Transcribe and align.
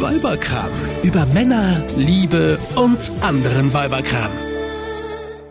Weiberkram. 0.00 0.70
Über 1.02 1.24
Männer, 1.26 1.82
Liebe 1.96 2.58
und 2.74 3.10
anderen 3.22 3.72
Weiberkram. 3.72 4.30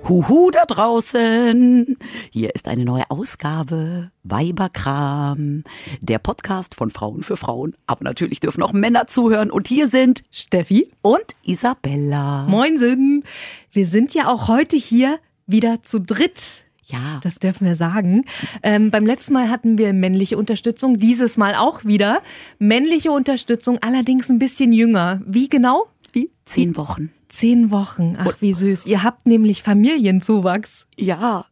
Huhu 0.07 0.51
da 0.51 0.65
draußen! 0.65 1.97
Hier 2.29 2.53
ist 2.53 2.67
eine 2.67 2.85
neue 2.85 3.09
Ausgabe 3.09 4.11
Weiberkram, 4.23 5.63
der 5.99 6.19
Podcast 6.19 6.75
von 6.75 6.91
Frauen 6.91 7.23
für 7.23 7.37
Frauen. 7.37 7.75
Aber 7.87 8.03
natürlich 8.03 8.39
dürfen 8.39 8.61
auch 8.61 8.71
Männer 8.71 9.07
zuhören. 9.07 9.49
Und 9.49 9.67
hier 9.67 9.87
sind 9.87 10.23
Steffi 10.29 10.91
und 11.01 11.25
Isabella. 11.43 12.45
Moinsen! 12.47 13.23
Wir 13.71 13.87
sind 13.87 14.13
ja 14.13 14.31
auch 14.31 14.47
heute 14.47 14.75
hier 14.75 15.19
wieder 15.47 15.81
zu 15.81 15.99
dritt. 15.99 16.65
Ja. 16.85 17.19
Das 17.23 17.39
dürfen 17.39 17.65
wir 17.65 17.75
sagen. 17.75 18.25
Ähm, 18.61 18.91
beim 18.91 19.05
letzten 19.05 19.33
Mal 19.33 19.49
hatten 19.49 19.77
wir 19.77 19.91
männliche 19.93 20.37
Unterstützung, 20.37 20.99
dieses 20.99 21.37
Mal 21.37 21.55
auch 21.55 21.83
wieder. 21.83 22.21
Männliche 22.59 23.11
Unterstützung, 23.11 23.79
allerdings 23.81 24.29
ein 24.29 24.39
bisschen 24.39 24.71
jünger. 24.71 25.21
Wie 25.25 25.49
genau? 25.49 25.87
Wie? 26.11 26.31
Zehn 26.45 26.77
Wochen. 26.77 27.11
Zehn 27.27 27.71
Wochen. 27.71 28.15
Ach, 28.19 28.37
wie 28.39 28.53
süß. 28.53 28.85
Ihr 28.85 29.03
habt 29.03 29.25
nämlich 29.25 29.63
Familienzuwachs. 29.63 30.85
Ja. 30.95 31.45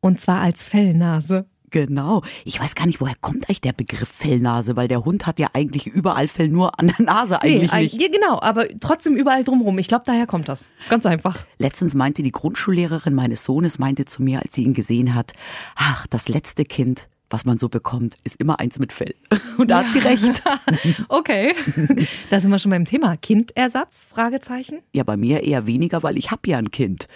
Und 0.00 0.20
zwar 0.20 0.40
als 0.40 0.64
Fellnase. 0.64 1.46
Genau. 1.74 2.22
Ich 2.44 2.60
weiß 2.60 2.76
gar 2.76 2.86
nicht, 2.86 3.00
woher 3.00 3.16
kommt 3.20 3.48
eigentlich 3.48 3.60
der 3.60 3.72
Begriff 3.72 4.08
Fellnase, 4.08 4.76
weil 4.76 4.86
der 4.86 5.04
Hund 5.04 5.26
hat 5.26 5.40
ja 5.40 5.48
eigentlich 5.54 5.88
überall 5.88 6.28
Fell, 6.28 6.46
nur 6.46 6.78
an 6.78 6.86
der 6.86 7.04
Nase 7.04 7.42
eigentlich 7.42 7.72
nee, 7.72 7.80
nicht. 7.80 8.00
Ja, 8.00 8.06
genau, 8.06 8.40
aber 8.40 8.68
trotzdem 8.78 9.16
überall 9.16 9.42
drumherum. 9.42 9.76
Ich 9.78 9.88
glaube, 9.88 10.04
daher 10.06 10.28
kommt 10.28 10.48
das. 10.48 10.70
Ganz 10.88 11.04
einfach. 11.04 11.36
Letztens 11.58 11.96
meinte 11.96 12.22
die 12.22 12.30
Grundschullehrerin 12.30 13.12
meines 13.12 13.42
Sohnes, 13.42 13.80
meinte 13.80 14.04
zu 14.04 14.22
mir, 14.22 14.40
als 14.40 14.54
sie 14.54 14.62
ihn 14.62 14.72
gesehen 14.72 15.16
hat, 15.16 15.32
ach, 15.74 16.06
das 16.06 16.28
letzte 16.28 16.64
Kind, 16.64 17.08
was 17.28 17.44
man 17.44 17.58
so 17.58 17.68
bekommt, 17.68 18.14
ist 18.22 18.36
immer 18.36 18.60
eins 18.60 18.78
mit 18.78 18.92
Fell. 18.92 19.16
Und 19.58 19.72
da 19.72 19.80
ja. 19.80 19.84
hat 19.84 19.92
sie 19.92 19.98
recht. 19.98 20.44
okay. 21.08 21.56
Da 22.30 22.38
sind 22.38 22.52
wir 22.52 22.60
schon 22.60 22.70
beim 22.70 22.84
Thema. 22.84 23.16
Kindersatz? 23.16 24.06
Fragezeichen? 24.08 24.78
Ja, 24.92 25.02
bei 25.02 25.16
mir 25.16 25.42
eher 25.42 25.66
weniger, 25.66 26.04
weil 26.04 26.18
ich 26.18 26.30
habe 26.30 26.48
ja 26.48 26.58
ein 26.58 26.70
Kind. 26.70 27.08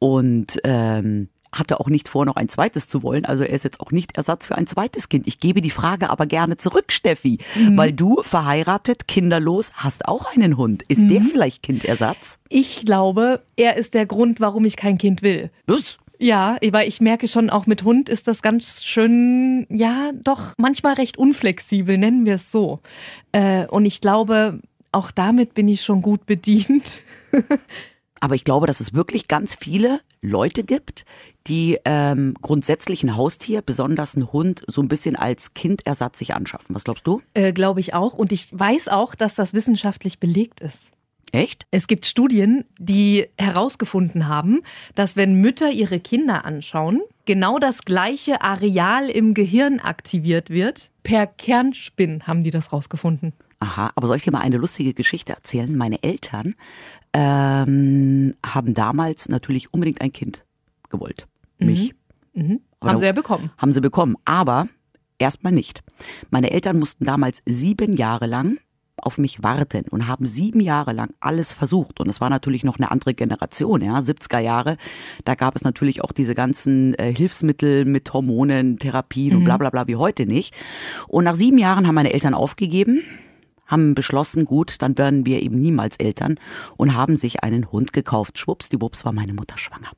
Und 0.00 0.58
ähm, 0.64 1.28
hatte 1.52 1.80
auch 1.80 1.88
nicht 1.88 2.08
vor, 2.08 2.24
noch 2.24 2.36
ein 2.36 2.48
zweites 2.48 2.88
zu 2.88 3.02
wollen. 3.02 3.24
Also 3.24 3.44
er 3.44 3.50
ist 3.50 3.64
jetzt 3.64 3.80
auch 3.80 3.90
nicht 3.90 4.16
Ersatz 4.16 4.46
für 4.46 4.56
ein 4.56 4.66
zweites 4.66 5.08
Kind. 5.08 5.26
Ich 5.26 5.40
gebe 5.40 5.60
die 5.60 5.70
Frage 5.70 6.10
aber 6.10 6.26
gerne 6.26 6.56
zurück, 6.56 6.92
Steffi, 6.92 7.38
mhm. 7.56 7.76
weil 7.76 7.92
du 7.92 8.22
verheiratet, 8.22 9.08
kinderlos, 9.08 9.72
hast 9.74 10.06
auch 10.06 10.34
einen 10.34 10.56
Hund. 10.56 10.82
Ist 10.88 11.02
mhm. 11.02 11.08
der 11.08 11.22
vielleicht 11.22 11.62
Kindersatz? 11.62 12.38
Ich 12.48 12.84
glaube, 12.84 13.42
er 13.56 13.76
ist 13.76 13.94
der 13.94 14.06
Grund, 14.06 14.40
warum 14.40 14.64
ich 14.64 14.76
kein 14.76 14.98
Kind 14.98 15.22
will. 15.22 15.50
Was? 15.66 15.98
Ja, 16.22 16.58
aber 16.62 16.86
ich 16.86 17.00
merke 17.00 17.28
schon, 17.28 17.48
auch 17.48 17.66
mit 17.66 17.82
Hund 17.82 18.10
ist 18.10 18.28
das 18.28 18.42
ganz 18.42 18.84
schön, 18.84 19.66
ja, 19.70 20.10
doch 20.22 20.52
manchmal 20.58 20.94
recht 20.94 21.16
unflexibel, 21.16 21.96
nennen 21.96 22.26
wir 22.26 22.34
es 22.34 22.52
so. 22.52 22.80
Äh, 23.32 23.66
und 23.68 23.86
ich 23.86 24.02
glaube, 24.02 24.60
auch 24.92 25.10
damit 25.10 25.54
bin 25.54 25.66
ich 25.66 25.82
schon 25.82 26.02
gut 26.02 26.26
bedient. 26.26 27.02
Aber 28.20 28.34
ich 28.34 28.44
glaube, 28.44 28.66
dass 28.66 28.80
es 28.80 28.94
wirklich 28.94 29.28
ganz 29.28 29.54
viele 29.54 30.00
Leute 30.20 30.62
gibt, 30.62 31.04
die 31.46 31.78
ähm, 31.86 32.34
grundsätzlich 32.40 33.02
ein 33.02 33.16
Haustier, 33.16 33.62
besonders 33.62 34.14
ein 34.14 34.30
Hund, 34.30 34.62
so 34.66 34.82
ein 34.82 34.88
bisschen 34.88 35.16
als 35.16 35.54
Kindersatz 35.54 36.18
sich 36.18 36.34
anschaffen. 36.34 36.74
Was 36.74 36.84
glaubst 36.84 37.06
du? 37.06 37.22
Äh, 37.32 37.52
glaube 37.52 37.80
ich 37.80 37.94
auch. 37.94 38.12
Und 38.12 38.30
ich 38.32 38.48
weiß 38.52 38.88
auch, 38.88 39.14
dass 39.14 39.34
das 39.34 39.54
wissenschaftlich 39.54 40.18
belegt 40.18 40.60
ist. 40.60 40.92
Echt? 41.32 41.64
Es 41.70 41.86
gibt 41.86 42.06
Studien, 42.06 42.64
die 42.78 43.28
herausgefunden 43.38 44.28
haben, 44.28 44.62
dass 44.94 45.16
wenn 45.16 45.34
Mütter 45.40 45.70
ihre 45.70 46.00
Kinder 46.00 46.44
anschauen, 46.44 47.02
genau 47.24 47.58
das 47.58 47.82
gleiche 47.82 48.42
Areal 48.42 49.08
im 49.08 49.34
Gehirn 49.34 49.78
aktiviert 49.78 50.50
wird. 50.50 50.90
Per 51.04 51.26
Kernspin 51.26 52.26
haben 52.26 52.42
die 52.42 52.50
das 52.50 52.72
rausgefunden. 52.72 53.32
Aha, 53.60 53.92
aber 53.94 54.06
soll 54.06 54.16
ich 54.16 54.24
dir 54.24 54.32
mal 54.32 54.40
eine 54.40 54.56
lustige 54.56 54.94
Geschichte 54.94 55.34
erzählen? 55.34 55.76
Meine 55.76 56.02
Eltern 56.02 56.54
ähm, 57.12 58.34
haben 58.44 58.74
damals 58.74 59.28
natürlich 59.28 59.72
unbedingt 59.72 60.00
ein 60.00 60.12
Kind 60.12 60.44
gewollt. 60.88 61.26
Mich. 61.58 61.94
Mhm. 62.34 62.42
Mhm. 62.42 62.60
Haben 62.82 62.98
sie 62.98 63.06
ja 63.06 63.12
bekommen. 63.12 63.50
Haben 63.58 63.72
sie 63.72 63.80
bekommen, 63.80 64.16
aber 64.24 64.68
erstmal 65.18 65.52
nicht. 65.52 65.82
Meine 66.30 66.50
Eltern 66.50 66.78
mussten 66.78 67.04
damals 67.04 67.42
sieben 67.44 67.92
Jahre 67.92 68.26
lang 68.26 68.58
auf 68.96 69.18
mich 69.18 69.42
warten 69.42 69.84
und 69.90 70.06
haben 70.06 70.26
sieben 70.26 70.60
Jahre 70.60 70.92
lang 70.92 71.10
alles 71.20 71.52
versucht. 71.52 72.00
Und 72.00 72.08
es 72.08 72.20
war 72.20 72.30
natürlich 72.30 72.64
noch 72.64 72.78
eine 72.78 72.90
andere 72.90 73.14
Generation, 73.14 73.82
ja, 73.82 73.98
70er 73.98 74.38
Jahre. 74.40 74.76
Da 75.24 75.34
gab 75.34 75.56
es 75.56 75.62
natürlich 75.62 76.02
auch 76.02 76.12
diese 76.12 76.34
ganzen 76.34 76.94
äh, 76.94 77.12
Hilfsmittel 77.14 77.84
mit 77.84 78.12
Hormonen, 78.12 78.78
Therapien 78.78 79.32
mhm. 79.32 79.38
und 79.38 79.44
bla 79.44 79.56
bla 79.56 79.70
bla 79.70 79.86
wie 79.86 79.96
heute 79.96 80.26
nicht. 80.26 80.54
Und 81.08 81.24
nach 81.24 81.34
sieben 81.34 81.58
Jahren 81.58 81.86
haben 81.86 81.94
meine 81.94 82.12
Eltern 82.12 82.34
aufgegeben, 82.34 83.02
haben 83.70 83.94
beschlossen, 83.94 84.44
gut, 84.44 84.76
dann 84.80 84.98
werden 84.98 85.24
wir 85.26 85.42
eben 85.42 85.60
niemals 85.60 85.96
Eltern 85.96 86.36
und 86.76 86.94
haben 86.94 87.16
sich 87.16 87.42
einen 87.42 87.70
Hund 87.70 87.92
gekauft. 87.92 88.38
Schwuppsdiwupps 88.38 89.04
war 89.04 89.12
meine 89.12 89.32
Mutter 89.34 89.58
schwanger. 89.58 89.90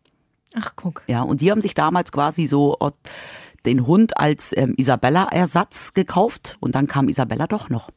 Ach, 0.55 0.73
guck. 0.77 1.03
Ja, 1.07 1.23
und 1.23 1.41
die 1.41 1.51
haben 1.51 1.63
sich 1.63 1.75
damals 1.75 2.13
quasi 2.13 2.47
so 2.47 2.77
äh, 2.81 2.91
den 3.65 3.87
Hund 3.87 4.19
als 4.19 4.55
ähm, 4.57 4.75
Isabella-Ersatz 4.77 5.95
gekauft 5.95 6.57
und 6.61 6.75
dann 6.75 6.87
kam 6.87 7.09
Isabella 7.09 7.47
doch 7.47 7.71
noch. 7.71 7.91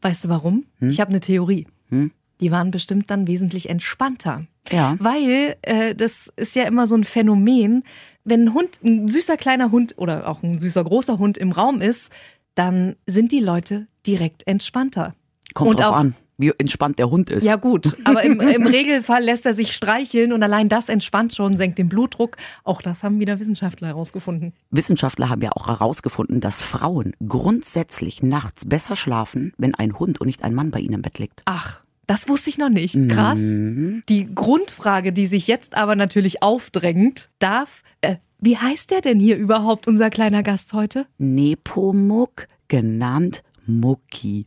Weißt 0.00 0.24
du 0.24 0.28
warum? 0.28 0.64
Hm? 0.78 0.90
Ich 0.90 1.00
habe 1.00 1.10
eine 1.10 1.20
Theorie. 1.20 1.66
Hm? 1.88 2.12
Die 2.40 2.50
waren 2.50 2.70
bestimmt 2.70 3.10
dann 3.10 3.26
wesentlich 3.26 3.68
entspannter. 3.68 4.42
Ja. 4.70 4.96
Weil 4.98 5.56
äh, 5.62 5.94
das 5.94 6.32
ist 6.36 6.54
ja 6.54 6.64
immer 6.64 6.86
so 6.86 6.94
ein 6.94 7.04
Phänomen, 7.04 7.84
wenn 8.24 8.44
ein 8.44 8.54
Hund, 8.54 8.80
ein 8.84 9.08
süßer 9.08 9.36
kleiner 9.36 9.70
Hund 9.70 9.94
oder 9.96 10.28
auch 10.28 10.42
ein 10.42 10.60
süßer 10.60 10.84
großer 10.84 11.18
Hund 11.18 11.36
im 11.38 11.52
Raum 11.52 11.80
ist, 11.80 12.12
dann 12.54 12.96
sind 13.06 13.32
die 13.32 13.40
Leute 13.40 13.86
direkt 14.08 14.46
entspannter. 14.46 15.14
Kommt 15.54 15.70
und 15.70 15.80
drauf 15.80 15.92
auch, 15.92 15.96
an, 15.96 16.14
wie 16.38 16.52
entspannt 16.58 16.98
der 16.98 17.10
Hund 17.10 17.30
ist. 17.30 17.44
Ja 17.44 17.56
gut, 17.56 17.96
aber 18.04 18.22
im, 18.22 18.40
im 18.40 18.66
Regelfall 18.66 19.22
lässt 19.22 19.44
er 19.46 19.54
sich 19.54 19.72
streicheln 19.72 20.32
und 20.32 20.42
allein 20.42 20.68
das 20.68 20.88
entspannt 20.88 21.34
schon, 21.34 21.56
senkt 21.56 21.78
den 21.78 21.88
Blutdruck. 21.88 22.36
Auch 22.64 22.80
das 22.80 23.02
haben 23.02 23.20
wieder 23.20 23.38
Wissenschaftler 23.38 23.88
herausgefunden. 23.88 24.52
Wissenschaftler 24.70 25.28
haben 25.28 25.42
ja 25.42 25.50
auch 25.52 25.68
herausgefunden, 25.68 26.40
dass 26.40 26.62
Frauen 26.62 27.14
grundsätzlich 27.26 28.22
nachts 28.22 28.66
besser 28.66 28.96
schlafen, 28.96 29.52
wenn 29.58 29.74
ein 29.74 29.98
Hund 29.98 30.20
und 30.20 30.26
nicht 30.26 30.44
ein 30.44 30.54
Mann 30.54 30.70
bei 30.70 30.80
ihnen 30.80 30.94
im 30.94 31.02
Bett 31.02 31.18
liegt. 31.18 31.42
Ach. 31.44 31.80
Das 32.06 32.26
wusste 32.26 32.48
ich 32.48 32.56
noch 32.56 32.70
nicht. 32.70 32.96
Krass. 33.10 33.38
Mhm. 33.38 34.02
Die 34.08 34.34
Grundfrage, 34.34 35.12
die 35.12 35.26
sich 35.26 35.46
jetzt 35.46 35.76
aber 35.76 35.94
natürlich 35.94 36.42
aufdrängt, 36.42 37.28
darf, 37.38 37.82
äh, 38.00 38.16
wie 38.40 38.56
heißt 38.56 38.90
der 38.90 39.02
denn 39.02 39.20
hier 39.20 39.36
überhaupt, 39.36 39.86
unser 39.86 40.08
kleiner 40.08 40.42
Gast 40.42 40.72
heute? 40.72 41.06
Nepomuk, 41.18 42.46
genannt 42.68 43.42
Mucki. 43.68 44.46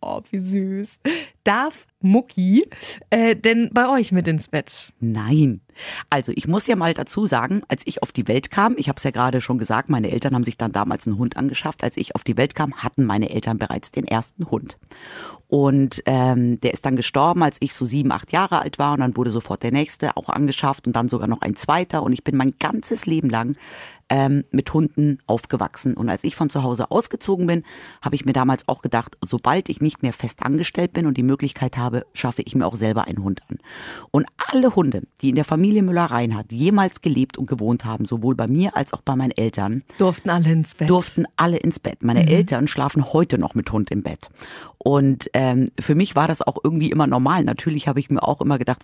Oh, 0.00 0.20
wie 0.30 0.38
süß. 0.38 1.00
Darf 1.44 1.86
Mucki 2.00 2.64
äh, 3.10 3.34
denn 3.34 3.70
bei 3.72 3.88
euch 3.88 4.12
mit 4.12 4.28
ins 4.28 4.48
Bett? 4.48 4.92
Nein. 5.00 5.60
Also 6.10 6.32
ich 6.34 6.46
muss 6.46 6.66
ja 6.66 6.76
mal 6.76 6.94
dazu 6.94 7.26
sagen, 7.26 7.62
als 7.68 7.82
ich 7.84 8.02
auf 8.02 8.12
die 8.12 8.28
Welt 8.28 8.50
kam, 8.50 8.76
ich 8.76 8.88
habe 8.88 8.96
es 8.96 9.04
ja 9.04 9.10
gerade 9.10 9.40
schon 9.40 9.58
gesagt, 9.58 9.88
meine 9.88 10.10
Eltern 10.10 10.34
haben 10.34 10.44
sich 10.44 10.56
dann 10.56 10.72
damals 10.72 11.06
einen 11.06 11.18
Hund 11.18 11.36
angeschafft. 11.36 11.84
Als 11.84 11.96
ich 11.96 12.14
auf 12.14 12.24
die 12.24 12.36
Welt 12.36 12.54
kam, 12.54 12.74
hatten 12.74 13.04
meine 13.04 13.30
Eltern 13.30 13.58
bereits 13.58 13.90
den 13.90 14.04
ersten 14.04 14.50
Hund. 14.50 14.78
Und 15.46 16.02
ähm, 16.06 16.60
der 16.60 16.74
ist 16.74 16.84
dann 16.84 16.96
gestorben, 16.96 17.42
als 17.42 17.56
ich 17.60 17.74
so 17.74 17.84
sieben, 17.84 18.12
acht 18.12 18.32
Jahre 18.32 18.60
alt 18.60 18.78
war. 18.78 18.92
Und 18.92 19.00
dann 19.00 19.16
wurde 19.16 19.30
sofort 19.30 19.62
der 19.62 19.72
nächste 19.72 20.16
auch 20.16 20.28
angeschafft 20.28 20.86
und 20.86 20.94
dann 20.94 21.08
sogar 21.08 21.28
noch 21.28 21.40
ein 21.40 21.56
zweiter. 21.56 22.02
Und 22.02 22.12
ich 22.12 22.24
bin 22.24 22.36
mein 22.36 22.54
ganzes 22.58 23.06
Leben 23.06 23.30
lang 23.30 23.56
ähm, 24.08 24.44
mit 24.50 24.72
Hunden 24.72 25.18
aufgewachsen. 25.26 25.94
Und 25.94 26.08
als 26.08 26.24
ich 26.24 26.36
von 26.36 26.50
zu 26.50 26.62
Hause 26.62 26.90
ausgezogen 26.90 27.46
bin, 27.46 27.64
habe 28.02 28.14
ich 28.14 28.24
mir 28.24 28.32
damals 28.32 28.68
auch 28.68 28.82
gedacht, 28.82 29.16
sobald 29.20 29.68
ich 29.68 29.80
nicht 29.80 30.02
mehr 30.02 30.12
fest 30.12 30.42
angestellt 30.42 30.92
bin 30.92 31.06
und 31.06 31.16
die 31.16 31.22
Möglichkeit 31.22 31.76
habe, 31.76 32.04
schaffe 32.14 32.42
ich 32.42 32.54
mir 32.54 32.66
auch 32.66 32.76
selber 32.76 33.04
einen 33.04 33.22
Hund 33.22 33.42
an. 33.48 33.58
Und 34.10 34.26
alle 34.52 34.74
Hunde, 34.74 35.02
die 35.20 35.30
in 35.30 35.34
der 35.34 35.44
Familie 35.44 35.82
Müller-Reinhardt 35.82 36.52
jemals 36.52 37.02
gelebt 37.02 37.38
und 37.38 37.46
gewohnt 37.46 37.84
haben, 37.84 38.04
sowohl 38.04 38.34
bei 38.34 38.46
mir 38.46 38.76
als 38.76 38.92
auch 38.92 39.02
bei 39.02 39.16
meinen 39.16 39.32
Eltern, 39.32 39.82
durften 39.98 40.30
alle 40.30 40.50
ins 40.50 40.74
Bett. 40.74 40.88
Durften 40.88 41.26
alle 41.36 41.58
ins 41.58 41.78
Bett. 41.78 42.02
Meine 42.02 42.22
mhm. 42.22 42.28
Eltern 42.28 42.68
schlafen 42.68 43.12
heute 43.12 43.38
noch 43.38 43.54
mit 43.54 43.70
Hund 43.70 43.90
im 43.90 44.02
Bett. 44.02 44.30
Und 44.78 45.28
ähm, 45.34 45.68
für 45.78 45.94
mich 45.94 46.14
war 46.14 46.28
das 46.28 46.40
auch 46.40 46.56
irgendwie 46.62 46.90
immer 46.90 47.06
normal. 47.06 47.44
Natürlich 47.44 47.88
habe 47.88 48.00
ich 48.00 48.10
mir 48.10 48.22
auch 48.22 48.40
immer 48.40 48.58
gedacht, 48.58 48.82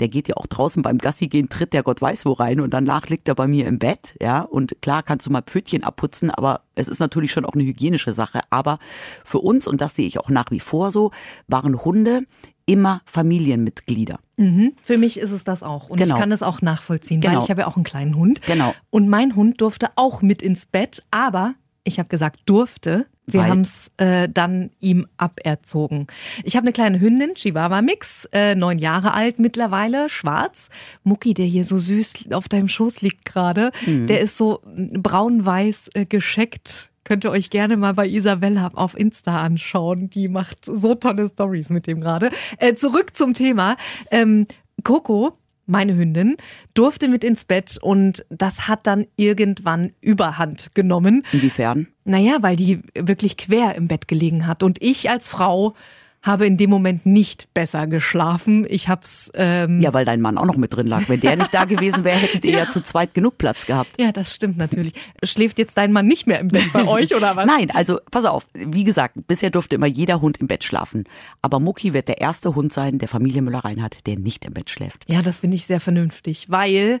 der 0.00 0.08
geht 0.08 0.28
ja 0.28 0.36
auch 0.36 0.46
draußen 0.46 0.82
beim 0.82 0.98
Gassi 0.98 1.28
gehen, 1.28 1.48
tritt 1.48 1.72
der 1.72 1.82
Gott 1.82 2.02
weiß 2.02 2.26
wo 2.26 2.32
rein 2.32 2.60
und 2.60 2.74
danach 2.74 3.08
liegt 3.08 3.28
er 3.28 3.34
bei 3.34 3.46
mir 3.46 3.66
im 3.66 3.78
Bett, 3.78 4.14
ja. 4.20 4.41
Und 4.50 4.80
klar 4.82 5.02
kannst 5.02 5.26
du 5.26 5.30
mal 5.30 5.42
Pfötchen 5.42 5.84
abputzen, 5.84 6.30
aber 6.30 6.62
es 6.74 6.88
ist 6.88 7.00
natürlich 7.00 7.32
schon 7.32 7.44
auch 7.44 7.54
eine 7.54 7.64
hygienische 7.64 8.12
Sache. 8.12 8.40
Aber 8.50 8.78
für 9.24 9.38
uns, 9.38 9.66
und 9.66 9.80
das 9.80 9.96
sehe 9.96 10.06
ich 10.06 10.18
auch 10.18 10.28
nach 10.28 10.50
wie 10.50 10.60
vor 10.60 10.90
so, 10.90 11.10
waren 11.48 11.84
Hunde 11.84 12.22
immer 12.66 13.02
Familienmitglieder. 13.06 14.18
Mhm. 14.36 14.74
Für 14.82 14.98
mich 14.98 15.18
ist 15.18 15.32
es 15.32 15.44
das 15.44 15.62
auch. 15.62 15.90
Und 15.90 15.98
genau. 15.98 16.14
ich 16.14 16.20
kann 16.20 16.32
es 16.32 16.42
auch 16.42 16.62
nachvollziehen, 16.62 17.20
genau. 17.20 17.36
weil 17.36 17.42
ich 17.42 17.50
habe 17.50 17.62
ja 17.62 17.66
auch 17.66 17.76
einen 17.76 17.84
kleinen 17.84 18.16
Hund. 18.16 18.40
Genau. 18.46 18.74
Und 18.90 19.08
mein 19.08 19.36
Hund 19.36 19.60
durfte 19.60 19.90
auch 19.96 20.22
mit 20.22 20.42
ins 20.42 20.66
Bett, 20.66 21.02
aber 21.10 21.54
ich 21.84 21.98
habe 21.98 22.08
gesagt, 22.08 22.40
durfte. 22.46 23.06
Wir 23.26 23.46
haben 23.46 23.60
es 23.60 23.90
äh, 23.98 24.28
dann 24.28 24.70
ihm 24.80 25.06
aberzogen. 25.16 26.06
Ich 26.44 26.56
habe 26.56 26.64
eine 26.64 26.72
kleine 26.72 27.00
Hündin, 27.00 27.34
Chihuahua-Mix, 27.34 28.28
äh, 28.32 28.54
neun 28.54 28.78
Jahre 28.78 29.14
alt 29.14 29.38
mittlerweile, 29.38 30.08
schwarz. 30.08 30.70
Mucki, 31.04 31.32
der 31.32 31.46
hier 31.46 31.64
so 31.64 31.78
süß 31.78 32.32
auf 32.32 32.48
deinem 32.48 32.68
Schoß 32.68 33.00
liegt 33.00 33.24
gerade, 33.24 33.70
mhm. 33.86 34.06
der 34.08 34.20
ist 34.20 34.36
so 34.36 34.60
braun-weiß 34.64 35.90
äh, 35.94 36.04
gescheckt 36.04 36.92
Könnt 37.04 37.24
ihr 37.24 37.30
euch 37.30 37.50
gerne 37.50 37.76
mal 37.76 37.94
bei 37.94 38.06
Isabella 38.06 38.68
auf 38.74 38.96
Insta 38.96 39.42
anschauen. 39.42 40.08
Die 40.08 40.28
macht 40.28 40.64
so 40.64 40.94
tolle 40.94 41.28
Stories 41.28 41.68
mit 41.70 41.86
dem 41.86 42.00
gerade. 42.00 42.30
Äh, 42.58 42.74
zurück 42.74 43.16
zum 43.16 43.34
Thema. 43.34 43.76
Ähm, 44.10 44.46
Coco 44.84 45.36
meine 45.66 45.96
Hündin, 45.96 46.36
durfte 46.74 47.08
mit 47.08 47.24
ins 47.24 47.44
Bett 47.44 47.78
und 47.80 48.24
das 48.30 48.68
hat 48.68 48.86
dann 48.86 49.06
irgendwann 49.16 49.92
Überhand 50.00 50.74
genommen. 50.74 51.24
Inwiefern? 51.32 51.88
Naja, 52.04 52.38
weil 52.40 52.56
die 52.56 52.80
wirklich 52.98 53.36
quer 53.36 53.74
im 53.74 53.88
Bett 53.88 54.08
gelegen 54.08 54.46
hat. 54.46 54.62
Und 54.62 54.82
ich 54.82 55.08
als 55.08 55.28
Frau 55.28 55.74
habe 56.22 56.46
in 56.46 56.56
dem 56.56 56.70
Moment 56.70 57.04
nicht 57.04 57.52
besser 57.52 57.86
geschlafen. 57.88 58.64
Ich 58.68 58.88
hab's. 58.88 59.30
Ähm 59.34 59.80
ja, 59.80 59.92
weil 59.92 60.04
dein 60.04 60.20
Mann 60.20 60.38
auch 60.38 60.46
noch 60.46 60.56
mit 60.56 60.74
drin 60.74 60.86
lag. 60.86 61.08
Wenn 61.08 61.20
der 61.20 61.36
nicht 61.36 61.52
da 61.52 61.64
gewesen 61.66 62.04
wäre, 62.04 62.16
hättet 62.16 62.44
ihr 62.44 62.52
ja. 62.52 62.58
ja. 62.60 62.68
zu 62.68 62.82
zweit 62.82 63.12
genug 63.12 63.38
Platz 63.38 63.66
gehabt. 63.66 64.00
Ja, 64.00 64.12
das 64.12 64.34
stimmt 64.34 64.56
natürlich. 64.56 64.94
Schläft 65.24 65.58
jetzt 65.58 65.76
dein 65.76 65.92
Mann 65.92 66.06
nicht 66.06 66.28
mehr 66.28 66.38
im 66.38 66.48
Bett 66.48 66.72
bei 66.72 66.86
euch 66.86 67.14
oder 67.14 67.34
was? 67.34 67.46
Nein, 67.46 67.70
also 67.72 67.98
pass 68.10 68.24
auf. 68.24 68.46
Wie 68.54 68.84
gesagt, 68.84 69.16
bisher 69.26 69.50
durfte 69.50 69.74
immer 69.74 69.86
jeder 69.86 70.20
Hund 70.20 70.38
im 70.38 70.46
Bett 70.46 70.62
schlafen. 70.62 71.04
Aber 71.42 71.58
Mucki 71.58 71.92
wird 71.92 72.06
der 72.06 72.20
erste 72.20 72.54
Hund 72.54 72.72
sein, 72.72 72.98
der 72.98 73.08
Familie 73.08 73.42
Müller-Reinhardt, 73.42 74.06
der 74.06 74.16
nicht 74.16 74.44
im 74.44 74.54
Bett 74.54 74.70
schläft. 74.70 75.04
Ja, 75.08 75.22
das 75.22 75.40
finde 75.40 75.56
ich 75.56 75.66
sehr 75.66 75.80
vernünftig, 75.80 76.50
weil 76.50 77.00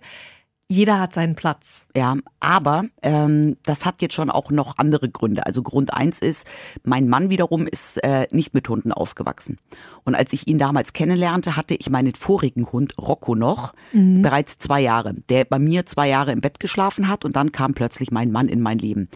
jeder 0.68 0.98
hat 0.98 1.12
seinen 1.12 1.34
Platz. 1.34 1.86
Ja, 1.94 2.16
aber 2.40 2.84
ähm, 3.02 3.56
das 3.62 3.84
hat 3.84 4.00
jetzt 4.00 4.14
schon 4.14 4.30
auch 4.30 4.50
noch 4.50 4.78
andere 4.78 5.10
Gründe. 5.10 5.44
Also 5.44 5.62
Grund 5.62 5.92
eins 5.92 6.18
ist, 6.18 6.46
mein 6.82 7.08
Mann 7.08 7.28
wiederum 7.28 7.66
ist 7.66 8.02
äh, 8.02 8.26
nicht 8.30 8.54
mit 8.54 8.68
Hunden 8.68 8.90
aufgewachsen. 8.90 9.58
Und 10.04 10.14
als 10.14 10.32
ich 10.32 10.48
ihn 10.48 10.58
damals 10.58 10.94
kennenlernte, 10.94 11.56
hatte 11.56 11.74
ich 11.74 11.90
meinen 11.90 12.14
vorigen 12.14 12.72
Hund 12.72 12.94
Rocco 12.98 13.34
noch, 13.34 13.74
mhm. 13.92 14.22
bereits 14.22 14.58
zwei 14.58 14.80
Jahre, 14.80 15.14
der 15.28 15.44
bei 15.44 15.58
mir 15.58 15.84
zwei 15.84 16.08
Jahre 16.08 16.32
im 16.32 16.40
Bett 16.40 16.58
geschlafen 16.58 17.08
hat 17.08 17.24
und 17.24 17.36
dann 17.36 17.52
kam 17.52 17.74
plötzlich 17.74 18.10
mein 18.10 18.32
Mann 18.32 18.48
in 18.48 18.60
mein 18.60 18.78
Leben 18.78 19.08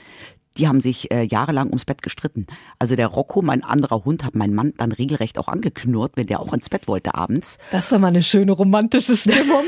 die 0.56 0.68
haben 0.68 0.80
sich 0.80 1.10
äh, 1.10 1.22
jahrelang 1.22 1.68
ums 1.68 1.84
Bett 1.84 2.02
gestritten. 2.02 2.46
Also 2.78 2.96
der 2.96 3.08
Rocco, 3.08 3.42
mein 3.42 3.62
anderer 3.64 4.04
Hund, 4.04 4.24
hat 4.24 4.34
meinen 4.34 4.54
Mann 4.54 4.72
dann 4.76 4.92
regelrecht 4.92 5.38
auch 5.38 5.48
angeknurrt, 5.48 6.12
wenn 6.16 6.26
der 6.26 6.40
auch 6.40 6.52
ins 6.52 6.68
Bett 6.68 6.88
wollte 6.88 7.14
abends. 7.14 7.58
Das 7.70 7.84
ist 7.84 7.92
doch 7.92 7.98
mal 7.98 8.08
eine 8.08 8.22
schöne 8.22 8.52
romantische 8.52 9.16
Stimmung. 9.16 9.64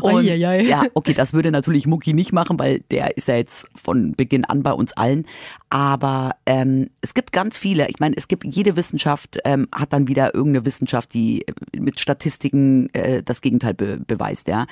Und, 0.00 0.24
ja, 0.24 0.84
okay, 0.94 1.14
das 1.14 1.32
würde 1.32 1.50
natürlich 1.50 1.86
Mucki 1.86 2.12
nicht 2.12 2.32
machen, 2.32 2.58
weil 2.58 2.80
der 2.90 3.16
ist 3.16 3.28
ja 3.28 3.36
jetzt 3.36 3.66
von 3.74 4.12
Beginn 4.12 4.44
an 4.44 4.62
bei 4.62 4.72
uns 4.72 4.92
allen. 4.92 5.26
Aber 5.70 6.32
ähm, 6.46 6.90
es 7.00 7.14
gibt 7.14 7.32
ganz 7.32 7.58
viele. 7.58 7.88
Ich 7.88 7.98
meine, 7.98 8.16
es 8.16 8.28
gibt 8.28 8.44
jede 8.44 8.76
Wissenschaft 8.76 9.38
ähm, 9.44 9.68
hat 9.72 9.92
dann 9.92 10.08
wieder 10.08 10.34
irgendeine 10.34 10.64
Wissenschaft, 10.64 11.12
die 11.14 11.44
mit 11.76 12.00
Statistiken 12.00 12.88
äh, 12.92 13.22
das 13.22 13.40
Gegenteil 13.40 13.74
be 13.74 13.98
beweist, 14.06 14.48
ja. 14.48 14.66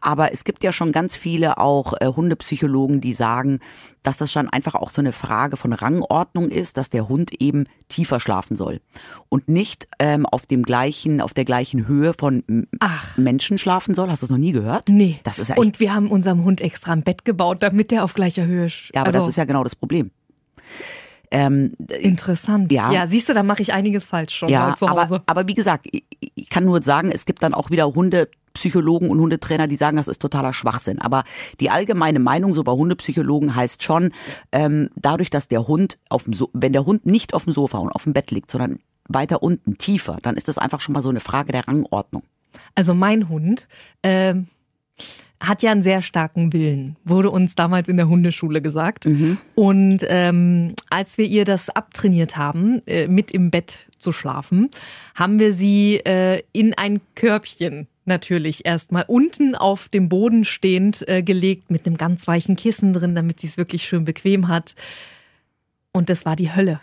Aber 0.00 0.32
es 0.32 0.44
gibt 0.44 0.64
ja 0.64 0.72
schon 0.72 0.92
ganz 0.92 1.16
viele 1.16 1.58
auch 1.58 1.94
äh, 2.00 2.06
Hundepsychologen, 2.06 3.00
die 3.00 3.12
sagen, 3.12 3.59
dass 4.02 4.16
das 4.16 4.32
schon 4.32 4.48
einfach 4.48 4.74
auch 4.74 4.90
so 4.90 5.00
eine 5.00 5.12
Frage 5.12 5.56
von 5.56 5.72
Rangordnung 5.72 6.48
ist, 6.48 6.76
dass 6.76 6.90
der 6.90 7.08
Hund 7.08 7.32
eben 7.40 7.64
tiefer 7.88 8.20
schlafen 8.20 8.56
soll 8.56 8.80
und 9.28 9.48
nicht 9.48 9.88
ähm, 9.98 10.26
auf 10.26 10.46
dem 10.46 10.62
gleichen, 10.62 11.20
auf 11.20 11.34
der 11.34 11.44
gleichen 11.44 11.86
Höhe 11.86 12.14
von 12.14 12.66
Ach. 12.80 13.16
Menschen 13.16 13.58
schlafen 13.58 13.94
soll. 13.94 14.10
Hast 14.10 14.22
du 14.22 14.26
das 14.26 14.30
noch 14.30 14.38
nie 14.38 14.52
gehört? 14.52 14.88
Nee. 14.88 15.20
Das 15.24 15.38
ist 15.38 15.48
ja 15.48 15.56
und 15.56 15.80
wir 15.80 15.94
haben 15.94 16.10
unserem 16.10 16.44
Hund 16.44 16.60
extra 16.60 16.92
ein 16.92 17.02
Bett 17.02 17.24
gebaut, 17.24 17.58
damit 17.62 17.90
der 17.90 18.04
auf 18.04 18.14
gleicher 18.14 18.46
Höhe. 18.46 18.68
Ja, 18.94 19.00
aber 19.02 19.08
also 19.08 19.20
das 19.20 19.28
ist 19.28 19.36
ja 19.36 19.44
genau 19.44 19.64
das 19.64 19.76
Problem. 19.76 20.10
Ähm, 21.32 21.72
Interessant. 22.00 22.72
Ja. 22.72 22.90
ja, 22.90 23.06
siehst 23.06 23.28
du, 23.28 23.34
da 23.34 23.42
mache 23.44 23.62
ich 23.62 23.72
einiges 23.72 24.06
falsch 24.06 24.34
schon 24.34 24.48
ja, 24.48 24.74
zu 24.74 24.88
Hause. 24.88 25.16
Aber, 25.16 25.22
aber 25.26 25.48
wie 25.48 25.54
gesagt, 25.54 25.86
ich, 25.90 26.04
ich 26.34 26.50
kann 26.50 26.64
nur 26.64 26.82
sagen, 26.82 27.12
es 27.12 27.24
gibt 27.24 27.42
dann 27.42 27.54
auch 27.54 27.70
wieder 27.70 27.86
Hunde, 27.94 28.28
Psychologen 28.54 29.10
und 29.10 29.20
Hundetrainer, 29.20 29.66
die 29.66 29.76
sagen, 29.76 29.96
das 29.96 30.08
ist 30.08 30.20
totaler 30.20 30.52
Schwachsinn. 30.52 31.00
Aber 31.00 31.24
die 31.60 31.70
allgemeine 31.70 32.18
Meinung 32.18 32.54
so 32.54 32.62
bei 32.64 32.72
Hundepsychologen 32.72 33.54
heißt 33.54 33.82
schon, 33.82 34.12
ähm, 34.52 34.90
dadurch, 34.96 35.30
dass 35.30 35.48
der 35.48 35.66
Hund 35.66 35.98
auf 36.08 36.24
dem 36.24 36.32
so 36.32 36.50
wenn 36.52 36.72
der 36.72 36.86
Hund 36.86 37.06
nicht 37.06 37.34
auf 37.34 37.44
dem 37.44 37.52
Sofa 37.52 37.78
und 37.78 37.90
auf 37.90 38.04
dem 38.04 38.12
Bett 38.12 38.30
liegt, 38.30 38.50
sondern 38.50 38.78
weiter 39.08 39.42
unten, 39.42 39.76
tiefer, 39.78 40.18
dann 40.22 40.36
ist 40.36 40.48
das 40.48 40.58
einfach 40.58 40.80
schon 40.80 40.92
mal 40.92 41.02
so 41.02 41.08
eine 41.08 41.20
Frage 41.20 41.52
der 41.52 41.66
Rangordnung. 41.66 42.22
Also 42.74 42.94
mein 42.94 43.28
Hund 43.28 43.68
äh, 44.02 44.34
hat 45.42 45.62
ja 45.62 45.72
einen 45.72 45.82
sehr 45.82 46.02
starken 46.02 46.52
Willen, 46.52 46.96
wurde 47.04 47.30
uns 47.30 47.54
damals 47.54 47.88
in 47.88 47.96
der 47.96 48.08
Hundeschule 48.08 48.60
gesagt. 48.60 49.06
Mhm. 49.06 49.38
Und 49.54 50.04
ähm, 50.08 50.74
als 50.90 51.18
wir 51.18 51.26
ihr 51.26 51.44
das 51.44 51.70
abtrainiert 51.70 52.36
haben, 52.36 52.82
äh, 52.86 53.08
mit 53.08 53.30
im 53.30 53.50
Bett 53.50 53.86
zu 53.98 54.12
schlafen, 54.12 54.70
haben 55.14 55.38
wir 55.38 55.52
sie 55.52 55.96
äh, 55.96 56.42
in 56.52 56.74
ein 56.74 57.00
Körbchen 57.14 57.88
natürlich 58.04 58.66
erstmal 58.66 59.04
unten 59.06 59.54
auf 59.54 59.88
dem 59.88 60.08
Boden 60.08 60.44
stehend 60.44 61.06
äh, 61.08 61.22
gelegt 61.22 61.70
mit 61.70 61.86
einem 61.86 61.96
ganz 61.96 62.26
weichen 62.26 62.56
Kissen 62.56 62.92
drin, 62.92 63.14
damit 63.14 63.40
sie 63.40 63.46
es 63.46 63.56
wirklich 63.56 63.84
schön 63.84 64.04
bequem 64.04 64.48
hat. 64.48 64.74
Und 65.92 66.08
das 66.08 66.24
war 66.24 66.36
die 66.36 66.54
Hölle. 66.54 66.80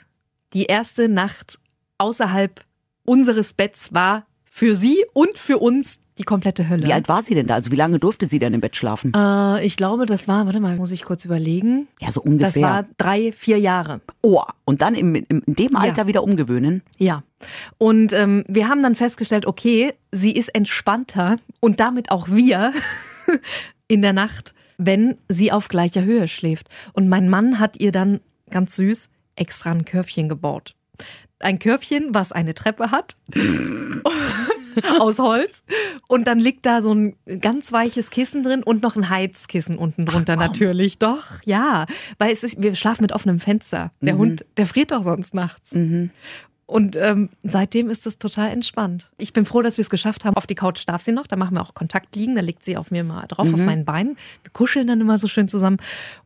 Die 0.53 0.65
erste 0.65 1.09
Nacht 1.09 1.59
außerhalb 1.97 2.63
unseres 3.03 3.53
Betts 3.53 3.93
war 3.93 4.25
für 4.45 4.75
sie 4.75 5.05
und 5.13 5.37
für 5.37 5.59
uns 5.59 5.99
die 6.17 6.23
komplette 6.23 6.69
Hölle. 6.69 6.85
Wie 6.85 6.93
alt 6.93 7.07
war 7.07 7.21
sie 7.21 7.35
denn 7.35 7.47
da? 7.47 7.55
Also 7.55 7.71
wie 7.71 7.75
lange 7.75 7.99
durfte 7.99 8.25
sie 8.27 8.39
denn 8.39 8.53
im 8.53 8.61
Bett 8.61 8.75
schlafen? 8.75 9.13
Äh, 9.15 9.65
ich 9.65 9.77
glaube, 9.77 10.05
das 10.05 10.27
war, 10.27 10.45
warte 10.45 10.59
mal, 10.59 10.75
muss 10.75 10.91
ich 10.91 11.03
kurz 11.03 11.25
überlegen. 11.25 11.87
Ja, 11.99 12.11
so 12.11 12.21
ungefähr. 12.21 12.49
Das 12.49 12.61
war 12.61 12.85
drei, 12.97 13.31
vier 13.31 13.59
Jahre. 13.59 14.01
Oh, 14.21 14.41
und 14.65 14.81
dann 14.81 14.95
im, 14.95 15.15
in 15.15 15.43
dem 15.45 15.75
Alter 15.75 16.03
ja. 16.03 16.07
wieder 16.07 16.23
umgewöhnen? 16.23 16.81
Ja. 16.97 17.23
Und 17.77 18.13
ähm, 18.13 18.43
wir 18.47 18.67
haben 18.67 18.81
dann 18.81 18.95
festgestellt, 18.95 19.45
okay, 19.45 19.93
sie 20.11 20.31
ist 20.31 20.49
entspannter 20.49 21.37
und 21.59 21.79
damit 21.79 22.11
auch 22.11 22.29
wir 22.29 22.73
in 23.87 24.01
der 24.01 24.13
Nacht, 24.13 24.53
wenn 24.77 25.17
sie 25.29 25.51
auf 25.51 25.67
gleicher 25.67 26.03
Höhe 26.03 26.27
schläft. 26.27 26.67
Und 26.93 27.09
mein 27.09 27.29
Mann 27.29 27.59
hat 27.59 27.79
ihr 27.79 27.91
dann 27.91 28.21
ganz 28.49 28.75
süß 28.75 29.09
extra 29.35 29.71
ein 29.71 29.85
Körbchen 29.85 30.29
gebaut 30.29 30.73
ein 31.39 31.59
Körbchen, 31.59 32.13
was 32.13 32.31
eine 32.31 32.53
Treppe 32.53 32.91
hat. 32.91 33.15
aus 34.99 35.19
Holz. 35.19 35.63
Und 36.07 36.27
dann 36.27 36.39
liegt 36.39 36.65
da 36.65 36.81
so 36.81 36.93
ein 36.93 37.15
ganz 37.41 37.71
weiches 37.71 38.09
Kissen 38.09 38.43
drin 38.43 38.63
und 38.63 38.81
noch 38.81 38.95
ein 38.95 39.09
Heizkissen 39.09 39.77
unten 39.77 40.05
drunter 40.05 40.33
Ach, 40.33 40.47
natürlich. 40.47 40.97
Doch, 40.97 41.41
ja. 41.43 41.85
Weil 42.17 42.31
es 42.31 42.43
ist, 42.43 42.61
wir 42.61 42.75
schlafen 42.75 43.03
mit 43.03 43.11
offenem 43.11 43.39
Fenster. 43.39 43.91
Der 44.01 44.15
mhm. 44.15 44.19
Hund, 44.19 44.45
der 44.57 44.65
friert 44.65 44.91
doch 44.91 45.03
sonst 45.03 45.33
nachts. 45.33 45.73
Mhm. 45.73 46.11
Und 46.67 46.97
ähm, 46.97 47.29
seitdem 47.43 47.89
ist 47.89 48.05
es 48.05 48.19
total 48.19 48.51
entspannt. 48.51 49.09
Ich 49.17 49.31
bin 49.31 49.45
froh, 49.45 49.61
dass 49.61 49.77
wir 49.77 49.83
es 49.83 49.89
geschafft 49.89 50.25
haben. 50.25 50.35
Auf 50.35 50.47
die 50.47 50.55
Couch 50.55 50.83
darf 50.85 51.01
sie 51.01 51.13
noch. 51.13 51.25
Da 51.25 51.37
machen 51.37 51.55
wir 51.55 51.61
auch 51.61 51.73
Kontakt 51.73 52.13
liegen. 52.17 52.35
Da 52.35 52.41
liegt 52.41 52.65
sie 52.65 52.75
auf 52.75 52.91
mir 52.91 53.05
mal 53.05 53.25
drauf, 53.25 53.47
mhm. 53.47 53.53
auf 53.53 53.59
meinen 53.61 53.85
Beinen. 53.85 54.17
Wir 54.43 54.51
kuscheln 54.51 54.85
dann 54.85 54.99
immer 54.99 55.17
so 55.17 55.29
schön 55.29 55.47
zusammen. 55.47 55.77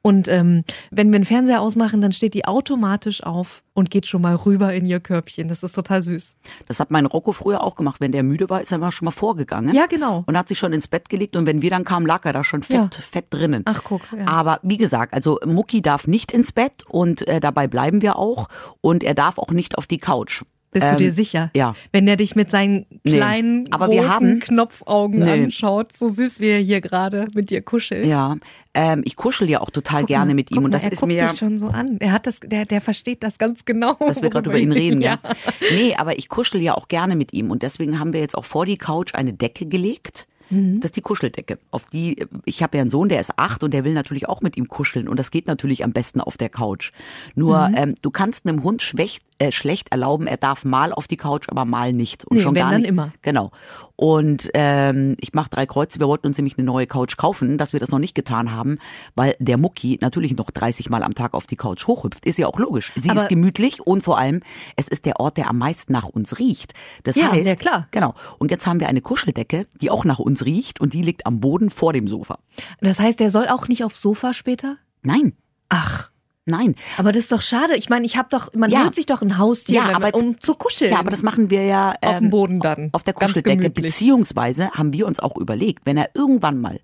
Und 0.02 0.28
ähm, 0.28 0.64
wenn 0.90 1.14
wir 1.14 1.20
den 1.20 1.26
Fernseher 1.26 1.62
ausmachen, 1.62 2.02
dann 2.02 2.12
steht 2.12 2.34
die 2.34 2.46
automatisch 2.46 3.22
auf 3.22 3.62
und 3.74 3.90
geht 3.90 4.08
schon 4.08 4.22
mal 4.22 4.36
rüber 4.36 4.74
in 4.74 4.86
ihr 4.86 5.00
Körbchen. 5.00 5.48
Das 5.48 5.64
ist 5.64 5.74
total 5.74 6.02
süß. 6.02 6.36
Das 6.68 6.80
hat 6.80 6.92
mein 6.92 7.06
Rocco 7.06 7.32
früher 7.32 7.64
auch 7.64 7.76
gemacht. 7.76 8.02
Wenn 8.02 8.12
der 8.12 8.24
müde 8.24 8.50
war, 8.50 8.62
ist 8.62 8.72
er 8.72 8.78
immer 8.78 8.92
schon 8.92 9.06
mal 9.06 9.12
vorgegangen. 9.12 9.74
Ja, 9.74 9.86
genau. 9.86 10.24
Und 10.26 10.38
hat 10.38 10.50
sich 10.50 10.60
schon 10.60 10.74
ins 10.74 10.88
Bett 10.88 11.08
gelegt. 11.08 11.36
Und 11.36 11.46
wenn 11.46 11.62
wir 11.62 11.70
dann 11.70 11.84
kamen, 11.84 12.06
lag 12.06 12.26
er 12.26 12.34
da 12.34 12.44
schon 12.44 12.64
fett, 12.64 12.78
ja. 12.78 12.90
fett 12.90 13.26
drinnen. 13.30 13.62
Ach, 13.66 13.84
guck. 13.84 14.02
Ja. 14.18 14.28
Aber 14.28 14.60
wie 14.64 14.78
gesagt, 14.78 15.14
also 15.14 15.40
Mucki 15.46 15.82
darf 15.82 16.08
nicht 16.08 16.32
ins 16.32 16.52
Bett 16.52 16.84
und 16.90 17.28
äh, 17.28 17.40
dabei 17.40 17.68
bleiben 17.68 18.02
wir 18.02 18.18
auch. 18.18 18.50
Und 18.82 19.04
er 19.04 19.14
darf 19.14 19.38
auch 19.38 19.52
nicht 19.52 19.78
auf 19.78 19.88
die 19.88 20.00
Couch. 20.00 20.31
Bist 20.72 20.88
ähm, 20.88 20.98
du 20.98 21.04
dir 21.04 21.12
sicher? 21.12 21.52
Ja. 21.54 21.76
Wenn 21.92 22.08
er 22.08 22.16
dich 22.16 22.36
mit 22.36 22.50
seinen 22.50 22.86
kleinen, 23.06 23.64
nee. 23.64 23.72
Aber 23.72 23.88
großen 23.88 24.02
wir 24.02 24.10
haben, 24.10 24.40
Knopfaugen 24.40 25.20
nee. 25.20 25.44
anschaut, 25.44 25.92
so 25.92 26.08
süß 26.08 26.40
wie 26.40 26.48
er 26.48 26.60
hier 26.60 26.80
gerade 26.80 27.28
mit 27.36 27.50
dir 27.50 27.62
kuschelt. 27.62 28.06
Ja, 28.06 28.38
ähm, 28.74 29.02
ich 29.04 29.18
kuschel 29.18 29.50
ja 29.50 29.60
auch 29.60 29.70
total 29.70 30.02
guck 30.02 30.08
gerne 30.08 30.28
mal, 30.28 30.36
mit 30.36 30.52
ihm 30.52 30.64
und 30.64 30.72
das 30.72 30.84
mal, 30.84 30.94
ist 30.94 31.06
mir 31.06 31.28
dich 31.28 31.38
schon 31.38 31.60
so 31.60 31.68
an. 31.68 31.98
Er 32.00 32.14
hat 32.14 32.26
das, 32.26 32.40
der, 32.40 32.66
der 32.66 32.80
versteht 32.80 33.22
das 33.22 33.38
ganz 33.38 33.66
genau. 33.66 33.96
Dass 33.96 34.22
wir 34.22 34.30
gerade 34.30 34.50
über 34.50 34.60
ihn 34.60 34.72
reden, 34.72 35.02
ja. 35.02 35.20
ja. 35.22 35.36
Nee, 35.74 35.96
aber 35.98 36.18
ich 36.18 36.30
kuschel 36.30 36.62
ja 36.62 36.74
auch 36.76 36.88
gerne 36.88 37.18
mit 37.18 37.34
ihm 37.34 37.52
und 37.52 37.64
deswegen 37.64 38.00
haben 38.00 38.14
wir 38.14 38.22
jetzt 38.22 38.38
auch 38.38 38.46
vor 38.46 38.66
die 38.66 38.78
Couch 38.78 39.14
eine 39.14 39.34
Decke 39.34 39.66
gelegt 39.66 40.28
Mhm. 40.52 40.80
Das 40.80 40.90
ist 40.90 40.98
die 40.98 41.02
Kuscheldecke. 41.02 41.58
Auf 41.72 41.88
die, 41.88 42.28
ich 42.46 42.62
habe 42.62 42.78
ja 42.78 42.82
einen 42.82 42.90
Sohn, 42.90 43.10
der 43.10 43.20
ist 43.20 43.32
acht 43.38 43.64
und 43.64 43.74
der 43.74 43.84
will 43.84 43.94
natürlich 43.94 44.30
auch 44.30 44.42
mit 44.42 44.58
ihm 44.58 44.68
kuscheln. 44.68 45.08
Und 45.08 45.18
das 45.18 45.32
geht 45.32 45.48
natürlich 45.48 45.84
am 45.84 45.94
besten 45.94 46.22
auf 46.22 46.38
der 46.38 46.50
Couch. 46.50 46.92
Nur 47.36 47.70
mhm. 47.70 47.76
ähm, 47.78 47.96
du 48.02 48.12
kannst 48.12 48.48
einem 48.48 48.64
Hund 48.64 48.82
schlecht, 48.82 49.24
äh, 49.40 49.52
schlecht 49.52 49.92
erlauben, 49.92 50.28
er 50.28 50.38
darf 50.38 50.66
mal 50.66 50.94
auf 50.94 51.08
die 51.08 51.18
Couch, 51.18 51.48
aber 51.50 51.66
mal 51.66 51.94
nicht. 51.94 52.26
Und 52.26 52.38
nee, 52.38 52.44
schon 52.44 52.56
wenn 52.56 52.62
gar 52.62 52.72
dann 52.72 52.82
nicht. 52.82 52.90
immer. 52.90 53.14
Genau. 53.22 53.52
Und 53.96 54.50
ähm, 54.56 55.16
ich 55.20 55.34
mache 55.34 55.50
drei 55.50 55.66
Kreuze. 55.66 56.00
Wir 56.00 56.08
wollten 56.08 56.28
uns 56.28 56.38
nämlich 56.38 56.58
eine 56.58 56.66
neue 56.66 56.88
Couch 56.88 57.18
kaufen, 57.18 57.58
dass 57.58 57.72
wir 57.72 57.80
das 57.80 57.90
noch 57.90 58.00
nicht 58.00 58.16
getan 58.16 58.52
haben, 58.52 58.78
weil 59.16 59.36
der 59.40 59.58
Mucki 59.58 60.00
natürlich 60.02 60.36
noch 60.36 60.50
30 60.50 60.90
Mal 60.90 61.04
am 61.04 61.14
Tag 61.14 61.34
auf 61.34 61.46
die 61.46 61.56
Couch 61.56 61.86
hochhüpft. 61.86 62.26
Ist 62.26 62.40
ja 62.40 62.48
auch 62.48 62.58
logisch. 62.58 62.92
Sie 62.96 63.10
aber 63.10 63.22
ist 63.22 63.30
gemütlich 63.30 63.80
und 63.86 64.04
vor 64.04 64.18
allem, 64.18 64.42
es 64.76 64.88
ist 64.88 65.06
der 65.06 65.20
Ort, 65.20 65.38
der 65.38 65.50
am 65.50 65.60
meisten 65.60 65.94
nach 65.94 66.06
uns 66.06 66.40
riecht. 66.40 66.74
Das 67.04 67.16
ja, 67.16 67.32
heißt, 67.32 67.48
ja 67.48 67.56
klar. 67.56 67.88
Genau. 67.92 68.16
Und 68.40 68.50
jetzt 68.50 68.66
haben 68.66 68.80
wir 68.80 68.90
eine 68.90 69.02
Kuscheldecke, 69.02 69.68
die 69.80 69.92
auch 69.92 70.04
nach 70.04 70.20
uns 70.20 70.41
riecht 70.46 70.80
und 70.80 70.94
die 70.94 71.02
liegt 71.02 71.26
am 71.26 71.40
Boden 71.40 71.70
vor 71.70 71.94
dem 71.94 72.08
Sofa. 72.08 72.40
Das 72.80 73.00
heißt, 73.00 73.20
der 73.20 73.30
soll 73.30 73.48
auch 73.48 73.68
nicht 73.68 73.84
aufs 73.84 74.02
Sofa 74.02 74.34
später? 74.34 74.78
Nein. 75.02 75.34
Ach. 75.70 76.12
Nein. 76.46 76.76
Aber 76.98 77.12
das 77.12 77.24
ist 77.24 77.32
doch 77.32 77.42
schade. 77.42 77.76
Ich 77.76 77.90
meine, 77.90 78.06
ich 78.06 78.18
habe 78.18 78.30
doch, 78.32 78.54
man 78.54 78.70
ja. 78.72 78.84
holt 78.84 78.96
sich 78.96 79.06
doch 79.06 79.22
ein 79.22 79.38
Haustier, 79.38 79.76
ja, 79.76 79.96
aber 79.96 80.14
um 80.16 80.40
zu 80.40 80.56
kuscheln. 80.56 80.92
Ja, 80.92 81.00
aber 81.00 81.12
das 81.12 81.22
machen 81.22 81.50
wir 81.50 81.64
ja 81.66 81.94
ähm, 82.02 82.10
auf 82.10 82.18
dem 82.18 82.30
Boden 82.32 82.60
dann. 82.60 82.90
Auf 82.94 83.04
der 83.04 83.14
Kuscheldecke. 83.14 83.70
Beziehungsweise 83.70 84.72
haben 84.72 84.92
wir 84.92 85.06
uns 85.06 85.20
auch 85.20 85.38
überlegt, 85.38 85.86
wenn 85.86 85.98
er 85.98 86.10
irgendwann 86.16 86.60
mal 86.60 86.80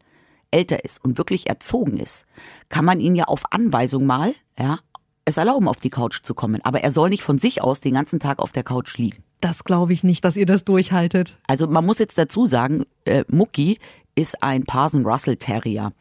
älter 0.52 0.86
ist 0.86 1.04
und 1.04 1.18
wirklich 1.18 1.48
erzogen 1.48 1.98
ist, 1.98 2.26
kann 2.70 2.86
man 2.86 3.00
ihn 3.00 3.16
ja 3.16 3.26
auf 3.26 3.52
Anweisung 3.52 4.06
mal, 4.06 4.34
ja, 4.58 4.80
es 5.26 5.38
erlauben, 5.38 5.68
auf 5.68 5.78
die 5.78 5.90
Couch 5.90 6.22
zu 6.24 6.34
kommen. 6.34 6.62
Aber 6.64 6.82
er 6.82 6.92
soll 6.92 7.10
nicht 7.10 7.24
von 7.24 7.38
sich 7.38 7.62
aus 7.62 7.82
den 7.82 7.96
ganzen 7.96 8.20
Tag 8.20 8.40
auf 8.40 8.54
der 8.54 8.64
Couch 8.64 8.98
liegen. 8.98 9.24
Das 9.42 9.64
glaube 9.64 9.94
ich 9.94 10.04
nicht, 10.04 10.24
dass 10.26 10.36
ihr 10.36 10.46
das 10.46 10.64
durchhaltet. 10.66 11.38
Also 11.48 11.68
man 11.68 11.86
muss 11.86 12.00
jetzt 12.00 12.18
dazu 12.18 12.48
sagen, 12.48 12.86
äh, 13.06 13.24
Mucki 13.30 13.78
ist 14.16 14.42
ein 14.42 14.64
Parson 14.64 15.06
Russell 15.06 15.36
Terrier. 15.38 15.92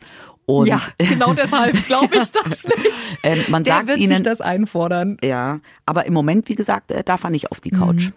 Und 0.47 0.69
ja, 0.69 0.81
genau 0.97 1.35
deshalb 1.37 1.87
glaube 1.87 2.17
ich 2.17 2.31
das 2.31 2.65
nicht. 2.65 3.19
ähm, 3.25 3.39
man 3.49 3.65
Der 3.65 3.75
sagt 3.75 3.89
wird 3.89 3.99
ihnen, 3.99 4.15
sich 4.19 4.23
das 4.23 4.41
einfordern. 4.41 5.17
ja, 5.23 5.61
aber 5.87 6.07
im 6.07 6.15
Moment, 6.15 6.49
wie 6.49 6.55
gesagt, 6.55 6.91
äh, 6.93 7.03
darf 7.05 7.25
er 7.25 7.31
nicht 7.31 7.51
auf 7.51 7.61
die 7.61 7.71
Couch. 7.71 8.11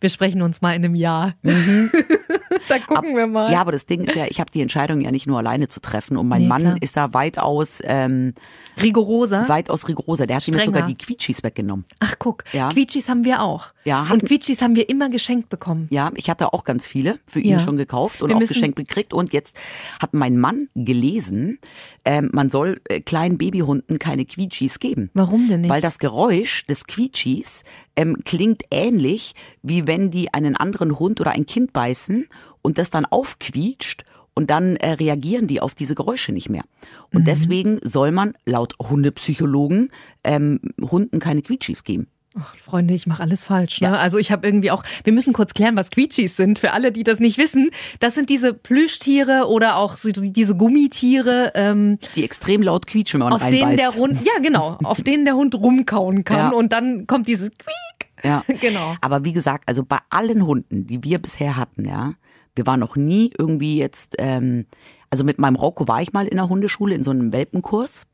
Wir 0.00 0.08
sprechen 0.10 0.42
uns 0.42 0.62
mal 0.62 0.72
in 0.74 0.84
einem 0.84 0.94
Jahr. 0.94 1.34
da 1.42 2.78
gucken 2.78 3.14
wir 3.16 3.26
mal. 3.26 3.48
Mhm. 3.48 3.52
Ja, 3.52 3.60
aber 3.60 3.72
das 3.72 3.86
Ding 3.86 4.02
ist 4.04 4.14
ja, 4.16 4.26
ich 4.28 4.40
habe 4.40 4.50
die 4.50 4.60
Entscheidung 4.62 5.00
ja 5.00 5.10
nicht 5.10 5.26
nur 5.26 5.38
alleine 5.38 5.68
zu 5.68 5.80
treffen 5.80 6.16
und 6.16 6.28
mein 6.28 6.42
Nee, 6.42 6.48
Mann 6.48 6.62
klar. 6.62 6.76
ist 6.80 6.96
da 6.96 7.12
weitaus 7.14 7.80
ähm, 7.84 8.34
Rigoroser. 8.80 9.48
weitaus 9.48 9.88
rigoroser. 9.88 10.26
Der 10.26 10.36
hat 10.36 10.48
mir 10.48 10.64
sogar 10.64 10.86
die 10.86 10.96
Quietschis 10.96 11.42
weggenommen. 11.42 11.84
Ach 12.00 12.14
guck, 12.18 12.44
Ja. 12.52 12.70
Quietschis 12.70 13.08
haben 13.08 13.24
wir 13.24 13.42
auch. 13.42 13.68
Ja, 13.84 14.02
Und 14.02 14.08
hatten- 14.10 14.26
Quietschis 14.26 14.62
haben 14.62 14.76
wir 14.76 14.88
immer 14.88 15.08
geschenkt 15.08 15.48
bekommen. 15.48 15.86
Ja, 15.90 16.10
ich 16.14 16.28
hatte 16.28 16.52
auch 16.52 16.64
ganz 16.64 16.86
viele 16.86 17.18
für 17.26 17.40
ihn 17.40 17.52
Ja. 17.52 17.58
schon 17.60 17.76
gekauft 17.76 18.22
und 18.22 18.30
Wir 18.30 18.36
auch 18.36 18.40
geschenkt 18.40 18.76
gekriegt. 18.76 19.12
Und 19.14 19.32
jetzt 19.32 19.56
hat 20.00 20.12
mein 20.14 20.38
Mann 20.38 20.68
gelesen, 20.74 21.58
ähm, 22.04 22.30
man 22.32 22.50
soll 22.50 22.80
äh, 22.88 23.00
kleinen 23.00 23.38
Babyhunden 23.38 23.98
keine 23.98 24.24
Quietschis 24.24 24.78
geben. 24.80 25.10
Warum 25.14 25.48
denn 25.48 25.62
nicht? 25.62 25.70
Weil 25.70 25.80
das 25.80 25.98
Geräusch 25.98 26.66
des 26.66 26.86
Quietschis 26.86 27.62
ähm, 27.96 28.18
klingt 28.24 28.62
ähnlich, 28.70 29.34
wie 29.62 29.86
wenn 29.86 30.10
die 30.10 30.32
einen 30.32 30.56
anderen 30.56 30.98
Hund 30.98 31.20
oder 31.20 31.32
ein 31.32 31.46
Kind 31.46 31.72
beißen 31.72 32.28
und 32.62 32.78
das 32.78 32.90
dann 32.90 33.04
aufquietscht 33.06 34.04
und 34.34 34.50
dann 34.50 34.76
äh, 34.76 34.92
reagieren 34.92 35.46
die 35.46 35.60
auf 35.60 35.74
diese 35.74 35.94
Geräusche 35.94 36.32
nicht 36.32 36.50
mehr. 36.50 36.64
Und 37.12 37.22
Mhm. 37.22 37.24
deswegen 37.24 37.80
soll 37.82 38.12
man 38.12 38.34
laut 38.44 38.74
Hundepsychologen 38.78 39.90
ähm, 40.24 40.60
Hunden 40.80 41.20
keine 41.20 41.42
Quietschis 41.42 41.84
geben. 41.84 42.08
Ach, 42.38 42.54
Freunde, 42.56 42.92
ich 42.94 43.06
mache 43.06 43.22
alles 43.22 43.44
falsch. 43.44 43.80
Ne? 43.80 43.96
Also 43.96 44.18
ich 44.18 44.30
habe 44.30 44.46
irgendwie 44.46 44.70
auch, 44.70 44.82
wir 45.04 45.12
müssen 45.12 45.32
kurz 45.32 45.54
klären, 45.54 45.74
was 45.76 45.90
Quietschis 45.90 46.36
sind. 46.36 46.58
Für 46.58 46.72
alle, 46.72 46.92
die 46.92 47.02
das 47.02 47.18
nicht 47.18 47.38
wissen, 47.38 47.70
das 48.00 48.14
sind 48.14 48.28
diese 48.28 48.52
Plüschtiere 48.52 49.48
oder 49.48 49.76
auch 49.76 49.96
so 49.96 50.10
die- 50.10 50.32
diese 50.32 50.54
Gummitiere, 50.54 51.52
ähm, 51.54 51.98
Die 52.14 52.24
extrem 52.24 52.62
laut 52.62 52.86
quietschen, 52.86 53.20
wenn 53.20 53.26
man 53.30 53.32
auf 53.34 53.42
denen 53.48 53.62
reinbeißt. 53.68 53.94
der 53.96 54.00
Hund, 54.02 54.18
ja 54.24 54.40
genau, 54.42 54.76
auf 54.84 55.02
denen 55.02 55.24
der 55.24 55.34
Hund 55.36 55.54
rumkauen 55.54 56.24
kann 56.24 56.36
Ja. 56.36 56.48
und 56.50 56.72
dann 56.72 57.06
kommt 57.06 57.26
dieses 57.28 57.50
Quiek. 57.50 58.10
Ja. 58.22 58.44
Genau. 58.60 58.94
Aber 59.00 59.24
wie 59.24 59.32
gesagt, 59.32 59.64
also 59.66 59.82
bei 59.84 59.98
allen 60.10 60.46
Hunden, 60.46 60.86
die 60.86 61.02
wir 61.04 61.18
bisher 61.18 61.56
hatten, 61.56 61.86
ja, 61.86 62.12
wir 62.54 62.66
waren 62.66 62.80
noch 62.80 62.96
nie 62.96 63.30
irgendwie 63.38 63.78
jetzt, 63.78 64.14
ähm, 64.18 64.66
also 65.10 65.22
mit 65.24 65.38
meinem 65.38 65.56
Rocco 65.56 65.86
war 65.88 66.00
ich 66.02 66.12
mal 66.12 66.26
in 66.26 66.36
der 66.36 66.48
Hundeschule 66.48 66.94
in 66.94 67.04
so 67.04 67.10
einem 67.12 67.32
Welpenkurs. 67.32 68.06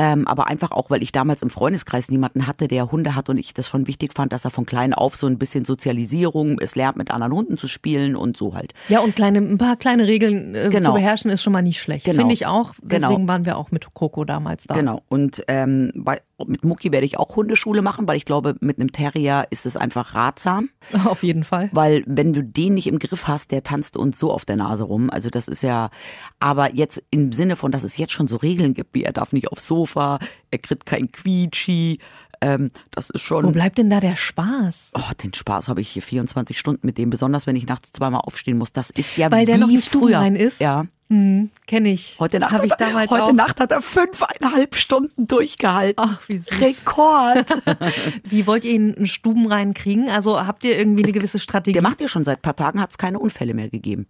Ähm, 0.00 0.28
aber 0.28 0.46
einfach 0.46 0.70
auch, 0.70 0.90
weil 0.90 1.02
ich 1.02 1.10
damals 1.10 1.42
im 1.42 1.50
Freundeskreis 1.50 2.08
niemanden 2.08 2.46
hatte, 2.46 2.68
der 2.68 2.92
Hunde 2.92 3.16
hat 3.16 3.28
und 3.28 3.36
ich 3.36 3.52
das 3.52 3.66
schon 3.66 3.88
wichtig 3.88 4.14
fand, 4.14 4.32
dass 4.32 4.44
er 4.44 4.52
von 4.52 4.64
klein 4.64 4.94
auf 4.94 5.16
so 5.16 5.26
ein 5.26 5.38
bisschen 5.38 5.64
Sozialisierung, 5.64 6.58
es 6.60 6.76
lernt 6.76 6.96
mit 6.96 7.10
anderen 7.10 7.32
Hunden 7.32 7.58
zu 7.58 7.66
spielen 7.66 8.14
und 8.14 8.36
so 8.36 8.54
halt. 8.54 8.74
Ja, 8.88 9.00
und 9.00 9.16
kleine, 9.16 9.38
ein 9.38 9.58
paar 9.58 9.76
kleine 9.76 10.06
Regeln 10.06 10.54
äh, 10.54 10.68
Genau. 10.70 10.90
zu 10.90 10.94
beherrschen 10.94 11.30
ist 11.32 11.42
schon 11.42 11.52
mal 11.52 11.62
nicht 11.62 11.80
schlecht. 11.80 12.04
Genau. 12.04 12.18
Finde 12.18 12.34
ich 12.34 12.46
auch. 12.46 12.74
Genau. 12.82 13.08
Deswegen 13.08 13.26
waren 13.28 13.44
wir 13.44 13.56
auch 13.56 13.70
mit 13.72 13.92
Coco 13.92 14.24
damals 14.24 14.64
da. 14.68 14.74
Genau. 14.74 15.02
Und 15.08 15.42
ähm, 15.48 15.90
bei, 15.96 16.20
mit 16.46 16.64
Mucki 16.64 16.92
werde 16.92 17.06
ich 17.06 17.18
auch 17.18 17.36
Hundeschule 17.36 17.82
machen, 17.82 18.06
weil 18.06 18.16
ich 18.16 18.24
glaube, 18.24 18.56
mit 18.60 18.78
einem 18.78 18.92
Terrier 18.92 19.46
ist 19.50 19.66
es 19.66 19.76
einfach 19.76 20.14
ratsam. 20.14 20.68
Auf 21.04 21.22
jeden 21.22 21.44
Fall. 21.44 21.68
Weil 21.72 22.04
wenn 22.06 22.32
du 22.32 22.42
den 22.44 22.74
nicht 22.74 22.86
im 22.86 22.98
Griff 22.98 23.26
hast, 23.26 23.50
der 23.50 23.62
tanzt 23.62 23.96
uns 23.96 24.18
so 24.18 24.32
auf 24.32 24.44
der 24.44 24.56
Nase 24.56 24.84
rum. 24.84 25.10
Also 25.10 25.30
das 25.30 25.48
ist 25.48 25.62
ja, 25.62 25.90
aber 26.38 26.74
jetzt 26.74 27.02
im 27.10 27.32
Sinne 27.32 27.56
von, 27.56 27.72
dass 27.72 27.84
es 27.84 27.96
jetzt 27.96 28.12
schon 28.12 28.28
so 28.28 28.36
Regeln 28.36 28.74
gibt, 28.74 28.94
wie 28.94 29.04
er 29.04 29.12
darf 29.12 29.32
nicht 29.32 29.48
aufs 29.50 29.66
Sofa, 29.66 30.18
er 30.50 30.58
kriegt 30.58 30.86
kein 30.86 31.10
Quietschi. 31.10 31.98
Ähm, 32.40 32.70
das 32.92 33.10
ist 33.10 33.22
Wo 33.30 33.40
schon. 33.40 33.52
bleibt 33.52 33.78
denn 33.78 33.90
da 33.90 33.98
der 33.98 34.14
Spaß? 34.14 34.92
Oh, 34.94 35.10
den 35.22 35.34
Spaß 35.34 35.68
habe 35.68 35.80
ich 35.80 35.88
hier 35.88 36.02
24 36.02 36.56
Stunden 36.56 36.86
mit 36.86 36.96
dem, 36.96 37.10
besonders 37.10 37.46
wenn 37.48 37.56
ich 37.56 37.66
nachts 37.66 37.90
zweimal 37.90 38.20
aufstehen 38.20 38.58
muss. 38.58 38.70
Das 38.72 38.90
ist 38.90 39.16
ja 39.16 39.30
Weil 39.32 39.44
der 39.44 39.58
noch 39.58 39.66
nicht 39.66 39.88
früher. 39.88 40.24
ist? 40.36 40.60
Ja. 40.60 40.84
Hm, 41.10 41.50
Kenne 41.66 41.90
ich. 41.92 42.16
Heute 42.18 42.38
Nacht, 42.38 42.62
ich 42.64 42.70
hat 42.70 42.80
er- 42.82 43.08
heute. 43.10 43.32
Nacht 43.34 43.60
hat 43.60 43.72
er 43.72 43.80
fünfeinhalb 43.80 44.74
Stunden 44.74 45.26
durchgehalten. 45.26 45.94
Ach, 45.96 46.20
wie 46.28 46.36
süß. 46.36 46.60
Rekord. 46.60 47.46
Wie 48.24 48.46
wollt 48.46 48.64
ihr 48.66 48.72
ihn 48.72 48.94
einen 48.94 49.06
Stuben 49.06 49.46
reinkriegen? 49.50 50.08
Also 50.10 50.46
habt 50.46 50.64
ihr 50.64 50.76
irgendwie 50.78 51.04
eine 51.04 51.12
gewisse 51.12 51.38
Strategie? 51.38 51.72
Der 51.72 51.82
macht 51.82 52.00
ja 52.02 52.08
schon 52.08 52.24
seit 52.24 52.38
ein 52.40 52.42
paar 52.42 52.56
Tagen, 52.56 52.80
hat 52.80 52.90
es 52.90 52.98
keine 52.98 53.18
Unfälle 53.18 53.54
mehr 53.54 53.70
gegeben. 53.70 54.06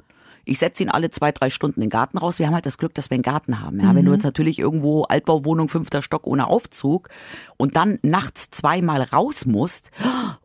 Ich 0.48 0.58
setze 0.58 0.82
ihn 0.82 0.88
alle 0.88 1.10
zwei, 1.10 1.30
drei 1.32 1.50
Stunden 1.50 1.80
in 1.80 1.86
den 1.86 1.90
Garten 1.90 2.18
raus. 2.18 2.38
Wir 2.38 2.46
haben 2.46 2.54
halt 2.54 2.66
das 2.66 2.78
Glück, 2.78 2.94
dass 2.94 3.10
wir 3.10 3.16
einen 3.16 3.22
Garten 3.22 3.60
haben. 3.60 3.80
Ja, 3.80 3.94
Wenn 3.94 4.02
Mhm. 4.02 4.06
du 4.06 4.12
jetzt 4.14 4.24
natürlich 4.24 4.58
irgendwo 4.58 5.02
Altbauwohnung, 5.04 5.68
fünfter 5.68 6.02
Stock 6.02 6.26
ohne 6.26 6.46
Aufzug 6.46 7.08
und 7.56 7.76
dann 7.76 7.98
nachts 8.02 8.50
zweimal 8.50 9.02
raus 9.02 9.44
musst, 9.46 9.90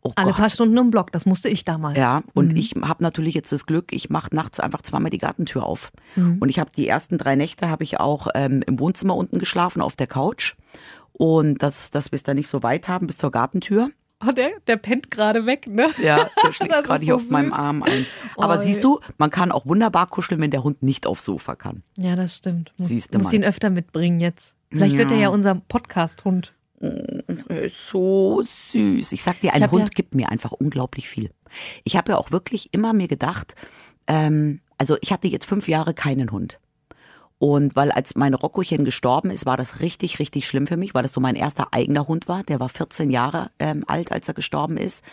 oh 0.01 0.12
Alle 0.15 0.27
Gott. 0.31 0.38
paar 0.39 0.50
Stunden 0.50 0.75
im 0.77 0.91
Block, 0.91 1.12
das 1.12 1.25
musste 1.25 1.50
ich 1.50 1.63
damals. 1.65 1.98
Ja, 1.98 2.24
und 2.33 2.51
Mhm. 2.51 2.57
ich 2.57 2.74
habe 2.81 3.01
natürlich 3.03 3.33
jetzt 3.33 3.51
das 3.51 3.65
Glück, 3.65 3.93
ich 3.93 4.10
mache 4.10 4.36
nachts 4.36 4.60
einfach 4.60 4.81
zweimal 4.81 5.10
die 5.10 5.17
Gartentür 5.19 5.63
auf. 5.63 5.91
Mhm. 6.15 6.38
Und 6.39 6.50
ich 6.50 6.60
habe 6.60 6.69
die 6.75 6.88
ersten 6.88 7.17
drei 7.17 7.36
Nächte 7.36 7.69
habe 7.69 7.83
ich 7.83 8.00
auch 8.00 8.27
ähm, 8.36 8.62
im 8.67 8.79
Wohnzimmer 8.79 9.15
unten 9.15 9.39
geschlafen 9.39 9.81
auf 9.81 9.95
der 9.95 10.07
Couch. 10.07 10.55
Und 11.13 11.62
das, 11.62 11.91
dass 11.91 12.12
wir 12.12 12.15
es 12.17 12.24
da 12.24 12.33
nicht 12.33 12.50
so 12.50 12.63
weit 12.63 12.88
haben 12.88 13.07
bis 13.07 13.17
zur 13.17 13.31
Gartentür. 13.31 13.89
Oh, 14.27 14.31
der, 14.31 14.51
der 14.67 14.77
pennt 14.77 15.11
gerade 15.11 15.45
weg, 15.45 15.67
ne? 15.67 15.87
Ja, 16.01 16.29
der 16.43 16.51
schläft 16.53 16.83
gerade 16.83 17.03
hier 17.03 17.13
so 17.13 17.25
auf 17.25 17.29
meinem. 17.29 17.53
Arm 17.53 17.83
ein. 17.83 18.05
Aber 18.37 18.57
Oh, 18.59 18.61
siehst 18.61 18.83
du, 18.83 18.99
man 19.17 19.29
kann 19.29 19.51
auch 19.51 19.65
wunderbar 19.65 20.07
kuscheln, 20.07 20.39
wenn 20.41 20.51
der 20.51 20.63
Hund 20.63 20.81
nicht 20.83 21.05
aufs 21.07 21.25
Sofa 21.25 21.55
kann. 21.55 21.83
Ja, 21.97 22.15
das 22.15 22.37
stimmt. 22.37 22.71
Muss, 22.77 22.87
Siehste 22.87 23.17
muss 23.17 23.27
mal. 23.27 23.33
ihn 23.35 23.43
öfter 23.43 23.69
mitbringen 23.69 24.19
jetzt. 24.19 24.55
Vielleicht 24.71 24.97
wird 24.97 25.11
er 25.11 25.17
ja 25.17 25.29
unser 25.29 25.55
Podcast-Hund. 25.55 26.53
Ist 27.47 27.87
so 27.89 28.41
süß. 28.41 29.11
Ich 29.11 29.23
sag 29.23 29.39
dir, 29.39 29.53
ein 29.53 29.69
Hund 29.71 29.83
ja- 29.83 29.93
gibt 29.93 30.15
mir 30.15 30.29
einfach 30.29 30.51
unglaublich 30.51 31.07
viel. 31.07 31.29
Ich 31.83 31.95
habe 31.95 32.11
ja 32.13 32.17
auch 32.17 32.31
wirklich 32.31 32.69
immer 32.73 32.93
mir 32.93 33.07
gedacht, 33.07 33.55
ähm, 34.07 34.59
also 34.77 34.97
ich 35.01 35.11
hatte 35.13 35.27
jetzt 35.27 35.45
fünf 35.45 35.67
Jahre 35.67 35.93
keinen 35.93 36.31
Hund. 36.31 36.59
Und 37.43 37.75
weil 37.75 37.91
als 37.91 38.15
mein 38.15 38.33
Roccochen 38.35 38.85
gestorben 38.85 39.29
ist, 39.29 39.45
war 39.45 39.57
das 39.57 39.81
richtig, 39.81 40.17
richtig 40.19 40.47
schlimm 40.47 40.65
für 40.65 40.77
mich, 40.77 40.93
weil 40.93 41.03
das 41.03 41.12
so 41.12 41.19
mein 41.19 41.35
erster 41.35 41.67
eigener 41.73 42.07
Hund 42.07 42.29
war. 42.29 42.41
Der 42.43 42.62
war 42.62 42.69
14 42.69 43.09
Jahre 43.09 43.51
ähm, 43.59 43.83
alt, 43.85 44.13
als 44.13 44.29
er 44.29 44.33
gestorben 44.33 44.77
ist. 44.77 45.03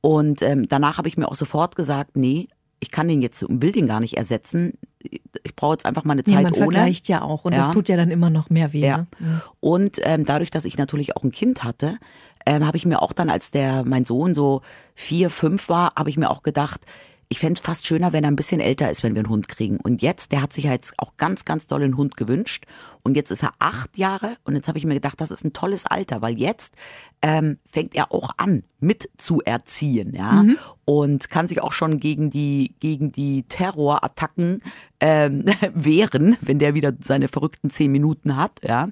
Und 0.00 0.42
ähm, 0.42 0.66
danach 0.66 0.98
habe 0.98 1.06
ich 1.06 1.16
mir 1.16 1.28
auch 1.28 1.36
sofort 1.36 1.76
gesagt, 1.76 2.16
nee, 2.16 2.48
ich 2.80 2.90
kann 2.90 3.06
den 3.06 3.22
jetzt 3.22 3.44
und 3.44 3.62
will 3.62 3.70
den 3.70 3.86
gar 3.86 4.00
nicht 4.00 4.16
ersetzen. 4.16 4.72
Ich 5.44 5.54
brauche 5.54 5.74
jetzt 5.74 5.86
einfach 5.86 6.02
mal 6.02 6.14
eine 6.14 6.24
Ja, 6.26 6.32
Zeit 6.34 6.42
man 6.42 6.52
ohne. 6.54 6.72
vergleicht 6.72 7.06
ja 7.06 7.22
auch 7.22 7.44
und 7.44 7.52
das 7.54 7.68
Ja. 7.68 7.72
tut 7.72 7.88
ja 7.88 7.96
dann 7.96 8.10
immer 8.10 8.28
noch 8.28 8.50
mehr 8.50 8.72
weh. 8.72 8.80
Ja. 8.84 9.06
Ne? 9.20 9.40
Und 9.60 10.00
ähm, 10.02 10.24
dadurch, 10.24 10.50
dass 10.50 10.64
ich 10.64 10.78
natürlich 10.78 11.16
auch 11.16 11.22
ein 11.22 11.30
Kind 11.30 11.62
hatte, 11.62 11.96
ähm, 12.44 12.66
habe 12.66 12.76
ich 12.76 12.86
mir 12.86 13.00
auch 13.02 13.12
dann, 13.12 13.30
als 13.30 13.52
der 13.52 13.84
mein 13.84 14.04
Sohn 14.04 14.34
so 14.34 14.62
vier, 14.96 15.30
fünf 15.30 15.68
war, 15.68 15.92
habe 15.96 16.10
ich 16.10 16.16
mir 16.16 16.28
auch 16.30 16.42
gedacht, 16.42 16.86
ich 17.30 17.40
fände 17.40 17.58
es 17.58 17.60
fast 17.60 17.86
schöner, 17.86 18.14
wenn 18.14 18.24
er 18.24 18.30
ein 18.30 18.36
bisschen 18.36 18.60
älter 18.60 18.90
ist, 18.90 19.02
wenn 19.02 19.14
wir 19.14 19.20
einen 19.20 19.28
Hund 19.28 19.48
kriegen. 19.48 19.78
Und 19.78 20.00
jetzt, 20.00 20.32
der 20.32 20.40
hat 20.40 20.54
sich 20.54 20.64
ja 20.64 20.72
jetzt 20.72 20.94
auch 20.96 21.16
ganz, 21.18 21.44
ganz 21.44 21.66
doll 21.66 21.82
einen 21.82 21.98
Hund 21.98 22.16
gewünscht. 22.16 22.64
Und 23.02 23.16
jetzt 23.16 23.30
ist 23.30 23.42
er 23.42 23.52
acht 23.58 23.98
Jahre. 23.98 24.36
Und 24.44 24.54
jetzt 24.54 24.66
habe 24.66 24.78
ich 24.78 24.86
mir 24.86 24.94
gedacht, 24.94 25.20
das 25.20 25.30
ist 25.30 25.44
ein 25.44 25.52
tolles 25.52 25.84
Alter, 25.84 26.22
weil 26.22 26.38
jetzt 26.38 26.74
ähm, 27.20 27.58
fängt 27.68 27.94
er 27.94 28.12
auch 28.12 28.30
an, 28.38 28.64
mit 28.80 29.10
zu 29.18 29.42
erziehen, 29.42 30.14
ja. 30.14 30.42
Und 30.86 31.28
kann 31.28 31.48
sich 31.48 31.60
auch 31.60 31.72
schon 31.72 32.00
gegen 32.00 32.30
die, 32.30 32.74
gegen 32.80 33.12
die 33.12 33.42
Terrorattacken 33.42 34.62
ähm, 35.00 35.44
wehren, 35.74 36.38
wenn 36.40 36.58
der 36.58 36.74
wieder 36.74 36.94
seine 37.00 37.28
verrückten 37.28 37.68
zehn 37.68 37.92
Minuten 37.92 38.36
hat, 38.36 38.60
ja. 38.62 38.88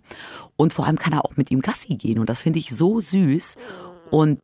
Und 0.57 0.75
vor 0.75 0.87
allem 0.87 0.99
kann 0.99 1.14
er 1.14 1.25
auch 1.25 1.38
mit 1.38 1.50
ihm 1.50 1.62
Gassi 1.62 1.95
gehen. 1.95 2.19
Und 2.19 2.28
das 2.28 2.43
finde 2.43 2.59
ich 2.59 2.69
so 2.75 3.00
süß. 3.00 3.55
Und 4.11 4.40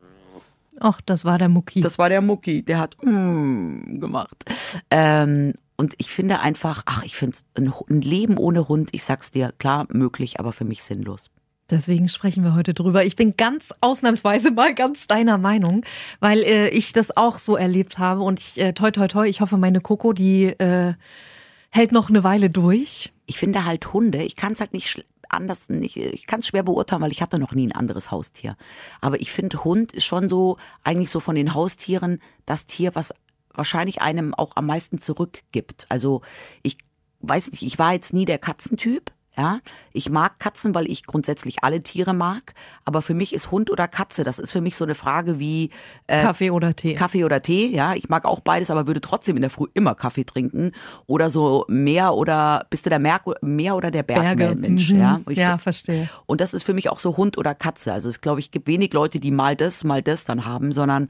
Ach, 0.82 1.00
das 1.00 1.24
war 1.24 1.38
der 1.38 1.48
Mucki. 1.48 1.80
das 1.80 1.98
war 1.98 2.08
der 2.08 2.20
Mucki, 2.20 2.64
der 2.64 2.80
hat 2.80 2.96
mm 3.02 4.00
gemacht. 4.00 4.44
Ähm, 4.90 5.52
und 5.76 5.94
ich 5.98 6.08
finde 6.08 6.40
einfach, 6.40 6.82
ach, 6.86 7.04
ich 7.04 7.16
finde 7.16 7.38
ein, 7.56 7.72
ein 7.88 8.02
Leben 8.02 8.36
ohne 8.36 8.68
Hund, 8.68 8.90
ich 8.92 9.04
sag's 9.04 9.30
dir, 9.30 9.52
klar 9.58 9.86
möglich, 9.90 10.40
aber 10.40 10.52
für 10.52 10.64
mich 10.64 10.82
sinnlos. 10.82 11.30
Deswegen 11.70 12.08
sprechen 12.08 12.44
wir 12.44 12.54
heute 12.54 12.74
drüber. 12.74 13.04
Ich 13.04 13.16
bin 13.16 13.36
ganz 13.36 13.72
ausnahmsweise 13.80 14.50
mal 14.50 14.74
ganz 14.74 15.06
deiner 15.06 15.38
Meinung, 15.38 15.84
weil 16.20 16.42
äh, 16.42 16.68
ich 16.68 16.92
das 16.92 17.16
auch 17.16 17.38
so 17.38 17.56
erlebt 17.56 17.98
habe 17.98 18.22
und 18.22 18.40
ich 18.40 18.60
äh, 18.60 18.72
toi 18.72 18.90
toi 18.90 19.08
toi, 19.08 19.26
ich 19.26 19.40
hoffe 19.40 19.56
meine 19.56 19.80
Coco, 19.80 20.12
die 20.12 20.46
äh, 20.46 20.94
hält 21.70 21.92
noch 21.92 22.10
eine 22.10 22.24
Weile 22.24 22.50
durch. 22.50 23.12
Ich 23.26 23.38
finde 23.38 23.64
halt 23.64 23.92
Hunde, 23.92 24.22
ich 24.22 24.36
kann 24.36 24.52
es 24.52 24.60
halt 24.60 24.72
nicht 24.72 25.04
anders, 25.32 25.68
nicht, 25.68 25.96
ich 25.96 26.26
kann 26.26 26.40
es 26.40 26.46
schwer 26.46 26.62
beurteilen, 26.62 27.02
weil 27.02 27.12
ich 27.12 27.22
hatte 27.22 27.38
noch 27.38 27.52
nie 27.52 27.66
ein 27.66 27.72
anderes 27.72 28.10
Haustier. 28.10 28.56
Aber 29.00 29.20
ich 29.20 29.32
finde 29.32 29.64
Hund 29.64 29.92
ist 29.92 30.04
schon 30.04 30.28
so, 30.28 30.58
eigentlich 30.84 31.10
so 31.10 31.20
von 31.20 31.34
den 31.34 31.54
Haustieren 31.54 32.20
das 32.46 32.66
Tier, 32.66 32.94
was 32.94 33.12
wahrscheinlich 33.54 34.00
einem 34.00 34.34
auch 34.34 34.52
am 34.56 34.66
meisten 34.66 34.98
zurückgibt. 34.98 35.86
Also 35.88 36.22
ich 36.62 36.78
weiß 37.20 37.50
nicht, 37.50 37.62
ich 37.62 37.78
war 37.78 37.92
jetzt 37.92 38.12
nie 38.12 38.24
der 38.24 38.38
Katzentyp. 38.38 39.12
Ja, 39.36 39.60
ich 39.92 40.10
mag 40.10 40.38
Katzen, 40.38 40.74
weil 40.74 40.90
ich 40.90 41.06
grundsätzlich 41.06 41.64
alle 41.64 41.80
Tiere 41.80 42.12
mag. 42.12 42.52
Aber 42.84 43.00
für 43.00 43.14
mich 43.14 43.32
ist 43.32 43.50
Hund 43.50 43.70
oder 43.70 43.88
Katze, 43.88 44.24
das 44.24 44.38
ist 44.38 44.52
für 44.52 44.60
mich 44.60 44.76
so 44.76 44.84
eine 44.84 44.94
Frage 44.94 45.38
wie 45.38 45.70
äh, 46.06 46.20
Kaffee 46.20 46.50
oder 46.50 46.76
Tee. 46.76 46.92
Kaffee 46.92 47.24
oder 47.24 47.40
Tee, 47.40 47.74
ja. 47.74 47.94
Ich 47.94 48.10
mag 48.10 48.26
auch 48.26 48.40
beides, 48.40 48.70
aber 48.70 48.86
würde 48.86 49.00
trotzdem 49.00 49.36
in 49.36 49.42
der 49.42 49.50
Früh 49.50 49.68
immer 49.72 49.94
Kaffee 49.94 50.24
trinken. 50.24 50.72
Oder 51.06 51.30
so 51.30 51.64
Meer 51.68 52.14
oder 52.14 52.66
bist 52.68 52.84
du 52.84 52.90
der 52.90 52.98
Meer, 52.98 53.20
Meer 53.40 53.74
oder 53.74 53.90
der 53.90 54.02
Bergmensch, 54.02 54.90
mhm. 54.90 55.00
ja. 55.00 55.20
Ich, 55.28 55.38
ja, 55.38 55.56
verstehe. 55.56 56.10
Und 56.26 56.42
das 56.42 56.52
ist 56.52 56.62
für 56.62 56.74
mich 56.74 56.90
auch 56.90 56.98
so 56.98 57.16
Hund 57.16 57.38
oder 57.38 57.54
Katze. 57.54 57.94
Also 57.94 58.10
es 58.10 58.20
glaube 58.20 58.40
ich 58.40 58.50
gibt 58.50 58.66
wenig 58.66 58.92
Leute, 58.92 59.18
die 59.18 59.30
mal 59.30 59.56
das, 59.56 59.82
mal 59.82 60.02
das 60.02 60.24
dann 60.24 60.44
haben, 60.44 60.72
sondern 60.72 61.08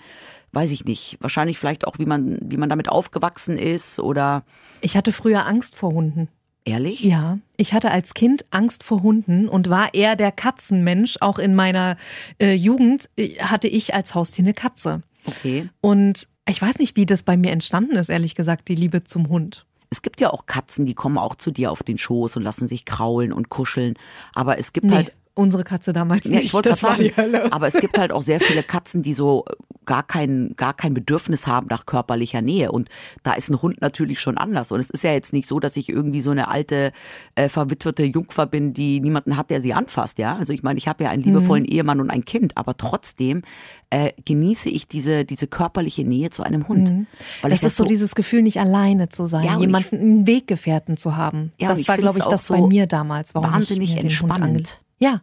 weiß 0.53 0.71
ich 0.71 0.85
nicht, 0.85 1.17
wahrscheinlich 1.21 1.59
vielleicht 1.59 1.87
auch, 1.87 1.99
wie 1.99 2.07
man, 2.07 2.39
wie 2.43 2.57
man 2.57 2.69
damit 2.69 2.89
aufgewachsen 2.89 3.59
ist 3.59 3.99
oder. 3.99 4.45
Ich 4.81 4.97
hatte 4.97 5.11
früher 5.11 5.47
Angst 5.47 5.75
vor 5.75 5.93
Hunden. 5.93 6.29
Ehrlich? 6.65 7.03
Ja, 7.03 7.39
ich 7.57 7.73
hatte 7.73 7.91
als 7.91 8.15
Kind 8.15 8.45
Angst 8.51 8.85
vor 8.85 9.03
Hunden 9.03 9.49
und 9.49 9.69
war 9.69 9.95
eher 9.95 10.15
der 10.15 10.31
Katzenmensch. 10.31 11.17
Auch 11.21 11.39
in 11.39 11.55
meiner 11.55 11.97
äh, 12.41 12.55
Jugend 12.55 13.09
äh, 13.17 13.37
hatte 13.39 13.69
ich 13.69 13.95
als 13.95 14.15
Haustier 14.15 14.45
eine 14.45 14.55
Katze. 14.55 15.03
Okay. 15.27 15.69
Und 15.81 16.29
ich 16.49 16.63
weiß 16.63 16.79
nicht, 16.79 16.97
wie 16.97 17.07
das 17.07 17.23
bei 17.23 17.37
mir 17.37 17.51
entstanden 17.51 17.97
ist, 17.97 18.09
ehrlich 18.09 18.35
gesagt, 18.35 18.69
die 18.69 18.75
Liebe 18.75 19.03
zum 19.03 19.29
Hund. 19.29 19.67
Es 19.91 20.03
gibt 20.03 20.21
ja 20.21 20.31
auch 20.31 20.47
Katzen, 20.47 20.87
die 20.87 20.95
kommen 20.95 21.19
auch 21.19 21.35
zu 21.35 21.51
dir 21.51 21.71
auf 21.71 21.83
den 21.83 21.99
Schoß 21.99 22.37
und 22.37 22.43
lassen 22.43 22.67
sich 22.67 22.85
kraulen 22.85 23.33
und 23.33 23.49
kuscheln. 23.49 23.95
Aber 24.35 24.59
es 24.59 24.73
gibt 24.73 24.87
nee. 24.87 24.95
halt 24.95 25.13
Unsere 25.35 25.65
Katze 25.65 25.95
damals 25.95 26.27
nicht. 26.27 26.35
Ja, 26.35 26.41
ich 26.41 26.53
wollte 26.53 26.69
das 26.69 26.81
sagen. 26.81 27.11
Aber 27.51 27.67
es 27.67 27.75
gibt 27.75 27.99
halt 27.99 28.13
auch 28.13 28.21
sehr 28.21 28.39
viele 28.39 28.63
Katzen, 28.63 29.03
die 29.03 29.15
so 29.15 29.47
gar 29.87 30.03
kein, 30.03 30.55
gar 30.57 30.75
kein 30.75 30.93
Bedürfnis 30.93 31.47
haben 31.47 31.69
nach 31.71 31.87
körperlicher 31.87 32.43
Nähe. 32.43 32.71
Und 32.71 32.91
da 33.23 33.33
ist 33.33 33.49
ein 33.49 33.61
Hund 33.63 33.81
natürlich 33.81 34.21
schon 34.21 34.37
anders. 34.37 34.73
Und 34.73 34.81
es 34.81 34.91
ist 34.91 35.05
ja 35.05 35.13
jetzt 35.13 35.33
nicht 35.33 35.49
so, 35.49 35.59
dass 35.59 35.77
ich 35.77 35.89
irgendwie 35.89 36.21
so 36.21 36.33
eine 36.33 36.49
alte, 36.49 36.93
äh, 37.35 37.49
verwitwete 37.49 38.05
Jungfer 38.05 38.45
bin, 38.45 38.75
die 38.75 39.01
niemanden 39.01 39.39
hat, 39.39 39.49
der 39.49 39.63
sie 39.63 39.73
anfasst. 39.73 40.19
Ja, 40.19 40.37
also 40.37 40.53
ich 40.53 40.63
meine, 40.63 40.79
ich 40.79 40.87
habe 40.87 41.05
ja 41.05 41.11
einen 41.11 41.23
liebevollen 41.23 41.65
mhm. 41.65 41.73
Ehemann 41.73 42.01
und 42.01 42.11
ein 42.11 42.27
Kind, 42.27 42.59
aber 42.59 42.77
trotzdem 42.77 43.41
äh, 43.89 44.13
genieße 44.25 44.69
ich 44.69 44.87
diese, 44.87 45.25
diese 45.25 45.47
körperliche 45.47 46.05
Nähe 46.05 46.29
zu 46.29 46.43
einem 46.43 46.69
Hund. 46.69 46.91
Mhm. 46.91 47.07
Weil 47.41 47.53
das, 47.53 47.61
das 47.61 47.73
ist 47.73 47.77
so, 47.79 47.85
dieses 47.85 48.15
Gefühl, 48.15 48.43
nicht 48.43 48.61
alleine 48.61 49.09
zu 49.09 49.25
sein, 49.25 49.45
ja, 49.45 49.59
jemanden, 49.59 49.97
ich, 49.97 50.01
einen 50.01 50.27
Weggefährten 50.27 50.99
zu 50.99 51.17
haben. 51.17 51.53
Ja, 51.59 51.71
das 51.71 51.89
war, 51.89 51.97
glaube 51.97 52.19
ich, 52.19 52.25
das 52.27 52.47
so 52.47 52.55
bei 52.55 52.67
mir 52.67 52.87
damals. 52.87 53.35
Warum 53.35 53.51
wahnsinnig 53.51 53.97
entspannend. 53.97 54.82
Ja, 55.03 55.21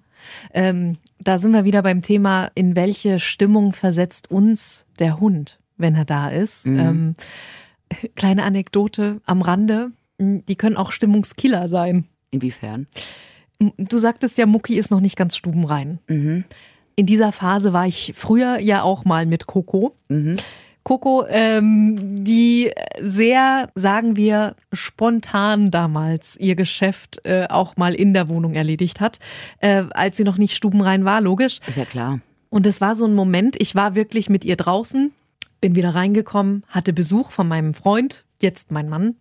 ähm, 0.53 0.97
da 1.19 1.37
sind 1.37 1.53
wir 1.53 1.63
wieder 1.63 1.81
beim 1.81 2.01
Thema, 2.01 2.51
in 2.53 2.75
welche 2.75 3.17
Stimmung 3.17 3.71
versetzt 3.71 4.29
uns 4.29 4.85
der 4.99 5.21
Hund, 5.21 5.57
wenn 5.77 5.95
er 5.95 6.03
da 6.03 6.27
ist. 6.27 6.65
Mhm. 6.65 6.79
Ähm, 6.79 7.13
kleine 8.15 8.43
Anekdote 8.43 9.21
am 9.25 9.41
Rande, 9.41 9.91
die 10.17 10.55
können 10.57 10.75
auch 10.75 10.91
Stimmungskiller 10.91 11.69
sein. 11.69 12.09
Inwiefern? 12.29 12.87
Du 13.77 13.99
sagtest 13.99 14.37
ja, 14.37 14.45
Mucki 14.45 14.77
ist 14.77 14.91
noch 14.91 14.99
nicht 14.99 15.15
ganz 15.15 15.37
stubenrein. 15.37 15.99
Mhm. 16.09 16.43
In 16.97 17.05
dieser 17.05 17.31
Phase 17.31 17.71
war 17.71 17.87
ich 17.87 18.11
früher 18.15 18.59
ja 18.59 18.83
auch 18.83 19.05
mal 19.05 19.25
mit 19.25 19.47
Coco. 19.47 19.95
Mhm. 20.09 20.35
Coco, 20.89 21.23
ähm, 21.29 22.23
die 22.25 22.71
sehr, 22.99 23.69
sagen 23.75 24.15
wir, 24.15 24.55
spontan 24.73 25.69
damals 25.69 26.35
ihr 26.37 26.55
Geschäft 26.55 27.21
äh, 27.25 27.45
auch 27.47 27.77
mal 27.77 27.93
in 27.93 28.15
der 28.15 28.27
Wohnung 28.27 28.55
erledigt 28.55 28.99
hat, 28.99 29.19
äh, 29.59 29.83
als 29.91 30.17
sie 30.17 30.23
noch 30.23 30.39
nicht 30.39 30.55
stubenrein 30.55 31.05
war, 31.05 31.21
logisch. 31.21 31.59
Ist 31.67 31.77
ja 31.77 31.85
klar. 31.85 32.21
Und 32.49 32.65
es 32.65 32.81
war 32.81 32.95
so 32.95 33.05
ein 33.05 33.13
Moment, 33.13 33.55
ich 33.61 33.75
war 33.75 33.93
wirklich 33.93 34.31
mit 34.31 34.45
ihr 34.45 34.55
draußen, 34.55 35.11
bin 35.61 35.75
wieder 35.75 35.93
reingekommen, 35.93 36.63
hatte 36.67 36.91
Besuch 36.91 37.29
von 37.29 37.47
meinem 37.47 37.75
Freund, 37.75 38.25
jetzt 38.43 38.71
mein 38.71 38.89
Mann. 38.89 39.15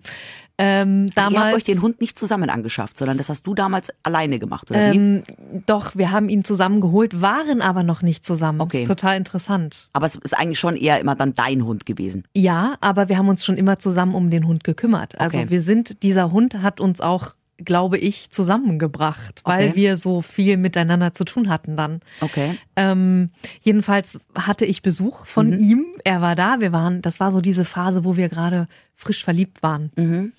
Ähm, 0.61 1.09
damals, 1.15 1.35
Ihr 1.35 1.41
habt 1.41 1.55
euch 1.55 1.65
den 1.65 1.83
Hund 1.83 2.01
nicht 2.01 2.19
zusammen 2.19 2.51
angeschafft, 2.51 2.99
sondern 2.99 3.17
das 3.17 3.29
hast 3.29 3.47
du 3.47 3.55
damals 3.55 3.93
alleine 4.03 4.41
gemacht, 4.41 4.69
oder 4.71 4.93
ähm, 4.93 5.23
wie? 5.27 5.63
Doch, 5.67 5.95
wir 5.95 6.11
haben 6.11 6.29
ihn 6.29 6.43
zusammen 6.43 6.81
geholt, 6.81 7.21
waren 7.21 7.63
aber 7.63 7.85
noch 7.85 8.03
nicht 8.03 8.25
zusammen. 8.25 8.61
Okay. 8.61 8.79
Das 8.79 8.81
ist 8.83 8.89
total 8.89 9.17
interessant. 9.17 9.89
Aber 9.93 10.07
es 10.07 10.17
ist 10.17 10.37
eigentlich 10.37 10.59
schon 10.59 10.77
eher 10.77 10.99
immer 10.99 11.15
dann 11.15 11.35
dein 11.35 11.65
Hund 11.65 11.87
gewesen. 11.87 12.25
Ja, 12.35 12.75
aber 12.81 13.09
wir 13.09 13.19
haben 13.19 13.29
uns 13.29 13.45
schon 13.45 13.57
immer 13.57 13.79
zusammen 13.79 14.17
um 14.17 14.31
den 14.31 14.49
Hund 14.49 14.65
gekümmert. 14.65 15.21
Also 15.21 15.39
okay. 15.39 15.51
wir 15.51 15.63
sind, 15.63 16.03
dieser 16.03 16.33
Hund 16.33 16.55
hat 16.55 16.81
uns 16.81 17.01
auch 17.01 17.35
glaube 17.65 17.99
ich, 17.99 18.31
zusammengebracht, 18.31 19.43
weil 19.45 19.71
okay. 19.71 19.77
wir 19.77 19.97
so 19.97 20.23
viel 20.23 20.57
miteinander 20.57 21.13
zu 21.13 21.25
tun 21.25 21.49
hatten 21.49 21.77
dann. 21.77 22.01
Okay. 22.21 22.57
Ähm, 22.77 23.31
jedenfalls 23.61 24.19
hatte 24.35 24.65
ich 24.65 24.83
Besuch 24.83 25.27
von 25.27 25.49
mhm. 25.49 25.59
ihm. 25.59 25.87
Er 26.05 26.21
war 26.21 26.37
da. 26.37 26.61
Wir 26.61 26.73
waren, 26.73 27.03
das 27.03 27.21
war 27.21 27.33
so 27.33 27.41
diese 27.41 27.65
Phase, 27.65 28.05
wo 28.05 28.17
wir 28.17 28.29
gerade 28.29 28.69
frisch 28.95 29.25
verliebt 29.25 29.63
waren. 29.63 29.91
Mhm. 29.97 30.33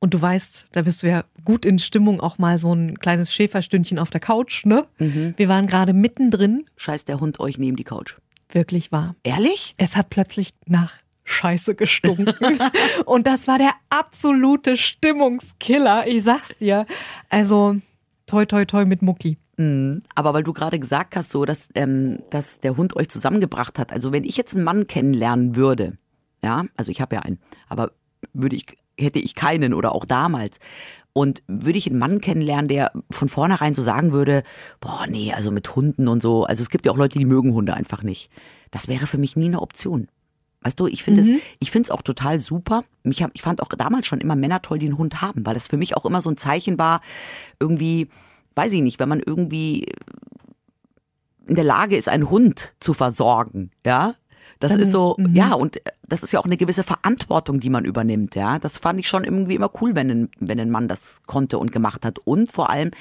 Und 0.00 0.12
du 0.12 0.20
weißt, 0.20 0.66
da 0.72 0.82
bist 0.82 1.02
du 1.02 1.08
ja 1.08 1.24
gut 1.44 1.64
in 1.64 1.78
Stimmung, 1.78 2.20
auch 2.20 2.36
mal 2.36 2.58
so 2.58 2.74
ein 2.74 2.98
kleines 2.98 3.32
Schäferstündchen 3.32 3.98
auf 3.98 4.10
der 4.10 4.20
Couch, 4.20 4.66
ne? 4.66 4.86
Mhm. 4.98 5.34
Wir 5.36 5.48
waren 5.48 5.66
gerade 5.66 5.94
mittendrin. 5.94 6.64
Scheißt 6.76 7.08
der 7.08 7.20
Hund 7.20 7.40
euch 7.40 7.56
neben 7.56 7.76
die 7.76 7.84
Couch? 7.84 8.16
Wirklich 8.50 8.92
wahr. 8.92 9.16
Ehrlich? 9.22 9.74
Es 9.78 9.96
hat 9.96 10.10
plötzlich 10.10 10.50
nach 10.66 11.03
Scheiße 11.24 11.74
gestunken. 11.74 12.34
und 13.06 13.26
das 13.26 13.48
war 13.48 13.58
der 13.58 13.72
absolute 13.90 14.76
Stimmungskiller, 14.76 16.06
ich 16.06 16.22
sag's 16.22 16.58
dir. 16.58 16.86
Also, 17.30 17.76
toi, 18.26 18.44
toi, 18.44 18.64
toi 18.64 18.84
mit 18.84 19.02
Mucki. 19.02 19.38
Mhm. 19.56 20.02
Aber 20.14 20.34
weil 20.34 20.42
du 20.42 20.52
gerade 20.52 20.78
gesagt 20.78 21.16
hast, 21.16 21.30
so, 21.30 21.44
dass, 21.44 21.68
ähm, 21.74 22.20
dass 22.30 22.60
der 22.60 22.76
Hund 22.76 22.96
euch 22.96 23.08
zusammengebracht 23.08 23.78
hat. 23.78 23.92
Also, 23.92 24.12
wenn 24.12 24.24
ich 24.24 24.36
jetzt 24.36 24.54
einen 24.54 24.64
Mann 24.64 24.86
kennenlernen 24.86 25.56
würde, 25.56 25.96
ja, 26.42 26.64
also 26.76 26.90
ich 26.90 27.00
habe 27.00 27.16
ja 27.16 27.22
einen, 27.22 27.38
aber 27.68 27.92
würde 28.32 28.56
ich, 28.56 28.66
hätte 28.98 29.18
ich 29.18 29.34
keinen 29.34 29.74
oder 29.74 29.94
auch 29.94 30.04
damals. 30.04 30.58
Und 31.16 31.44
würde 31.46 31.78
ich 31.78 31.86
einen 31.86 31.98
Mann 31.98 32.20
kennenlernen, 32.20 32.66
der 32.66 32.90
von 33.08 33.28
vornherein 33.28 33.72
so 33.72 33.82
sagen 33.82 34.10
würde, 34.12 34.42
boah, 34.80 35.06
nee, 35.06 35.32
also 35.32 35.52
mit 35.52 35.76
Hunden 35.76 36.08
und 36.08 36.20
so. 36.20 36.44
Also 36.44 36.62
es 36.62 36.70
gibt 36.70 36.86
ja 36.86 36.92
auch 36.92 36.96
Leute, 36.96 37.18
die 37.18 37.24
mögen 37.24 37.54
Hunde 37.54 37.74
einfach 37.74 38.02
nicht. 38.02 38.30
Das 38.72 38.88
wäre 38.88 39.06
für 39.06 39.18
mich 39.18 39.36
nie 39.36 39.46
eine 39.46 39.62
Option. 39.62 40.08
Weißt 40.64 40.80
du, 40.80 40.86
ich 40.86 41.02
finde 41.04 41.22
mhm. 41.22 41.34
es, 41.36 41.42
ich 41.60 41.70
finde 41.70 41.86
es 41.86 41.90
auch 41.90 42.02
total 42.02 42.40
super. 42.40 42.84
Mich 43.02 43.22
hab, 43.22 43.30
ich 43.34 43.42
fand 43.42 43.62
auch 43.62 43.68
damals 43.68 44.06
schon 44.06 44.20
immer 44.20 44.34
Männer 44.34 44.62
toll, 44.62 44.78
die 44.78 44.86
einen 44.86 44.98
Hund 44.98 45.20
haben, 45.20 45.44
weil 45.44 45.54
das 45.54 45.68
für 45.68 45.76
mich 45.76 45.96
auch 45.96 46.06
immer 46.06 46.22
so 46.22 46.30
ein 46.30 46.38
Zeichen 46.38 46.78
war, 46.78 47.02
irgendwie, 47.60 48.08
weiß 48.54 48.72
ich 48.72 48.80
nicht, 48.80 48.98
wenn 48.98 49.08
man 49.08 49.20
irgendwie 49.20 49.86
in 51.46 51.54
der 51.54 51.64
Lage 51.64 51.96
ist, 51.96 52.08
einen 52.08 52.30
Hund 52.30 52.74
zu 52.80 52.94
versorgen, 52.94 53.70
ja. 53.84 54.14
Das 54.60 54.70
Dann, 54.70 54.80
ist 54.80 54.92
so, 54.92 55.16
mhm. 55.18 55.34
ja, 55.34 55.52
und 55.52 55.80
das 56.08 56.22
ist 56.22 56.32
ja 56.32 56.40
auch 56.40 56.44
eine 56.44 56.56
gewisse 56.56 56.84
Verantwortung, 56.84 57.60
die 57.60 57.68
man 57.68 57.84
übernimmt, 57.84 58.34
ja. 58.34 58.58
Das 58.58 58.78
fand 58.78 58.98
ich 58.98 59.08
schon 59.08 59.24
irgendwie 59.24 59.56
immer 59.56 59.70
cool, 59.82 59.94
wenn 59.94 60.10
ein, 60.10 60.28
wenn 60.38 60.58
ein 60.58 60.70
Mann 60.70 60.88
das 60.88 61.20
konnte 61.26 61.58
und 61.58 61.72
gemacht 61.72 62.06
hat. 62.06 62.18
Und 62.20 62.50
vor 62.50 62.70
allem, 62.70 62.92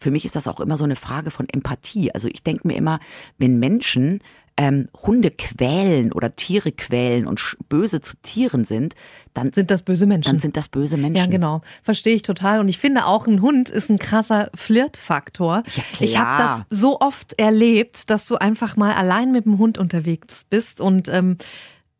für 0.00 0.10
mich 0.10 0.24
ist 0.24 0.36
das 0.36 0.48
auch 0.48 0.60
immer 0.60 0.78
so 0.78 0.84
eine 0.84 0.96
Frage 0.96 1.30
von 1.30 1.46
Empathie. 1.48 2.14
Also 2.14 2.28
ich 2.28 2.42
denke 2.42 2.66
mir 2.66 2.76
immer, 2.76 3.00
wenn 3.36 3.58
Menschen 3.58 4.20
ähm, 4.56 4.88
Hunde 5.02 5.30
quälen 5.30 6.12
oder 6.12 6.32
Tiere 6.32 6.72
quälen 6.72 7.26
und 7.26 7.56
böse 7.68 8.00
zu 8.00 8.16
Tieren 8.22 8.64
sind, 8.64 8.94
dann 9.34 9.52
sind 9.52 9.70
das 9.70 9.82
böse 9.82 10.06
Menschen. 10.06 10.30
Dann 10.30 10.40
sind 10.40 10.56
das 10.56 10.68
böse 10.68 10.96
Menschen. 10.96 11.24
Ja, 11.24 11.26
genau. 11.26 11.62
Verstehe 11.82 12.14
ich 12.14 12.22
total. 12.22 12.60
Und 12.60 12.68
ich 12.68 12.78
finde 12.78 13.06
auch, 13.06 13.26
ein 13.26 13.40
Hund 13.40 13.70
ist 13.70 13.90
ein 13.90 13.98
krasser 13.98 14.50
Flirtfaktor. 14.54 15.62
Ja. 15.74 15.82
Ich 16.00 16.18
habe 16.18 16.42
das 16.42 16.62
so 16.68 17.00
oft 17.00 17.38
erlebt, 17.40 18.10
dass 18.10 18.26
du 18.26 18.36
einfach 18.36 18.76
mal 18.76 18.94
allein 18.94 19.32
mit 19.32 19.44
dem 19.46 19.58
Hund 19.58 19.78
unterwegs 19.78 20.44
bist 20.48 20.80
und 20.80 21.08
ähm, 21.08 21.38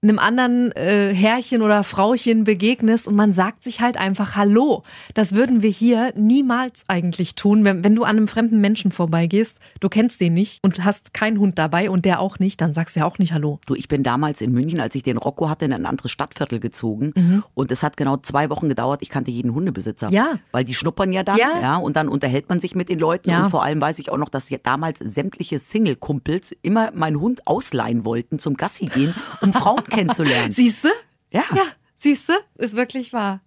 einem 0.03 0.19
anderen 0.19 0.73
äh, 0.73 1.15
Herrchen 1.15 1.63
oder 1.63 1.85
Frauchen 1.85 2.43
begegnest 2.43 3.07
und 3.07 3.15
man 3.15 3.33
sagt 3.33 3.63
sich 3.63 3.81
halt 3.81 3.97
einfach 3.97 4.35
Hallo. 4.35 4.83
Das 5.15 5.37
würden 5.37 5.63
wir 5.63 5.71
hier 5.71 6.13
niemals 6.17 6.83
eigentlich 6.89 7.37
tun. 7.37 7.65
Wenn, 7.65 7.85
wenn 7.85 7.95
du 7.95 8.03
an 8.03 8.17
einem 8.17 8.27
fremden 8.27 8.61
Menschen 8.61 8.91
vorbeigehst, 8.91 9.61
du 9.79 9.89
kennst 9.89 10.21
den 10.21 10.35
nicht 10.35 10.59
und 10.65 10.85
hast 10.85 11.15
keinen 11.15 11.39
Hund 11.39 11.57
dabei 11.57 11.89
und 11.89 12.05
der 12.05 12.19
auch 12.19 12.41
nicht, 12.41 12.61
dann 12.61 12.73
sagst 12.73 12.97
du 12.97 13.01
ja 13.01 13.07
auch 13.07 13.19
nicht 13.19 13.33
Hallo. 13.33 13.61
Du, 13.65 13.77
ich 13.77 13.87
bin 13.87 14.03
damals 14.03 14.41
in 14.41 14.51
München, 14.51 14.81
als 14.81 14.97
ich 14.97 15.05
den 15.05 15.19
Rocco 15.19 15.49
hatte, 15.49 15.67
in 15.67 15.73
ein 15.73 15.87
anderes 15.87 16.11
Stadtviertel 16.11 16.59
gezogen 16.59 17.13
mhm. 17.15 17.45
und 17.55 17.71
es 17.71 17.85
hat 17.85 17.97
genau 17.97 18.17
zwei 18.17 18.51
Wochen 18.51 18.69
gedauert. 18.69 19.03
Ich 19.03 19.09
kannte 19.09 19.31
jeden 19.31 19.55
Hundebesitzer. 19.55 20.11
Ja. 20.11 20.41
Weil 20.51 20.65
die 20.65 20.75
schnuppern 20.75 21.13
ja 21.13 21.23
dann, 21.23 21.37
ja. 21.37 21.61
ja, 21.61 21.77
und 21.77 21.97
dann 21.97 22.09
unterhält 22.09 22.49
man 22.49 22.59
sich 22.59 22.75
mit 22.75 22.89
den 22.89 22.99
Leuten 22.99 23.31
ja. 23.31 23.45
und 23.45 23.51
vor 23.51 23.63
allem 23.63 23.81
weiß 23.81 24.01
ich 24.01 24.11
auch 24.11 24.19
noch, 24.19 24.31
dass 24.31 24.53
damals 24.65 24.99
sämtliche 24.99 25.61
Single-Kumpels 25.61 26.57
immer 26.63 26.91
meinen 26.93 27.21
Hund 27.21 27.47
ausleihen 27.47 28.05
wollten 28.05 28.41
zum 28.41 28.57
Gassi 28.57 28.87
gehen, 28.87 29.15
um 29.41 29.53
Frauen 29.53 29.85
kennenzulernen. 29.93 30.53
Siehst 30.53 30.85
du? 30.85 30.89
Ja. 31.31 31.45
Ja, 31.55 31.65
siehst 31.97 32.29
du? 32.29 32.33
Ist 32.57 32.77
wirklich 32.77 33.13
wahr. 33.13 33.41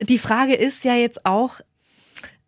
Die 0.00 0.18
Frage 0.18 0.54
ist 0.54 0.84
ja 0.84 0.94
jetzt 0.94 1.26
auch, 1.26 1.60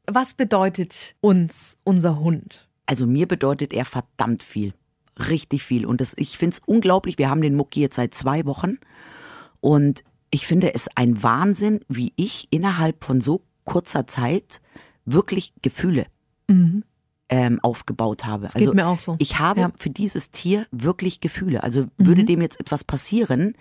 was 0.06 0.34
bedeutet 0.34 1.16
uns 1.20 1.76
unser 1.84 2.20
Hund? 2.20 2.68
Also 2.86 3.06
mir 3.06 3.26
bedeutet 3.26 3.72
er 3.72 3.84
verdammt 3.84 4.42
viel. 4.42 4.72
Richtig 5.18 5.64
viel. 5.64 5.84
Und 5.84 6.00
das, 6.00 6.12
ich 6.16 6.38
finde 6.38 6.54
es 6.54 6.62
unglaublich. 6.64 7.18
Wir 7.18 7.28
haben 7.28 7.42
den 7.42 7.56
Mucki 7.56 7.80
jetzt 7.80 7.96
seit 7.96 8.14
zwei 8.14 8.46
Wochen. 8.46 8.78
Und 9.60 10.04
ich 10.30 10.46
finde 10.46 10.74
es 10.74 10.88
ein 10.94 11.22
Wahnsinn, 11.22 11.80
wie 11.88 12.12
ich 12.16 12.46
innerhalb 12.50 13.04
von 13.04 13.20
so 13.20 13.42
kurzer 13.64 14.06
Zeit 14.06 14.60
wirklich 15.04 15.52
Gefühle 15.62 16.06
mhm. 16.48 16.84
Ähm, 17.30 17.60
aufgebaut 17.62 18.24
habe. 18.24 18.44
Das 18.44 18.54
also 18.56 18.66
geht 18.70 18.74
mir 18.74 18.86
auch 18.86 18.98
so. 18.98 19.16
Ich 19.18 19.38
habe 19.38 19.60
Ja. 19.60 19.70
für 19.76 19.90
dieses 19.90 20.30
Tier 20.30 20.66
wirklich 20.70 21.20
Gefühle. 21.20 21.62
Also 21.62 21.86
würde 21.98 22.22
Mhm. 22.22 22.26
dem 22.26 22.40
jetzt 22.42 22.58
etwas 22.60 22.84
passieren, 22.84 23.54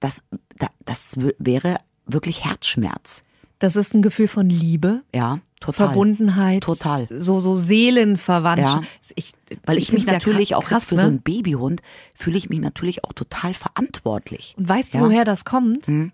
das, 0.00 0.22
da- 0.58 0.70
das 0.84 1.12
wäre 1.38 1.76
wirklich 2.06 2.44
Herzschmerz. 2.44 3.22
Das 3.60 3.76
ist 3.76 3.94
ein 3.94 4.02
Gefühl 4.02 4.28
von 4.28 4.48
Liebe. 4.48 5.02
Ja, 5.14 5.38
Total. 5.60 5.86
Verbundenheit, 5.86 6.64
Total. 6.64 7.06
so 7.10 7.40
so 7.40 7.56
Seelenverwandtschaft. 7.56 8.82
Ja. 8.82 9.12
Ich, 9.14 9.32
Weil 9.64 9.78
ich, 9.78 9.84
mich 9.84 9.90
find's 10.02 10.06
ja 10.06 10.12
natürlich 10.14 10.50
krass, 10.50 10.58
auch 10.66 10.70
jetzt 10.70 10.88
für 10.88 10.96
ne? 10.96 11.00
so 11.00 11.06
einen 11.06 11.22
Babyhund 11.22 11.80
fühle 12.14 12.36
ich 12.36 12.50
mich 12.50 12.58
natürlich 12.60 13.04
auch 13.04 13.12
total 13.14 13.54
verantwortlich. 13.54 14.54
Und 14.58 14.68
weißt 14.68 14.92
du, 14.94 14.98
Ja. 14.98 15.04
woher 15.04 15.24
das 15.24 15.44
kommt? 15.46 15.86
Hm. 15.86 16.12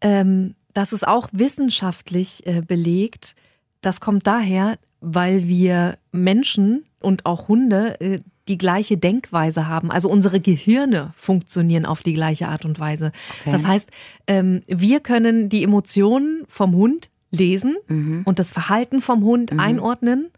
Ähm, 0.00 0.54
das 0.74 0.92
ist 0.92 1.06
auch 1.06 1.28
wissenschaftlich 1.32 2.46
äh, 2.46 2.62
belegt. 2.62 3.34
Das 3.80 4.00
kommt 4.00 4.26
daher, 4.26 4.78
weil 5.00 5.46
wir 5.46 5.98
Menschen 6.12 6.84
und 7.00 7.26
auch 7.26 7.48
Hunde 7.48 8.00
äh, 8.00 8.20
die 8.48 8.58
gleiche 8.58 8.96
Denkweise 8.96 9.68
haben. 9.68 9.90
Also 9.90 10.08
unsere 10.08 10.40
Gehirne 10.40 11.12
funktionieren 11.16 11.84
auf 11.84 12.02
die 12.02 12.14
gleiche 12.14 12.48
Art 12.48 12.64
und 12.64 12.80
Weise. 12.80 13.12
Okay. 13.40 13.52
Das 13.52 13.66
heißt, 13.66 13.90
ähm, 14.26 14.62
wir 14.66 15.00
können 15.00 15.48
die 15.50 15.62
Emotionen 15.62 16.44
vom 16.48 16.74
Hund 16.74 17.10
lesen 17.30 17.76
Mhm. 17.88 18.22
und 18.24 18.38
das 18.38 18.50
Verhalten 18.50 19.00
vom 19.02 19.22
Hund 19.22 19.52
einordnen. 19.58 20.28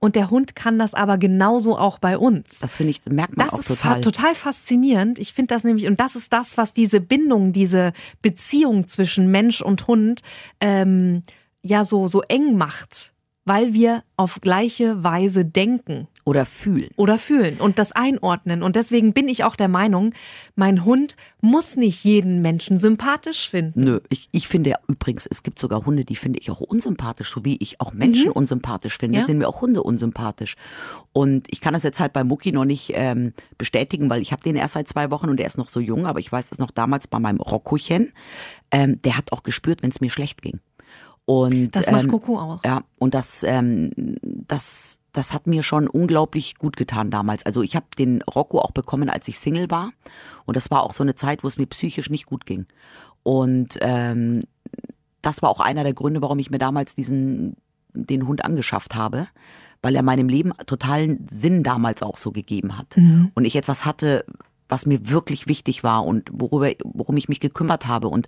Und 0.00 0.14
der 0.14 0.30
Hund 0.30 0.54
kann 0.54 0.78
das 0.78 0.94
aber 0.94 1.18
genauso 1.18 1.76
auch 1.76 1.98
bei 1.98 2.16
uns. 2.16 2.60
Das 2.60 2.76
finde 2.76 2.92
ich, 2.92 3.00
merkt 3.06 3.36
man 3.36 3.46
Das 3.46 3.54
auch 3.54 3.58
ist 3.58 3.66
total. 3.68 3.94
fa- 3.96 4.00
total 4.02 4.34
faszinierend. 4.36 5.18
Ich 5.18 5.32
finde 5.32 5.52
das 5.52 5.64
nämlich, 5.64 5.88
und 5.88 5.98
das 5.98 6.14
ist 6.14 6.32
das, 6.32 6.56
was 6.56 6.72
diese 6.72 7.00
Bindung, 7.00 7.50
diese 7.52 7.92
Beziehung 8.22 8.86
zwischen 8.86 9.28
Mensch 9.32 9.60
und 9.60 9.88
Hund 9.88 10.20
ähm, 10.60 11.24
ja 11.62 11.84
so, 11.84 12.06
so 12.06 12.22
eng 12.22 12.56
macht, 12.56 13.12
weil 13.48 13.72
wir 13.72 14.02
auf 14.16 14.40
gleiche 14.40 15.02
Weise 15.04 15.44
denken 15.44 16.08
Oder 16.24 16.44
fühlen. 16.44 16.90
oder 16.96 17.18
fühlen 17.18 17.58
und 17.60 17.78
das 17.78 17.92
einordnen. 17.92 18.62
Und 18.62 18.76
deswegen 18.76 19.12
bin 19.12 19.28
ich 19.28 19.44
auch 19.44 19.54
der 19.56 19.68
Meinung, 19.68 20.12
mein 20.56 20.84
Hund 20.84 21.16
muss 21.40 21.76
nicht 21.76 22.02
jeden 22.04 22.42
Menschen 22.42 22.80
sympathisch 22.80 23.48
finden. 23.48 23.80
Nö, 23.80 24.00
ich, 24.08 24.28
ich 24.32 24.48
finde 24.48 24.70
ja 24.70 24.76
übrigens, 24.88 25.26
es 25.26 25.42
gibt 25.44 25.58
sogar 25.58 25.86
Hunde, 25.86 26.04
die 26.04 26.16
finde 26.16 26.40
ich 26.40 26.50
auch 26.50 26.60
unsympathisch, 26.60 27.30
so 27.32 27.44
wie 27.44 27.56
ich 27.60 27.80
auch 27.80 27.92
Menschen 27.92 28.30
unsympathisch 28.30 28.98
finde, 28.98 29.16
Mhm. 29.16 29.20
Ja. 29.20 29.26
sind 29.26 29.38
mir 29.38 29.48
auch 29.48 29.60
Hunde 29.60 29.82
unsympathisch. 29.82 30.56
Und 31.12 31.46
ich 31.50 31.60
kann 31.60 31.74
das 31.74 31.82
jetzt 31.84 32.00
halt 32.00 32.12
bei 32.12 32.24
Mucki 32.24 32.52
noch 32.52 32.64
nicht 32.64 32.92
ähm, 32.94 33.32
bestätigen, 33.56 34.10
weil 34.10 34.20
ich 34.20 34.32
habe 34.32 34.42
den 34.42 34.56
erst 34.56 34.74
seit 34.74 34.88
zwei 34.88 35.10
Wochen 35.10 35.28
und 35.28 35.36
der 35.38 35.46
ist 35.46 35.58
noch 35.58 35.68
so 35.68 35.80
jung, 35.80 36.06
aber 36.06 36.18
ich 36.20 36.30
weiß 36.30 36.48
das 36.50 36.58
noch 36.58 36.70
damals 36.72 37.06
bei 37.06 37.18
meinem 37.20 37.40
Rockochen. 37.40 38.12
Ähm, 38.70 39.00
der 39.02 39.16
hat 39.16 39.32
auch 39.32 39.42
gespürt, 39.44 39.82
wenn 39.82 39.90
es 39.90 40.00
mir 40.00 40.10
schlecht 40.10 40.42
ging. 40.42 40.60
Und, 41.28 41.76
Das 41.76 41.90
macht 41.90 42.04
ähm, 42.04 42.10
Coco 42.10 42.38
auch. 42.38 42.64
Ja, 42.64 42.84
und 42.98 43.12
das, 43.12 43.42
ähm, 43.42 43.90
das, 44.22 44.98
das 45.12 45.34
hat 45.34 45.46
mir 45.46 45.62
schon 45.62 45.86
unglaublich 45.86 46.54
gut 46.54 46.78
getan 46.78 47.10
damals. 47.10 47.44
Also 47.44 47.60
ich 47.60 47.76
habe 47.76 47.84
den 47.98 48.22
Rocco 48.22 48.60
auch 48.60 48.70
bekommen, 48.70 49.10
als 49.10 49.28
ich 49.28 49.38
Single 49.38 49.70
war. 49.70 49.90
Und 50.46 50.56
das 50.56 50.70
war 50.70 50.82
auch 50.82 50.94
so 50.94 51.02
eine 51.02 51.16
Zeit, 51.16 51.44
wo 51.44 51.48
es 51.48 51.58
mir 51.58 51.66
psychisch 51.66 52.08
nicht 52.08 52.24
gut 52.24 52.46
ging. 52.46 52.64
Und 53.24 53.78
ähm, 53.82 54.40
das 55.20 55.42
war 55.42 55.50
auch 55.50 55.60
einer 55.60 55.84
der 55.84 55.92
Gründe, 55.92 56.22
warum 56.22 56.38
ich 56.38 56.50
mir 56.50 56.56
damals 56.56 56.94
diesen 56.94 57.56
den 57.92 58.26
Hund 58.26 58.42
angeschafft 58.42 58.94
habe, 58.94 59.26
weil 59.82 59.96
er 59.96 60.02
meinem 60.02 60.30
Leben 60.30 60.54
totalen 60.64 61.26
Sinn 61.28 61.62
damals 61.62 62.02
auch 62.02 62.16
so 62.16 62.32
gegeben 62.32 62.78
hat. 62.78 62.96
Und 63.34 63.44
ich 63.44 63.54
etwas 63.54 63.84
hatte, 63.84 64.24
was 64.68 64.86
mir 64.86 65.10
wirklich 65.10 65.46
wichtig 65.46 65.82
war 65.82 66.04
und 66.04 66.30
worüber, 66.32 66.70
worum 66.84 67.16
ich 67.16 67.28
mich 67.28 67.40
gekümmert 67.40 67.86
habe. 67.86 68.08
Und 68.08 68.26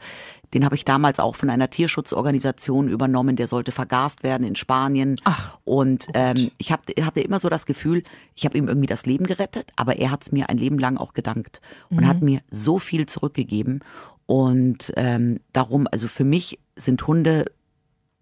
den 0.55 0.65
habe 0.65 0.75
ich 0.75 0.85
damals 0.85 1.21
auch 1.21 1.37
von 1.37 1.51
einer 1.51 1.71
Tierschutzorganisation 1.71 2.89
übernommen, 2.89 3.37
der 3.37 3.47
sollte 3.47 3.73
vergast 3.73 4.23
werden 4.23 4.47
in 4.47 4.57
Spanien. 4.57 5.17
Ach, 5.25 5.59
Und 5.65 6.09
ähm, 6.15 6.51
ich 6.59 6.73
hab, 6.73 6.87
hatte 7.01 7.21
immer 7.21 7.41
so 7.41 7.49
das 7.49 7.67
Gefühl, 7.67 8.03
ich 8.35 8.45
habe 8.45 8.59
ihm 8.59 8.69
irgendwie 8.69 8.87
das 8.87 9.07
Leben 9.07 9.27
gerettet, 9.27 9.71
aber 9.77 9.97
er 9.97 10.11
hat 10.11 10.23
es 10.23 10.33
mir 10.33 10.49
ein 10.49 10.59
Leben 10.59 10.79
lang 10.79 10.97
auch 10.97 11.13
gedankt 11.13 11.61
und 11.91 12.07
hat 12.07 12.23
mir 12.23 12.41
so 12.51 12.79
viel 12.79 13.07
zurückgegeben. 13.07 13.81
Und 14.27 14.93
ähm, 14.97 15.41
darum, 15.53 15.89
also 15.91 16.07
für 16.07 16.25
mich 16.25 16.61
sind 16.77 17.07
Hunde, 17.07 17.47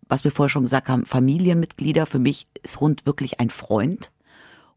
was 0.09 0.25
wir 0.25 0.31
vorher 0.31 0.49
schon 0.49 0.63
gesagt 0.63 0.89
haben, 0.89 1.05
Familienmitglieder. 1.05 2.07
Für 2.07 2.19
mich 2.19 2.47
ist 2.63 2.81
Hund 2.81 3.07
wirklich 3.07 3.41
ein 3.41 3.51
Freund. 3.51 4.11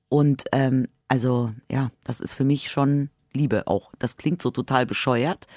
Und 0.10 0.44
ähm, 0.52 0.88
also 1.08 1.54
ja, 1.72 1.90
das 2.04 2.20
ist 2.20 2.34
für 2.34 2.44
mich 2.44 2.70
schon 2.70 3.10
Liebe 3.34 3.68
auch. 3.68 3.92
Das 4.00 4.18
klingt 4.18 4.42
so 4.42 4.52
total 4.52 4.86
bescheuert. 4.86 5.48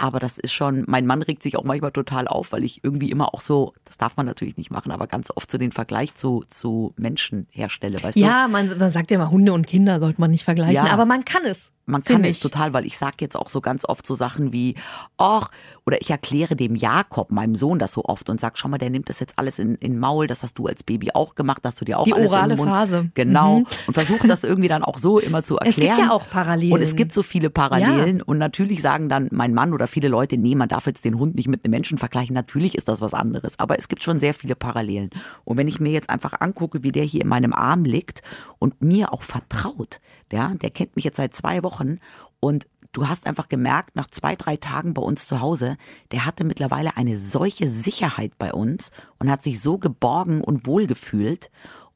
Aber 0.00 0.20
das 0.20 0.38
ist 0.38 0.52
schon, 0.52 0.84
mein 0.86 1.06
Mann 1.06 1.22
regt 1.22 1.42
sich 1.42 1.56
auch 1.56 1.64
manchmal 1.64 1.90
total 1.90 2.28
auf, 2.28 2.52
weil 2.52 2.62
ich 2.62 2.84
irgendwie 2.84 3.10
immer 3.10 3.34
auch 3.34 3.40
so, 3.40 3.72
das 3.84 3.96
darf 3.98 4.16
man 4.16 4.26
natürlich 4.26 4.56
nicht 4.56 4.70
machen, 4.70 4.92
aber 4.92 5.08
ganz 5.08 5.28
oft 5.34 5.50
so 5.50 5.58
den 5.58 5.72
Vergleich 5.72 6.14
zu, 6.14 6.44
zu 6.46 6.94
Menschen 6.96 7.48
herstelle, 7.50 8.00
weißt 8.00 8.16
du? 8.16 8.20
Ja, 8.20 8.46
man, 8.46 8.78
man 8.78 8.90
sagt 8.90 9.10
ja 9.10 9.16
immer, 9.16 9.32
Hunde 9.32 9.52
und 9.52 9.66
Kinder 9.66 9.98
sollte 9.98 10.20
man 10.20 10.30
nicht 10.30 10.44
vergleichen, 10.44 10.86
Ja. 10.86 10.92
aber 10.92 11.04
man 11.04 11.24
kann 11.24 11.44
es. 11.44 11.72
Man 11.88 12.04
kann 12.04 12.24
es 12.24 12.38
total, 12.40 12.72
weil 12.72 12.86
ich 12.86 12.98
sag 12.98 13.20
jetzt 13.20 13.36
auch 13.36 13.48
so 13.48 13.60
ganz 13.60 13.84
oft 13.88 14.06
so 14.06 14.14
Sachen 14.14 14.52
wie, 14.52 14.74
ach, 15.16 15.50
oder 15.86 16.00
ich 16.00 16.10
erkläre 16.10 16.54
dem 16.54 16.76
Jakob, 16.76 17.30
meinem 17.30 17.56
Sohn, 17.56 17.78
das 17.78 17.92
so 17.92 18.04
oft 18.04 18.28
und 18.28 18.38
sag, 18.40 18.58
schau 18.58 18.68
mal, 18.68 18.78
der 18.78 18.90
nimmt 18.90 19.08
das 19.08 19.20
jetzt 19.20 19.38
alles 19.38 19.58
in, 19.58 19.74
in 19.76 19.98
Maul, 19.98 20.26
das 20.26 20.42
hast 20.42 20.58
du 20.58 20.66
als 20.66 20.82
Baby 20.82 21.10
auch 21.14 21.34
gemacht, 21.34 21.64
dass 21.64 21.76
du 21.76 21.84
dir 21.86 21.98
auch 21.98 22.04
Die 22.04 22.12
alles 22.12 22.30
orale 22.30 22.52
in 22.52 22.56
den 22.56 22.58
Mund. 22.58 22.70
Phase. 22.70 23.10
Genau. 23.14 23.60
Mhm. 23.60 23.66
Und 23.86 23.94
versuche 23.94 24.28
das 24.28 24.44
irgendwie 24.44 24.68
dann 24.68 24.84
auch 24.84 24.98
so 24.98 25.18
immer 25.18 25.42
zu 25.42 25.58
Es 25.60 25.78
erklären. 25.78 25.96
gibt 25.96 26.08
ja 26.08 26.12
auch 26.14 26.28
Parallelen. 26.28 26.72
Und 26.74 26.82
es 26.82 26.94
gibt 26.94 27.14
so 27.14 27.22
viele 27.22 27.50
Parallelen. 27.50 28.20
Und 28.22 28.38
natürlich 28.38 28.82
sagen 28.82 29.08
dann 29.08 29.28
mein 29.32 29.54
Mann 29.54 29.72
oder 29.72 29.86
viele 29.86 30.08
Leute, 30.08 30.36
nee, 30.36 30.54
man 30.54 30.68
darf 30.68 30.86
jetzt 30.86 31.04
den 31.04 31.18
Hund 31.18 31.36
nicht 31.36 31.48
mit 31.48 31.64
einem 31.64 31.70
Menschen 31.70 31.96
vergleichen. 31.98 32.34
Natürlich 32.34 32.74
ist 32.74 32.88
das 32.88 33.00
was 33.00 33.14
anderes. 33.14 33.58
Aber 33.58 33.78
es 33.78 33.88
gibt 33.88 34.02
schon 34.04 34.20
sehr 34.20 34.34
viele 34.34 34.54
Parallelen. 34.56 35.10
Und 35.44 35.56
wenn 35.56 35.68
ich 35.68 35.80
mir 35.80 35.92
jetzt 35.92 36.10
einfach 36.10 36.34
angucke, 36.40 36.82
wie 36.82 36.92
der 36.92 37.04
hier 37.04 37.22
in 37.22 37.28
meinem 37.28 37.54
Arm 37.54 37.84
liegt 37.84 38.22
und 38.58 38.82
mir 38.82 39.12
auch 39.12 39.22
vertraut, 39.22 40.00
ja, 40.32 40.54
der 40.54 40.70
kennt 40.70 40.96
mich 40.96 41.04
jetzt 41.04 41.16
seit 41.16 41.34
zwei 41.34 41.62
Wochen 41.62 41.98
und 42.40 42.66
du 42.92 43.08
hast 43.08 43.26
einfach 43.26 43.48
gemerkt, 43.48 43.96
nach 43.96 44.08
zwei, 44.08 44.36
drei 44.36 44.56
Tagen 44.56 44.94
bei 44.94 45.02
uns 45.02 45.26
zu 45.26 45.40
Hause, 45.40 45.76
der 46.12 46.24
hatte 46.24 46.44
mittlerweile 46.44 46.96
eine 46.96 47.16
solche 47.16 47.68
Sicherheit 47.68 48.32
bei 48.38 48.52
uns 48.52 48.90
und 49.18 49.30
hat 49.30 49.42
sich 49.42 49.60
so 49.60 49.78
geborgen 49.78 50.42
und 50.42 50.66
wohl 50.66 50.86
gefühlt. 50.86 51.50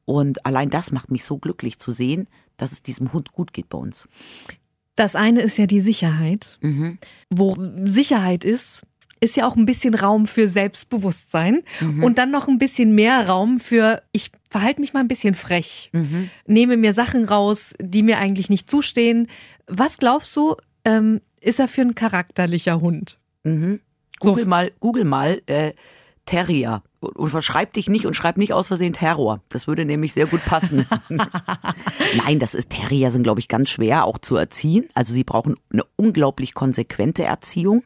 Und 0.05 0.45
allein 0.45 0.69
das 0.69 0.91
macht 0.91 1.11
mich 1.11 1.23
so 1.23 1.37
glücklich 1.37 1.79
zu 1.79 1.91
sehen, 1.91 2.27
dass 2.57 2.71
es 2.71 2.83
diesem 2.83 3.13
Hund 3.13 3.31
gut 3.31 3.53
geht 3.53 3.69
bei 3.69 3.77
uns. 3.77 4.07
Das 4.95 5.15
eine 5.15 5.41
ist 5.41 5.57
ja 5.57 5.65
die 5.65 5.79
Sicherheit. 5.79 6.57
Mhm. 6.61 6.99
Wo 7.29 7.55
Sicherheit 7.85 8.43
ist, 8.43 8.83
ist 9.19 9.37
ja 9.37 9.47
auch 9.47 9.55
ein 9.55 9.65
bisschen 9.65 9.93
Raum 9.95 10.27
für 10.27 10.47
Selbstbewusstsein 10.47 11.63
Mhm. 11.79 12.03
und 12.03 12.17
dann 12.17 12.31
noch 12.31 12.47
ein 12.47 12.57
bisschen 12.57 12.93
mehr 12.95 13.27
Raum 13.27 13.59
für, 13.59 14.01
ich 14.11 14.31
verhalte 14.49 14.81
mich 14.81 14.93
mal 14.93 14.99
ein 14.99 15.07
bisschen 15.07 15.33
frech, 15.35 15.89
Mhm. 15.93 16.29
nehme 16.45 16.77
mir 16.77 16.93
Sachen 16.93 17.25
raus, 17.25 17.73
die 17.79 18.03
mir 18.03 18.17
eigentlich 18.19 18.49
nicht 18.49 18.69
zustehen. 18.69 19.27
Was 19.67 19.97
glaubst 19.97 20.35
du, 20.35 20.55
ähm, 20.85 21.21
ist 21.39 21.59
er 21.59 21.67
für 21.67 21.81
ein 21.81 21.95
charakterlicher 21.95 22.81
Hund? 22.81 23.17
Mhm. 23.43 23.79
So. 24.21 24.29
Google 24.31 24.45
mal, 24.45 24.71
Google 24.79 25.05
mal 25.05 25.41
äh, 25.47 25.73
Terrier 26.25 26.81
und, 27.01 27.15
und 27.17 27.29
verschreib 27.29 27.73
dich 27.73 27.89
nicht 27.89 28.05
und 28.05 28.13
schreib 28.13 28.37
nicht 28.37 28.53
aus 28.53 28.67
Versehen 28.69 28.93
Terror. 28.93 29.41
Das 29.49 29.67
würde 29.67 29.83
nämlich 29.83 30.13
sehr 30.13 30.25
gut 30.25 30.43
passen. 30.45 30.85
Nein, 32.15 32.39
das 32.39 32.53
ist 32.53 32.69
Terrier 32.69 33.11
sind 33.11 33.23
glaube 33.23 33.39
ich 33.41 33.47
ganz 33.47 33.69
schwer 33.69 34.05
auch 34.05 34.17
zu 34.17 34.35
erziehen. 34.37 34.85
Also 34.93 35.13
sie 35.13 35.23
brauchen 35.23 35.55
eine 35.71 35.83
unglaublich 35.95 36.53
konsequente 36.53 37.23
Erziehung. 37.23 37.83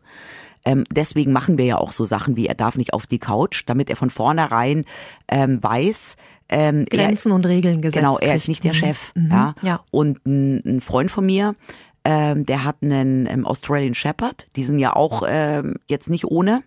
Ähm, 0.68 0.84
deswegen 0.92 1.32
machen 1.32 1.58
wir 1.58 1.64
ja 1.64 1.78
auch 1.78 1.94
so 1.94 2.04
Sachen 2.04 2.36
wie 2.36 2.48
er 2.48 2.56
darf 2.56 2.76
nicht 2.78 2.94
auf 2.94 3.08
die 3.08 3.20
Couch, 3.20 3.64
damit 3.68 3.90
er 3.90 3.96
von 3.96 4.10
vornherein 4.10 4.84
ähm, 5.30 5.64
weiß, 5.64 6.18
ähm, 6.50 6.86
er, 6.90 7.06
Grenzen 7.06 7.32
und 7.32 7.46
Regeln 7.46 7.82
gesetzt. 7.82 7.98
Genau, 8.04 8.18
er 8.18 8.36
ist 8.36 8.44
kriegt. 8.44 8.50
nicht 8.50 8.64
der 8.66 8.74
Mhm. 8.74 8.76
Chef. 8.76 9.12
Mhm. 9.16 9.32
Ja. 9.32 9.56
ja. 9.62 9.80
Und 9.92 10.26
ein, 10.26 10.62
ein 10.66 10.82
Freund 10.82 11.10
von 11.10 11.26
mir, 11.26 11.56
ähm, 12.04 12.46
der 12.46 12.66
hat 12.66 12.78
einen 12.82 13.28
ähm, 13.28 13.46
Australian 13.46 13.94
Shepherd. 13.96 14.48
Die 14.58 14.64
sind 14.66 14.80
ja 14.80 14.94
auch 14.94 15.24
ähm, 15.28 15.76
jetzt 15.88 16.10
nicht 16.10 16.26
ohne. 16.26 16.64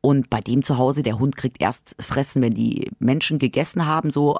Und 0.00 0.30
bei 0.30 0.40
dem 0.40 0.62
zu 0.62 0.78
Hause, 0.78 1.02
der 1.02 1.18
Hund 1.18 1.36
kriegt 1.36 1.60
erst 1.60 1.96
fressen, 2.00 2.42
wenn 2.42 2.54
die 2.54 2.90
Menschen 3.00 3.38
gegessen 3.40 3.86
haben, 3.86 4.10
so 4.10 4.38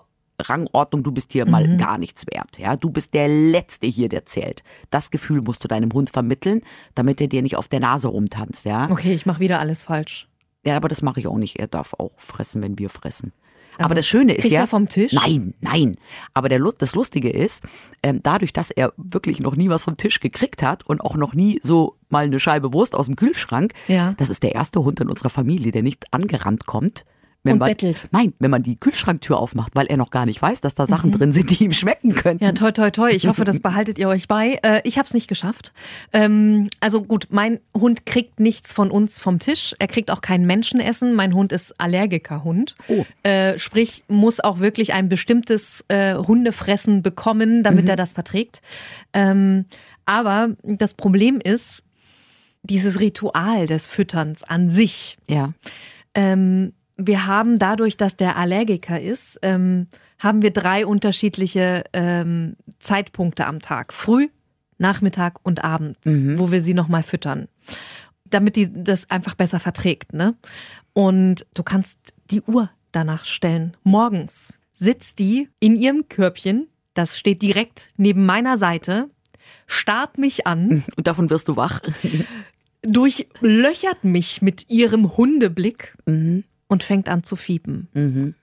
Rangordnung, 0.48 1.02
du 1.02 1.12
bist 1.12 1.32
hier 1.32 1.46
mal 1.48 1.66
Mhm. 1.66 1.78
gar 1.78 1.98
nichts 1.98 2.24
wert. 2.32 2.58
Ja, 2.58 2.76
du 2.76 2.90
bist 2.90 3.14
der 3.14 3.28
Letzte 3.28 3.86
hier, 3.86 4.08
der 4.08 4.26
zählt. 4.26 4.62
Das 4.90 5.10
Gefühl 5.10 5.42
musst 5.42 5.62
du 5.64 5.68
deinem 5.68 5.90
Hund 5.92 6.10
vermitteln, 6.10 6.60
damit 6.94 7.20
er 7.20 7.28
dir 7.28 7.42
nicht 7.42 7.56
auf 7.56 7.68
der 7.68 7.80
Nase 7.80 8.08
rumtanzt, 8.08 8.64
ja. 8.64 8.90
Okay, 8.90 9.12
ich 9.14 9.26
mache 9.26 9.40
wieder 9.40 9.58
alles 9.60 9.84
falsch. 9.84 10.28
Ja, 10.64 10.76
aber 10.76 10.88
das 10.88 11.02
mache 11.02 11.20
ich 11.20 11.26
auch 11.26 11.38
nicht. 11.38 11.58
Er 11.58 11.66
darf 11.66 11.94
auch 11.98 12.12
fressen, 12.18 12.62
wenn 12.62 12.78
wir 12.78 12.88
fressen. 12.90 13.32
Also, 13.78 13.86
aber 13.86 13.94
das 13.94 14.06
Schöne 14.06 14.34
ist 14.34 14.44
ja. 14.44 14.60
er 14.60 14.66
vom 14.66 14.86
Tisch? 14.88 15.12
Nein, 15.14 15.54
nein. 15.62 15.96
Aber 16.34 16.50
der, 16.50 16.60
das 16.78 16.94
Lustige 16.94 17.30
ist, 17.30 17.62
ähm, 18.02 18.20
dadurch, 18.22 18.52
dass 18.52 18.70
er 18.70 18.92
wirklich 18.98 19.40
noch 19.40 19.56
nie 19.56 19.70
was 19.70 19.84
vom 19.84 19.96
Tisch 19.96 20.20
gekriegt 20.20 20.62
hat 20.62 20.84
und 20.86 21.00
auch 21.00 21.16
noch 21.16 21.32
nie 21.32 21.58
so 21.62 21.96
mal 22.10 22.24
eine 22.24 22.38
Scheibe 22.38 22.74
Wurst 22.74 22.94
aus 22.94 23.06
dem 23.06 23.16
Kühlschrank, 23.16 23.72
Ja. 23.88 24.12
das 24.18 24.28
ist 24.28 24.42
der 24.42 24.54
erste 24.54 24.84
Hund 24.84 25.00
in 25.00 25.08
unserer 25.08 25.30
Familie, 25.30 25.72
der 25.72 25.82
nicht 25.82 26.04
angerannt 26.12 26.66
kommt. 26.66 27.04
Wenn 27.44 27.54
Und 27.54 27.58
man, 27.58 27.70
bettelt. 27.70 28.08
Nein, 28.12 28.34
wenn 28.38 28.52
man 28.52 28.62
die 28.62 28.76
Kühlschranktür 28.76 29.36
aufmacht, 29.36 29.74
weil 29.74 29.86
er 29.86 29.96
noch 29.96 30.10
gar 30.10 30.26
nicht 30.26 30.40
weiß, 30.40 30.60
dass 30.60 30.76
da 30.76 30.86
Sachen 30.86 31.10
drin 31.10 31.32
sind, 31.32 31.50
die 31.50 31.64
ihm 31.64 31.72
schmecken 31.72 32.14
könnten. 32.14 32.44
Mhm. 32.44 32.48
Ja, 32.48 32.52
toi, 32.52 32.70
toi, 32.70 32.90
toi. 32.92 33.10
Ich 33.10 33.26
hoffe, 33.26 33.44
das 33.44 33.58
behaltet 33.60 33.98
ihr 33.98 34.06
euch 34.08 34.28
bei. 34.28 34.60
Äh, 34.62 34.80
ich 34.84 34.96
habe 34.96 35.06
es 35.06 35.12
nicht 35.14 35.26
geschafft. 35.26 35.72
Ähm, 36.12 36.68
also 36.78 37.02
gut, 37.02 37.26
mein 37.30 37.58
Hund 37.76 38.06
kriegt 38.06 38.38
nichts 38.38 38.72
von 38.72 38.92
uns 38.92 39.18
vom 39.18 39.40
Tisch. 39.40 39.74
Er 39.80 39.88
kriegt 39.88 40.12
auch 40.12 40.20
kein 40.20 40.46
Menschenessen. 40.46 41.14
Mein 41.14 41.34
Hund 41.34 41.50
ist 41.50 41.80
Allergikerhund. 41.80 42.76
Oh. 42.86 43.04
Äh, 43.24 43.58
sprich, 43.58 44.04
muss 44.06 44.38
auch 44.38 44.60
wirklich 44.60 44.94
ein 44.94 45.08
bestimmtes 45.08 45.84
äh, 45.88 46.14
Hundefressen 46.14 47.02
bekommen, 47.02 47.64
damit 47.64 47.88
er 47.88 47.96
das 47.96 48.12
verträgt. 48.12 48.60
Ähm, 49.14 49.64
aber 50.06 50.50
das 50.62 50.94
Problem 50.94 51.40
ist, 51.42 51.82
dieses 52.62 53.00
Ritual 53.00 53.66
des 53.66 53.88
Fütterns 53.88 54.44
an 54.44 54.70
sich 54.70 55.18
Ja. 55.28 55.52
ähm, 56.14 56.72
wir 56.96 57.26
haben 57.26 57.58
dadurch, 57.58 57.96
dass 57.96 58.16
der 58.16 58.36
Allergiker 58.36 59.00
ist, 59.00 59.38
ähm, 59.42 59.86
haben 60.18 60.42
wir 60.42 60.50
drei 60.50 60.86
unterschiedliche 60.86 61.84
ähm, 61.92 62.56
Zeitpunkte 62.78 63.46
am 63.46 63.60
Tag. 63.60 63.92
Früh, 63.92 64.28
Nachmittag 64.78 65.38
und 65.42 65.64
abends, 65.64 66.00
wo 66.38 66.50
wir 66.50 66.60
sie 66.60 66.74
nochmal 66.74 67.02
füttern. 67.02 67.48
Damit 68.24 68.56
die 68.56 68.68
das 68.72 69.10
einfach 69.10 69.34
besser 69.34 69.60
verträgt. 69.60 70.12
Ne? 70.12 70.34
Und 70.92 71.46
du 71.54 71.62
kannst 71.62 71.98
die 72.30 72.42
Uhr 72.42 72.70
danach 72.92 73.24
stellen. 73.24 73.76
Morgens 73.82 74.58
sitzt 74.72 75.18
die 75.18 75.48
in 75.60 75.76
ihrem 75.76 76.08
Körbchen, 76.08 76.68
das 76.94 77.18
steht 77.18 77.42
direkt 77.42 77.88
neben 77.96 78.26
meiner 78.26 78.58
Seite, 78.58 79.08
starrt 79.66 80.18
mich 80.18 80.46
an, 80.46 80.84
Und 80.96 81.06
davon 81.06 81.30
wirst 81.30 81.48
du 81.48 81.56
wach. 81.56 81.80
durchlöchert 82.82 84.04
mich 84.04 84.42
mit 84.42 84.68
ihrem 84.70 85.16
Hundeblick 85.16 85.96
und 86.72 86.82
fängt 86.82 87.08
an 87.08 87.22
zu 87.22 87.36
fiepen. 87.36 88.34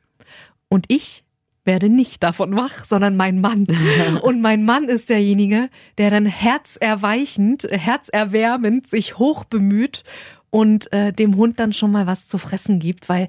Und 0.69 0.85
ich 0.87 1.23
werde 1.65 1.89
nicht 1.89 2.23
davon 2.23 2.55
wach, 2.55 2.85
sondern 2.85 3.17
mein 3.17 3.41
Mann. 3.41 3.67
Und 4.23 4.41
mein 4.41 4.63
Mann 4.65 4.85
ist 4.85 5.09
derjenige, 5.09 5.69
der 5.97 6.09
dann 6.09 6.25
herzerweichend, 6.25 7.63
herzerwärmend 7.69 8.87
sich 8.87 9.17
hoch 9.17 9.43
bemüht 9.43 10.03
und 10.49 10.91
äh, 10.93 11.11
dem 11.11 11.35
Hund 11.35 11.59
dann 11.59 11.73
schon 11.73 11.91
mal 11.91 12.07
was 12.07 12.27
zu 12.27 12.37
fressen 12.39 12.79
gibt, 12.79 13.07
weil 13.09 13.27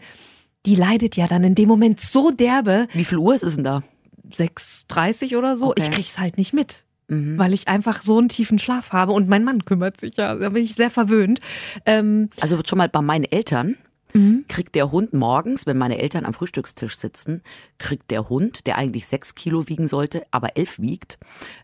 die 0.64 0.74
leidet 0.74 1.16
ja 1.16 1.26
dann 1.26 1.44
in 1.44 1.54
dem 1.54 1.68
Moment 1.68 2.00
so 2.00 2.30
derbe, 2.30 2.86
Wie 2.92 3.04
viel 3.04 3.18
Uhr 3.18 3.34
ist 3.34 3.42
es 3.42 3.56
denn 3.56 3.64
da? 3.64 3.82
6.30 4.32 5.36
oder 5.36 5.56
so. 5.56 5.70
Okay. 5.70 5.82
Ich 5.82 5.90
krieg's 5.90 6.18
halt 6.18 6.38
nicht 6.38 6.52
mit. 6.54 6.84
Weil 7.12 7.52
ich 7.52 7.66
einfach 7.66 8.02
so 8.04 8.18
einen 8.18 8.28
tiefen 8.28 8.60
Schlaf 8.60 8.92
habe 8.92 9.10
und 9.12 9.28
mein 9.28 9.42
Mann 9.42 9.64
kümmert 9.64 9.98
sich 9.98 10.16
ja. 10.16 10.36
Da 10.36 10.50
bin 10.50 10.62
ich 10.62 10.76
sehr 10.76 10.90
verwöhnt. 10.90 11.40
Ähm, 11.84 12.30
Also 12.40 12.60
schon 12.64 12.78
mal 12.78 12.88
bei 12.88 13.00
meinen 13.02 13.24
Eltern 13.24 13.74
kriegt 14.48 14.74
der 14.74 14.90
Hund 14.92 15.12
morgens, 15.12 15.66
wenn 15.66 15.78
meine 15.78 15.98
Eltern 15.98 16.24
am 16.24 16.34
Frühstückstisch 16.34 16.96
sitzen, 16.96 17.42
kriegt 17.78 18.10
der 18.10 18.28
Hund, 18.28 18.66
der 18.66 18.76
eigentlich 18.78 19.06
sechs 19.06 19.34
Kilo 19.34 19.68
wiegen 19.68 19.88
sollte, 19.88 20.24
aber 20.30 20.56
elf 20.56 20.78
wiegt, 20.80 21.18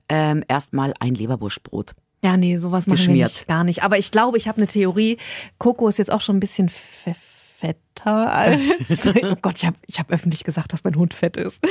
ähm, 0.09 0.45
erstmal 0.49 0.93
ein 1.01 1.15
Leberwurstbrot. 1.15 1.93
Ja, 2.25 2.37
nee, 2.37 2.57
sowas 2.57 2.87
machen 2.87 2.97
wir 2.99 3.05
Geschmiert. 3.05 3.29
nicht, 3.31 3.47
gar 3.47 3.65
nicht. 3.65 3.83
Aber 3.83 3.99
ich 3.99 4.11
glaube, 4.11 4.37
ich 4.39 4.49
habe 4.49 4.57
eine 4.59 4.67
Theorie. 4.67 5.19
Coco 5.59 5.87
ist 5.89 5.99
jetzt 5.99 6.11
auch 6.11 6.21
schon 6.21 6.37
ein 6.37 6.41
bisschen 6.41 6.69
fe- 6.69 7.15
fetter 7.97 8.33
als. 8.33 9.07
oh 9.23 9.37
Gott, 9.41 9.57
ich 9.57 9.67
habe 9.67 9.77
ich 9.87 9.99
hab 9.99 10.11
öffentlich 10.11 10.45
gesagt, 10.45 10.73
dass 10.73 10.85
mein 10.85 10.97
Hund 10.97 11.15
fett 11.15 11.37
ist. 11.37 11.63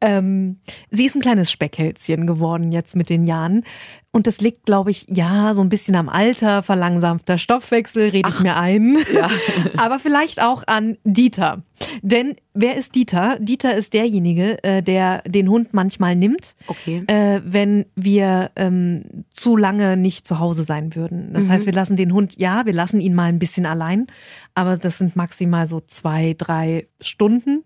Ähm, 0.00 0.58
sie 0.90 1.06
ist 1.06 1.14
ein 1.14 1.20
kleines 1.20 1.50
Speckhälschen 1.50 2.26
geworden 2.26 2.72
jetzt 2.72 2.96
mit 2.96 3.10
den 3.10 3.26
Jahren. 3.26 3.64
Und 4.10 4.26
das 4.26 4.40
liegt, 4.40 4.64
glaube 4.64 4.90
ich, 4.90 5.06
ja, 5.08 5.52
so 5.52 5.60
ein 5.60 5.68
bisschen 5.68 5.94
am 5.94 6.08
Alter, 6.08 6.62
verlangsamter 6.62 7.36
Stoffwechsel, 7.36 8.08
rede 8.08 8.30
ich 8.30 8.40
mir 8.40 8.56
ein. 8.56 8.96
Aber 9.76 9.98
vielleicht 9.98 10.42
auch 10.42 10.64
an 10.66 10.96
Dieter. 11.04 11.62
Denn 12.00 12.34
wer 12.54 12.76
ist 12.76 12.94
Dieter? 12.94 13.36
Dieter 13.38 13.76
ist 13.76 13.92
derjenige, 13.92 14.62
äh, 14.64 14.82
der 14.82 15.22
den 15.26 15.48
Hund 15.48 15.74
manchmal 15.74 16.16
nimmt 16.16 16.56
Okay. 16.66 17.04
äh, 17.06 17.40
wenn 17.44 17.84
wir 17.94 18.50
ähm, 18.56 19.24
zu 19.30 19.56
lange 19.56 19.96
nicht 19.96 20.26
zu 20.26 20.38
Hause 20.38 20.64
sein 20.64 20.96
würden. 20.96 21.32
Das 21.34 21.48
heißt, 21.48 21.66
wir 21.66 21.72
lassen 21.72 21.96
den 21.96 22.12
Hund, 22.12 22.36
ja, 22.38 22.66
wir 22.66 22.72
lassen 22.72 23.00
ihn 23.00 23.14
mal 23.14 23.26
ein 23.26 23.38
bisschen 23.38 23.66
allein, 23.66 24.06
aber 24.54 24.76
das 24.76 24.98
sind 24.98 25.14
maximal 25.16 25.66
so 25.68 25.80
zwei, 25.80 26.34
drei 26.36 26.88
Stunden. 27.00 27.62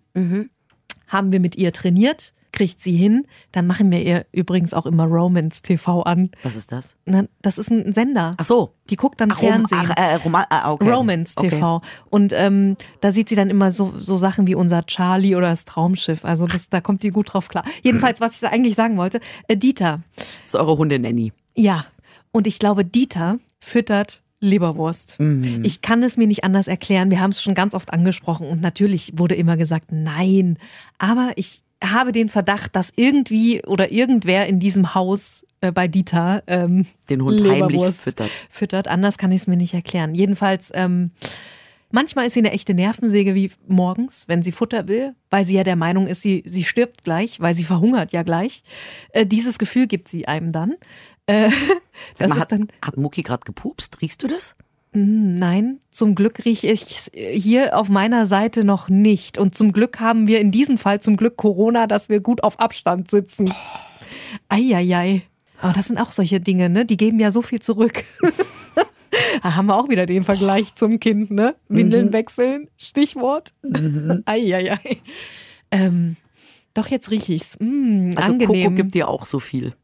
Haben 1.08 1.32
wir 1.32 1.40
mit 1.40 1.56
ihr 1.56 1.72
trainiert, 1.72 2.34
kriegt 2.52 2.80
sie 2.80 2.94
hin. 2.96 3.26
Dann 3.50 3.66
machen 3.66 3.90
wir 3.90 4.02
ihr 4.02 4.26
übrigens 4.32 4.74
auch 4.74 4.84
immer 4.84 5.04
Romance 5.06 5.62
TV 5.62 6.02
an. 6.02 6.30
Was 6.42 6.54
ist 6.54 6.70
das? 6.70 6.96
Na, 7.06 7.24
Das 7.40 7.56
ist 7.56 7.70
ein 7.70 7.92
Sender. 7.94 8.34
Ach 8.38 8.44
so. 8.44 8.74
Die 8.90 8.96
guckt 8.96 9.20
dann 9.22 9.32
Ach, 9.32 9.38
Fernsehen. 9.38 9.78
ach 9.80 9.90
äh, 9.96 10.14
Roman 10.16 10.44
ah, 10.50 10.70
okay. 10.72 10.90
Romance 10.90 11.34
Okay. 11.36 11.48
TV. 11.48 11.80
Und 12.10 12.32
ähm, 12.34 12.76
da 13.00 13.10
sieht 13.10 13.30
sie 13.30 13.36
dann 13.36 13.48
immer 13.48 13.72
so, 13.72 13.94
so 13.98 14.18
Sachen 14.18 14.46
wie 14.46 14.54
unser 14.54 14.84
Charlie 14.84 15.34
oder 15.34 15.48
das 15.48 15.64
Traumschiff. 15.64 16.24
Also 16.26 16.46
das, 16.46 16.68
da 16.68 16.80
kommt 16.82 17.02
die 17.02 17.10
gut 17.10 17.32
drauf 17.32 17.48
klar. 17.48 17.64
Jedenfalls, 17.82 18.20
was 18.20 18.34
ich 18.34 18.40
da 18.40 18.48
eigentlich 18.48 18.74
sagen 18.74 18.98
wollte, 18.98 19.20
äh, 19.48 19.56
Dieter. 19.56 20.02
Das 20.16 20.26
ist 20.44 20.54
eure 20.56 20.76
Hunde-Nanny. 20.76 21.32
Ja. 21.54 21.86
Und 22.32 22.46
ich 22.46 22.58
glaube, 22.58 22.84
Dieter 22.84 23.38
füttert 23.60 24.22
Leberwurst. 24.42 25.18
Ich 25.62 25.82
kann 25.82 26.02
es 26.02 26.16
mir 26.16 26.26
nicht 26.26 26.44
anders 26.44 26.66
erklären. 26.66 27.10
Wir 27.10 27.20
haben 27.20 27.30
es 27.30 27.42
schon 27.42 27.54
ganz 27.54 27.74
oft 27.74 27.92
angesprochen 27.92 28.48
und 28.48 28.60
natürlich 28.60 29.12
wurde 29.16 29.36
immer 29.36 29.56
gesagt, 29.56 29.86
nein. 29.90 30.58
Aber 30.98 31.30
ich 31.36 31.62
habe 31.82 32.12
den 32.12 32.28
Verdacht, 32.28 32.76
dass 32.76 32.92
irgendwie 32.96 33.62
oder 33.64 33.92
irgendwer 33.92 34.46
in 34.46 34.60
diesem 34.60 34.94
Haus 34.94 35.46
äh, 35.60 35.72
bei 35.72 35.88
Dieter 35.88 36.42
ähm, 36.46 36.86
Den 37.08 37.22
Hund 37.22 37.40
heimlich 37.40 37.54
Leberwurst 37.54 38.02
füttert. 38.02 38.30
füttert. 38.50 38.88
Anders 38.88 39.16
kann 39.16 39.32
ich 39.32 39.42
es 39.42 39.46
mir 39.46 39.56
nicht 39.56 39.74
erklären. 39.74 40.14
Jedenfalls, 40.14 40.70
ähm, 40.74 41.12
manchmal 41.90 42.26
ist 42.26 42.34
sie 42.34 42.40
eine 42.40 42.52
echte 42.52 42.74
Nervensäge 42.74 43.34
wie 43.34 43.50
morgens, 43.66 44.24
wenn 44.28 44.42
sie 44.42 44.52
Futter 44.52 44.88
will, 44.88 45.14
weil 45.30 45.44
sie 45.44 45.54
ja 45.54 45.64
der 45.64 45.76
Meinung 45.76 46.06
ist, 46.08 46.22
sie, 46.22 46.42
sie 46.46 46.64
stirbt 46.64 47.04
gleich, 47.04 47.40
weil 47.40 47.54
sie 47.54 47.64
verhungert 47.64 48.12
ja 48.12 48.22
gleich. 48.22 48.62
Äh, 49.12 49.26
dieses 49.26 49.58
Gefühl 49.58 49.86
gibt 49.86 50.08
sie 50.08 50.26
einem 50.26 50.52
dann. 50.52 50.74
Äh, 51.26 51.50
das 52.18 52.30
mal, 52.30 52.40
hat, 52.40 52.52
dann, 52.52 52.68
hat 52.84 52.96
Mucki 52.96 53.22
gerade 53.22 53.44
gepupst? 53.44 54.00
Riechst 54.00 54.22
du 54.22 54.26
das? 54.26 54.56
nein, 54.94 55.80
zum 55.90 56.14
Glück 56.14 56.44
rieche 56.44 56.66
ich 56.66 57.10
hier 57.14 57.78
auf 57.78 57.88
meiner 57.88 58.26
Seite 58.26 58.62
noch 58.62 58.90
nicht. 58.90 59.38
Und 59.38 59.54
zum 59.56 59.72
Glück 59.72 60.00
haben 60.00 60.26
wir 60.26 60.38
in 60.38 60.50
diesem 60.50 60.76
Fall 60.76 61.00
zum 61.00 61.16
Glück 61.16 61.38
Corona, 61.38 61.86
dass 61.86 62.10
wir 62.10 62.20
gut 62.20 62.44
auf 62.44 62.60
Abstand 62.60 63.10
sitzen. 63.10 63.50
Eieiei. 64.50 65.22
Aber 65.62 65.72
das 65.72 65.86
sind 65.86 65.98
auch 65.98 66.12
solche 66.12 66.40
Dinge, 66.40 66.68
ne? 66.68 66.84
Die 66.84 66.98
geben 66.98 67.20
ja 67.20 67.30
so 67.30 67.40
viel 67.42 67.60
zurück. 67.60 68.04
Da 69.42 69.56
haben 69.56 69.66
wir 69.66 69.76
auch 69.76 69.88
wieder 69.88 70.06
den 70.06 70.24
Vergleich 70.24 70.74
zum 70.74 71.00
Kind, 71.00 71.30
ne? 71.30 71.54
Windeln 71.68 72.12
wechseln, 72.12 72.68
Stichwort. 72.76 73.52
Eieiei. 74.24 74.78
Ähm, 75.70 76.16
doch, 76.74 76.86
jetzt 76.88 77.10
rieche 77.10 77.32
ich's. 77.32 77.58
Mm, 77.58 78.12
Also 78.14 78.32
angenehm. 78.32 78.64
Coco 78.64 78.74
gibt 78.76 78.94
dir 78.94 79.08
auch 79.08 79.24
so 79.24 79.40
viel. 79.40 79.74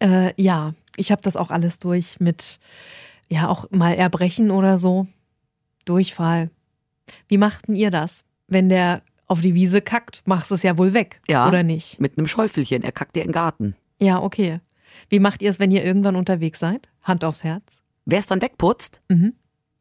Äh, 0.00 0.32
ja, 0.40 0.74
ich 0.96 1.10
habe 1.12 1.22
das 1.22 1.36
auch 1.36 1.50
alles 1.50 1.78
durch 1.78 2.20
mit, 2.20 2.58
ja, 3.28 3.48
auch 3.48 3.70
mal 3.70 3.94
Erbrechen 3.94 4.50
oder 4.50 4.78
so. 4.78 5.06
Durchfall. 5.84 6.50
Wie 7.28 7.38
machten 7.38 7.74
ihr 7.76 7.90
das? 7.90 8.24
Wenn 8.48 8.68
der 8.68 9.02
auf 9.26 9.40
die 9.40 9.54
Wiese 9.54 9.80
kackt, 9.80 10.22
machst 10.24 10.50
du 10.50 10.54
es 10.54 10.62
ja 10.62 10.78
wohl 10.78 10.92
weg, 10.94 11.20
Ja. 11.28 11.48
oder 11.48 11.62
nicht? 11.62 12.00
Mit 12.00 12.16
einem 12.18 12.26
Schäufelchen. 12.26 12.82
Er 12.82 12.92
kackt 12.92 13.16
dir 13.16 13.22
in 13.22 13.28
den 13.28 13.32
Garten. 13.32 13.76
Ja, 14.00 14.22
okay. 14.22 14.60
Wie 15.08 15.18
macht 15.20 15.42
ihr 15.42 15.50
es, 15.50 15.58
wenn 15.58 15.70
ihr 15.70 15.84
irgendwann 15.84 16.16
unterwegs 16.16 16.58
seid? 16.60 16.88
Hand 17.02 17.24
aufs 17.24 17.44
Herz. 17.44 17.82
Wer 18.04 18.18
es 18.18 18.26
dann 18.26 18.42
wegputzt? 18.42 19.00
Mhm. 19.08 19.34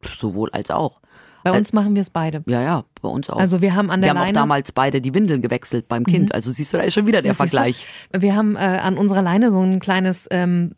Sowohl 0.03 0.49
als 0.51 0.71
auch. 0.71 1.01
Bei 1.45 1.55
uns 1.55 1.73
machen 1.73 1.93
wir 1.93 2.01
es 2.01 2.09
beide. 2.09 2.43
Ja, 2.47 2.59
ja, 2.59 2.85
bei 3.03 3.07
uns 3.07 3.29
auch. 3.29 3.37
Also 3.37 3.61
wir 3.61 3.75
haben 3.75 3.91
an 3.91 3.99
wir 4.01 4.05
der 4.05 4.09
haben 4.09 4.17
auch 4.17 4.21
Leine. 4.21 4.31
Mhm. 4.31 4.41
damals 4.41 4.71
beide 4.71 4.99
die 4.99 5.13
Windeln 5.13 5.43
gewechselt 5.43 5.87
beim 5.87 6.03
Kind. 6.03 6.33
Also 6.33 6.49
siehst 6.49 6.73
du, 6.73 6.77
da 6.77 6.83
ist 6.83 6.95
schon 6.95 7.05
wieder 7.05 7.21
der 7.21 7.29
Ja, 7.29 7.33
du? 7.33 7.37
Vergleich. 7.37 7.85
Wir 8.17 8.35
haben 8.35 8.55
äh, 8.55 8.59
an 8.59 8.97
unserer 8.97 9.21
Leine 9.21 9.51
so 9.51 9.61
ein 9.61 9.79
kleines, 9.79 10.27
ähm, 10.31 10.71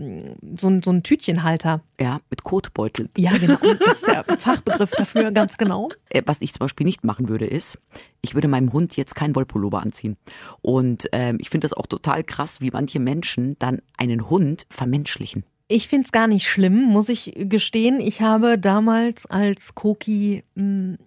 so, 0.59 0.67
ein, 0.67 0.83
so 0.83 0.91
ein 0.91 1.03
Tütchenhalter. 1.03 1.81
Ja, 2.01 2.19
mit 2.29 2.43
Kotbeutel. 2.43 3.09
Ja, 3.17 3.31
genau. 3.37 3.57
Das 3.79 3.93
ist 3.93 4.07
der 4.07 4.23
Fachbegriff 4.25 4.91
dafür, 4.91 5.31
ganz 5.31 5.57
genau. 5.57 5.87
Äh, 6.09 6.21
Was 6.25 6.41
ich 6.41 6.51
zum 6.53 6.59
Beispiel 6.59 6.85
nicht 6.85 7.05
machen 7.05 7.29
würde, 7.29 7.45
ist, 7.45 7.79
ich 8.21 8.35
würde 8.35 8.49
meinem 8.49 8.73
Hund 8.73 8.97
jetzt 8.97 9.15
keinen 9.15 9.35
Wollpullover 9.35 9.81
anziehen. 9.81 10.17
Und 10.61 11.07
ähm, 11.13 11.37
ich 11.39 11.49
finde 11.49 11.63
das 11.65 11.73
auch 11.73 11.85
total 11.85 12.25
krass, 12.25 12.59
wie 12.59 12.71
manche 12.71 12.99
Menschen 12.99 13.55
dann 13.59 13.79
einen 13.97 14.29
Hund 14.29 14.65
vermenschlichen. 14.69 15.45
Ich 15.67 15.87
find's 15.87 16.11
gar 16.11 16.27
nicht 16.27 16.47
schlimm, 16.47 16.83
muss 16.85 17.09
ich 17.09 17.33
gestehen. 17.35 17.99
Ich 17.99 18.21
habe 18.21 18.57
damals, 18.57 19.25
als 19.25 19.75
Koki 19.75 20.43
mh, 20.55 20.97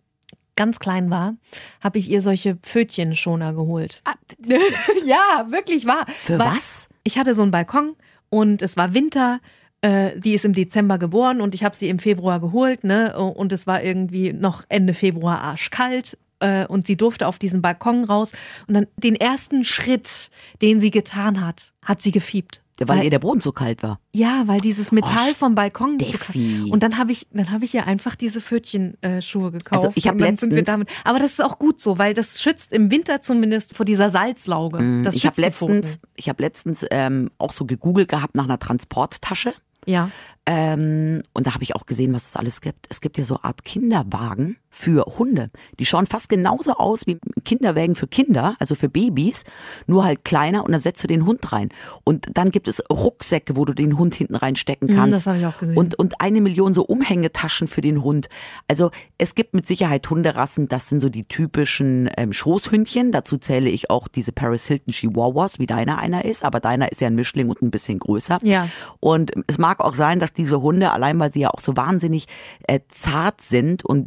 ganz 0.56 0.78
klein 0.78 1.08
war, 1.10 1.34
habe 1.82 1.98
ich 1.98 2.10
ihr 2.10 2.20
solche 2.20 2.56
Pfötchenschoner 2.56 3.54
geholt. 3.54 4.02
ja, 5.06 5.46
wirklich 5.50 5.86
wahr. 5.86 6.04
Für 6.08 6.38
Weil 6.38 6.48
was? 6.48 6.88
Ich 7.04 7.16
hatte 7.16 7.34
so 7.34 7.42
einen 7.42 7.50
Balkon 7.50 7.96
und 8.28 8.60
es 8.60 8.76
war 8.76 8.92
Winter. 8.92 9.40
Äh, 9.80 10.18
die 10.20 10.34
ist 10.34 10.44
im 10.44 10.52
Dezember 10.52 10.98
geboren 10.98 11.40
und 11.40 11.54
ich 11.54 11.64
habe 11.64 11.74
sie 11.74 11.88
im 11.88 11.98
Februar 11.98 12.38
geholt, 12.38 12.84
ne? 12.84 13.16
Und 13.18 13.50
es 13.52 13.66
war 13.66 13.82
irgendwie 13.82 14.34
noch 14.34 14.64
Ende 14.68 14.92
Februar 14.92 15.40
arschkalt. 15.40 16.18
äh, 16.40 16.66
Und 16.66 16.86
sie 16.86 16.98
durfte 16.98 17.26
auf 17.26 17.38
diesen 17.38 17.62
Balkon 17.62 18.04
raus. 18.04 18.32
Und 18.66 18.74
dann 18.74 18.86
den 18.98 19.14
ersten 19.16 19.64
Schritt, 19.64 20.28
den 20.60 20.80
sie 20.80 20.90
getan 20.90 21.40
hat, 21.40 21.72
hat 21.82 22.02
sie 22.02 22.10
gefiebt. 22.12 22.60
Weil, 22.82 22.96
Weil- 22.98 23.04
ihr 23.04 23.10
der 23.10 23.18
Boden 23.18 23.40
so 23.42 23.52
kalt 23.52 23.82
war. 23.82 24.00
ja, 24.12 24.44
weil 24.46 24.58
dieses 24.58 24.90
Metall 24.90 25.30
Oh, 25.32 25.34
vom 25.34 25.54
Balkon. 25.54 25.98
so 26.00 26.06
Steffi. 26.06 26.62
ka- 26.66 26.72
Und 26.72 26.82
dann 26.82 26.96
habe 26.96 27.12
ich, 27.12 27.26
dann 27.30 27.50
habe 27.50 27.64
ich 27.66 27.74
ihr 27.74 27.86
einfach 27.86 28.14
diese 28.16 28.40
Pfötchenschuhe 28.40 29.50
gekauft. 29.52 29.84
Also 29.84 29.92
ich 29.96 30.06
hab 30.08 30.14
und 30.14 30.22
dann 30.22 30.36
sind 30.38 30.50
wir 30.50 30.58
letztens- 30.58 30.74
damit. 30.76 30.88
Aber 31.04 31.18
das 31.18 31.32
ist 31.32 31.44
auch 31.44 31.58
gut 31.58 31.78
so, 31.80 31.98
weil 31.98 32.14
das 32.14 32.40
schützt 32.40 32.72
im 32.72 32.90
Winter 32.90 33.20
zumindest 33.20 33.76
vor 33.76 33.84
dieser 33.84 34.08
Salzlauge. 34.10 34.78
Mm, 34.82 35.06
ich 35.12 35.26
habe 35.26 35.40
letztens, 35.40 35.92
Pfoten. 35.96 36.08
ich 36.16 36.28
habe 36.30 36.42
letztens 36.42 36.86
ähm, 36.90 37.30
auch 37.38 37.52
so 37.52 37.66
gegoogelt 37.66 38.08
gehabt 38.08 38.34
nach 38.34 38.44
einer 38.44 38.58
Transporttasche. 38.58 39.52
Ja. 39.86 40.10
Ähm, 40.46 41.22
und 41.34 41.46
da 41.46 41.54
habe 41.54 41.62
ich 41.62 41.74
auch 41.76 41.86
gesehen, 41.86 42.12
was 42.14 42.28
es 42.30 42.36
alles 42.36 42.60
gibt. 42.60 42.86
Es 42.88 43.00
gibt 43.00 43.18
ja 43.18 43.24
so 43.24 43.34
eine 43.36 43.44
Art 43.44 43.64
Kinderwagen 43.64 44.56
für 44.72 45.04
Hunde. 45.18 45.48
Die 45.78 45.84
schauen 45.84 46.06
fast 46.06 46.28
genauso 46.28 46.74
aus 46.74 47.06
wie 47.06 47.18
Kinderwägen 47.44 47.96
für 47.96 48.06
Kinder, 48.06 48.54
also 48.60 48.74
für 48.74 48.88
Babys, 48.88 49.42
nur 49.86 50.04
halt 50.04 50.24
kleiner 50.24 50.64
und 50.64 50.72
dann 50.72 50.80
setzt 50.80 51.02
du 51.02 51.08
den 51.08 51.26
Hund 51.26 51.52
rein. 51.52 51.70
Und 52.04 52.28
dann 52.34 52.50
gibt 52.50 52.68
es 52.68 52.82
Rucksäcke, 52.90 53.56
wo 53.56 53.64
du 53.64 53.74
den 53.74 53.98
Hund 53.98 54.14
hinten 54.14 54.36
reinstecken 54.36 54.88
Mhm, 54.90 54.96
kannst. 54.96 55.14
das 55.14 55.26
habe 55.26 55.38
ich 55.38 55.46
auch 55.46 55.58
gesehen. 55.58 55.76
Und, 55.76 55.98
und 55.98 56.20
eine 56.20 56.40
Million 56.40 56.72
so 56.72 56.84
Umhängetaschen 56.84 57.66
für 57.68 57.80
den 57.80 58.02
Hund. 58.04 58.28
Also 58.68 58.90
es 59.18 59.34
gibt 59.34 59.54
mit 59.54 59.66
Sicherheit 59.66 60.08
Hunderassen, 60.08 60.68
das 60.68 60.88
sind 60.88 61.00
so 61.00 61.08
die 61.08 61.24
typischen 61.24 62.08
ähm, 62.16 62.32
Schoßhündchen. 62.32 63.12
Dazu 63.12 63.38
zähle 63.38 63.68
ich 63.70 63.90
auch 63.90 64.06
diese 64.08 64.32
Paris 64.32 64.66
Hilton 64.66 64.92
Chihuahuas, 64.94 65.58
wie 65.58 65.66
deiner 65.66 65.98
einer 65.98 66.24
ist. 66.24 66.44
Aber 66.44 66.60
deiner 66.60 66.92
ist 66.92 67.00
ja 67.00 67.08
ein 67.08 67.14
Mischling 67.16 67.48
und 67.48 67.60
ein 67.60 67.70
bisschen 67.72 67.98
größer. 67.98 68.38
Ja. 68.42 68.68
Und 69.00 69.32
es 69.48 69.58
mag 69.58 69.80
auch 69.80 69.94
sein, 69.94 70.20
dass 70.20 70.32
diese 70.32 70.62
Hunde, 70.62 70.92
allein 70.92 71.18
weil 71.18 71.32
sie 71.32 71.40
ja 71.40 71.50
auch 71.50 71.60
so 71.60 71.76
wahnsinnig 71.76 72.26
äh, 72.68 72.80
zart 72.88 73.40
sind 73.40 73.84
und 73.84 74.06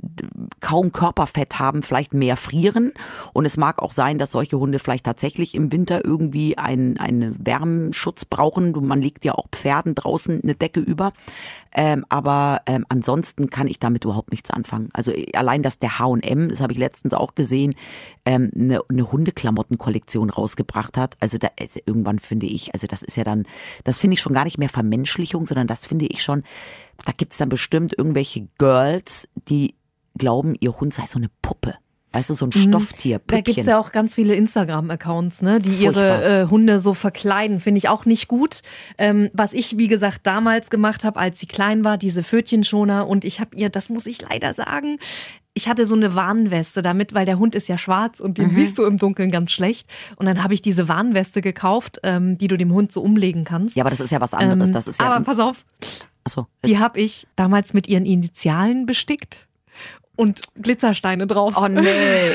kaum 0.59 0.91
Körperfett 0.91 1.59
haben, 1.59 1.83
vielleicht 1.83 2.13
mehr 2.13 2.37
frieren. 2.37 2.93
Und 3.33 3.45
es 3.45 3.57
mag 3.57 3.81
auch 3.81 3.91
sein, 3.91 4.17
dass 4.17 4.31
solche 4.31 4.57
Hunde 4.59 4.79
vielleicht 4.79 5.05
tatsächlich 5.05 5.55
im 5.55 5.71
Winter 5.71 6.03
irgendwie 6.03 6.57
einen, 6.57 6.97
einen 6.97 7.45
Wärmenschutz 7.45 8.25
brauchen. 8.25 8.71
Man 8.85 9.01
legt 9.01 9.25
ja 9.25 9.33
auch 9.33 9.47
Pferden 9.51 9.95
draußen 9.95 10.41
eine 10.41 10.55
Decke 10.55 10.79
über. 10.79 11.13
Ähm, 11.75 12.05
aber 12.09 12.61
ähm, 12.67 12.85
ansonsten 12.89 13.49
kann 13.49 13.67
ich 13.67 13.79
damit 13.79 14.03
überhaupt 14.05 14.31
nichts 14.31 14.51
anfangen. 14.51 14.89
Also 14.93 15.11
äh, 15.11 15.31
allein, 15.33 15.63
dass 15.63 15.79
der 15.79 15.99
H&M, 15.99 16.49
das 16.49 16.61
habe 16.61 16.73
ich 16.73 16.79
letztens 16.79 17.13
auch 17.13 17.35
gesehen, 17.35 17.73
ähm, 18.25 18.51
eine, 18.55 18.81
eine 18.89 19.11
Hundeklamottenkollektion 19.11 20.29
rausgebracht 20.29 20.97
hat. 20.97 21.15
Also 21.19 21.37
da, 21.37 21.49
also 21.59 21.79
irgendwann 21.85 22.19
finde 22.19 22.45
ich, 22.45 22.73
also 22.73 22.87
das 22.87 23.01
ist 23.01 23.17
ja 23.17 23.23
dann, 23.23 23.45
das 23.83 23.97
finde 23.97 24.13
ich 24.15 24.21
schon 24.21 24.33
gar 24.33 24.45
nicht 24.45 24.59
mehr 24.59 24.69
Vermenschlichung, 24.69 25.47
sondern 25.47 25.67
das 25.67 25.85
finde 25.87 26.05
ich 26.05 26.21
schon, 26.21 26.43
da 27.05 27.11
gibt's 27.11 27.37
dann 27.37 27.49
bestimmt 27.49 27.97
irgendwelche 27.97 28.47
Girls, 28.57 29.27
die 29.49 29.75
glauben, 30.17 30.55
ihr 30.59 30.79
Hund 30.79 30.93
sei 30.93 31.05
so 31.05 31.17
eine 31.19 31.29
Puppe. 31.41 31.75
Weißt 32.15 32.29
du, 32.29 32.35
so 32.35 32.45
ein 32.45 32.51
Stofftier, 32.51 33.17
Mhm. 33.17 33.21
Da 33.25 33.35
Püppchen. 33.37 33.55
gibt's 33.55 33.67
ja 33.67 33.79
auch 33.79 33.91
ganz 33.91 34.13
viele 34.13 34.35
Instagram-Accounts, 34.35 35.41
ne, 35.41 35.57
die 35.57 35.69
Furchtbar. 35.71 36.21
ihre 36.21 36.41
äh, 36.43 36.47
Hunde 36.47 36.79
so 36.79 36.93
verkleiden. 36.93 37.59
Finde 37.59 37.79
ich 37.79 37.89
auch 37.89 38.05
nicht 38.05 38.27
gut. 38.27 38.61
Ähm, 38.99 39.31
was 39.33 39.51
ich, 39.53 39.79
wie 39.79 39.87
gesagt, 39.87 40.19
damals 40.27 40.69
gemacht 40.69 41.03
habe, 41.03 41.19
als 41.19 41.39
sie 41.39 41.47
klein 41.47 41.83
war, 41.83 41.97
diese 41.97 42.21
Pfötchenschoner. 42.21 43.07
Und 43.07 43.25
ich 43.25 43.39
habe 43.39 43.55
ihr, 43.55 43.69
das 43.71 43.89
muss 43.89 44.05
ich 44.05 44.21
leider 44.21 44.53
sagen, 44.53 44.99
ich 45.55 45.67
hatte 45.67 45.87
so 45.87 45.95
eine 45.95 46.13
Warnweste 46.13 46.83
damit, 46.83 47.15
weil 47.15 47.25
der 47.25 47.39
Hund 47.39 47.55
ist 47.55 47.67
ja 47.67 47.79
schwarz 47.79 48.19
und 48.19 48.37
Mhm. 48.37 48.43
den 48.43 48.55
siehst 48.55 48.77
du 48.77 48.85
im 48.85 48.99
Dunkeln 48.99 49.31
ganz 49.31 49.51
schlecht. 49.51 49.87
Und 50.15 50.27
dann 50.27 50.43
habe 50.43 50.53
ich 50.53 50.61
diese 50.61 50.87
Warnweste 50.87 51.41
gekauft, 51.41 51.99
ähm, 52.03 52.37
die 52.37 52.47
du 52.47 52.57
dem 52.59 52.71
Hund 52.73 52.91
so 52.91 53.01
umlegen 53.01 53.43
kannst. 53.43 53.75
ja, 53.75 53.81
aber 53.81 53.89
das 53.89 53.99
ist 54.01 54.11
ja 54.11 54.21
was 54.21 54.35
anderes. 54.35 54.69
Ähm, 54.69 54.73
das 54.73 54.85
ist 54.85 54.99
ja, 54.99 55.07
aber 55.09 55.25
pass 55.25 55.39
auf, 55.39 55.65
achso, 56.25 56.45
die 56.63 56.77
habe 56.77 56.99
ich 57.01 57.25
damals 57.35 57.73
mit 57.73 57.87
ihren 57.87 58.05
Initialen 58.05 58.85
bestickt 58.85 59.47
und 60.15 60.41
Glitzersteine 60.61 61.25
drauf 61.27 61.55
Oh, 61.57 61.67
nee. 61.67 61.81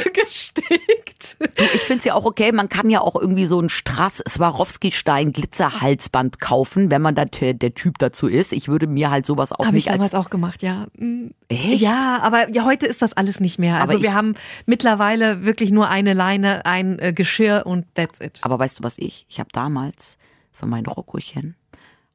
gestickt. 0.14 1.37
Du, 1.41 1.64
ich 1.64 1.83
finde 1.83 1.99
es 2.01 2.05
ja 2.05 2.14
auch 2.14 2.25
okay, 2.25 2.53
man 2.53 2.69
kann 2.69 2.91
ja 2.91 3.01
auch 3.01 3.14
irgendwie 3.17 3.47
so 3.47 3.61
ein 3.61 3.69
Strass 3.69 4.23
Swarovski-Stein 4.29 5.33
Glitzerhalsband 5.33 6.41
kaufen, 6.41 6.91
wenn 6.91 7.03
man 7.03 7.14
da 7.14 7.25
der, 7.25 7.75
Typ 7.75 7.99
dazu 7.99 8.27
ist. 8.29 8.53
Ich 8.53 8.69
würde 8.69 8.87
mir 8.87 9.11
halt 9.11 9.27
sowas 9.27 9.53
auch 9.53 9.67
Habe 9.67 9.79
ich 9.79 9.87
nicht 9.87 9.95
damals 9.95 10.14
als 10.14 10.27
auch 10.27 10.31
gemacht, 10.31 10.62
ja. 10.62 10.87
Mm. 10.97 11.31
Echt? 11.49 11.81
Ja, 11.81 12.19
aber 12.21 12.49
ja, 12.51 12.64
heute 12.64 12.87
ist 12.87 13.03
das 13.03 13.12
alles 13.12 13.41
nicht 13.41 13.59
mehr. 13.59 13.81
Also 13.81 13.95
Aber 13.95 14.03
wir 14.03 14.09
ich- 14.11 14.14
haben 14.14 14.35
mittlerweile 14.67 15.45
wirklich 15.45 15.71
nur 15.71 15.88
eine 15.88 16.14
Leine, 16.14 16.64
ein 16.67 16.99
äh, 16.99 17.12
Geschirr 17.12 17.62
und 17.67 17.87
that's 17.95 18.21
it. 18.21 18.41
Aber 18.43 18.59
weißt 18.59 18.79
du 18.81 18.83
was 18.85 18.99
ich? 18.99 19.27
Ich 19.29 19.38
habe 19.41 19.51
damals 19.53 20.19
für 20.53 20.67
mein 20.67 20.87
Rockochen 20.87 21.57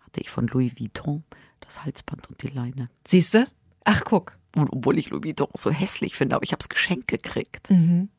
hatte 0.06 0.22
ich 0.22 0.30
von 0.30 0.48
Louis 0.48 0.74
Vuitton 0.78 1.24
das 1.62 1.84
Halsband 1.84 2.30
und 2.30 2.42
die 2.44 2.48
Leine. 2.50 2.90
Siehst 3.08 3.34
du? 3.34 3.48
Ach, 3.86 4.02
guck. 4.06 4.34
Und 4.56 4.70
obwohl 4.72 4.98
ich 4.98 5.10
Louis 5.10 5.24
Vuitton 5.24 5.48
so 5.56 5.72
hässlich 5.72 6.16
finde, 6.16 6.36
aber 6.36 6.44
ich 6.44 6.52
habe 6.52 6.62
es 6.62 6.70
geschenkt 6.70 7.08
gekriegt. 7.08 7.70
Mhm. 7.70 8.10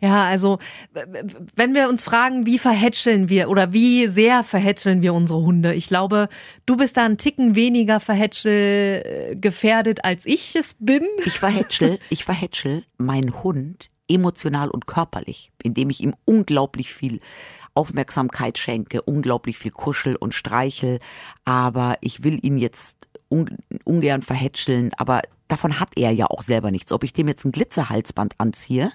Ja, 0.00 0.26
also 0.26 0.58
wenn 1.56 1.74
wir 1.74 1.88
uns 1.88 2.04
fragen, 2.04 2.46
wie 2.46 2.58
verhätscheln 2.58 3.28
wir 3.28 3.48
oder 3.48 3.72
wie 3.72 4.06
sehr 4.06 4.44
verhätscheln 4.44 5.02
wir 5.02 5.14
unsere 5.14 5.40
Hunde? 5.40 5.74
Ich 5.74 5.88
glaube, 5.88 6.28
du 6.66 6.76
bist 6.76 6.96
da 6.96 7.04
einen 7.04 7.18
Ticken 7.18 7.54
weniger 7.54 7.98
verhätschel 7.98 9.02
äh, 9.04 9.36
gefährdet, 9.36 10.04
als 10.04 10.26
ich 10.26 10.54
es 10.54 10.76
bin. 10.78 11.04
Ich 11.24 11.40
verhätschel, 11.40 11.98
ich 12.10 12.24
verhätschel 12.24 12.84
meinen 12.96 13.42
Hund 13.42 13.90
emotional 14.08 14.70
und 14.70 14.86
körperlich, 14.86 15.50
indem 15.62 15.90
ich 15.90 16.00
ihm 16.00 16.14
unglaublich 16.24 16.94
viel 16.94 17.20
Aufmerksamkeit 17.74 18.58
schenke, 18.58 19.02
unglaublich 19.02 19.58
viel 19.58 19.70
kuschel 19.70 20.16
und 20.16 20.34
streichel, 20.34 20.98
aber 21.44 21.96
ich 22.00 22.24
will 22.24 22.38
ihn 22.42 22.56
jetzt 22.56 23.08
un 23.28 23.58
ungern 23.84 24.22
verhätscheln, 24.22 24.92
aber 24.96 25.20
davon 25.48 25.80
hat 25.80 25.90
er 25.96 26.10
ja 26.12 26.26
auch 26.26 26.42
selber 26.42 26.70
nichts. 26.70 26.92
Ob 26.92 27.04
ich 27.04 27.12
dem 27.12 27.28
jetzt 27.28 27.44
ein 27.44 27.52
Glitzerhalsband 27.52 28.34
anziehe, 28.38 28.90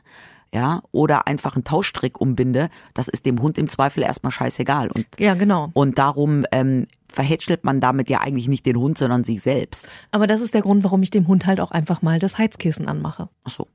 ja, 0.54 0.82
oder 0.92 1.28
einfach 1.28 1.56
einen 1.56 1.64
Tauschstrick 1.64 2.22
umbinde, 2.22 2.70
das 2.94 3.08
ist 3.08 3.26
dem 3.26 3.42
Hund 3.42 3.58
im 3.58 3.68
Zweifel 3.68 4.04
erstmal 4.04 4.32
scheißegal. 4.32 4.92
Und, 4.92 5.08
Ja, 5.20 5.34
genau. 5.34 5.72
und 5.74 5.98
darum 5.98 6.46
ähm, 6.52 6.86
verhätschelt 7.12 7.64
man 7.64 7.80
damit 7.82 8.10
ja 8.10 8.22
eigentlich 8.22 8.48
nicht 8.48 8.66
den 8.68 8.78
Hund, 8.78 9.00
sondern 9.00 9.24
sich 9.24 9.42
selbst. 9.42 9.92
Aber 10.12 10.28
das 10.28 10.42
ist 10.42 10.54
der 10.54 10.62
Grund, 10.62 10.84
warum 10.84 11.02
ich 11.02 11.10
dem 11.10 11.28
Hund 11.28 11.48
halt 11.48 11.60
auch 11.60 11.72
einfach 11.72 12.04
mal 12.04 12.20
das 12.20 12.38
Heizkissen 12.38 12.88
anmache. 12.88 13.30
Ach 13.44 13.52
so, 13.52 13.68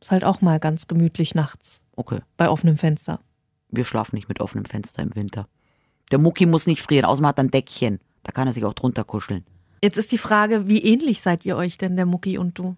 Ist 0.00 0.12
halt 0.12 0.24
auch 0.24 0.40
mal 0.40 0.58
ganz 0.58 0.88
gemütlich 0.88 1.34
nachts 1.34 1.82
okay. 1.94 2.20
bei 2.38 2.48
offenem 2.48 2.78
Fenster. 2.78 3.20
Wir 3.68 3.84
schlafen 3.84 4.16
nicht 4.16 4.28
mit 4.28 4.40
offenem 4.40 4.64
Fenster 4.64 5.02
im 5.02 5.14
Winter. 5.14 5.46
Der 6.10 6.18
Mucki 6.18 6.46
muss 6.46 6.66
nicht 6.66 6.80
frieren, 6.80 7.04
außerdem 7.04 7.26
hat 7.26 7.38
er 7.38 7.44
ein 7.44 7.50
Deckchen. 7.50 7.98
Da 8.22 8.32
kann 8.32 8.46
er 8.46 8.54
sich 8.54 8.64
auch 8.64 8.74
drunter 8.74 9.04
kuscheln. 9.04 9.44
Jetzt 9.84 9.98
ist 9.98 10.12
die 10.12 10.18
Frage, 10.18 10.66
wie 10.66 10.82
ähnlich 10.82 11.20
seid 11.20 11.44
ihr 11.44 11.56
euch 11.56 11.76
denn, 11.78 11.94
der 11.96 12.06
Mucki 12.06 12.38
und 12.38 12.58
du? 12.58 12.74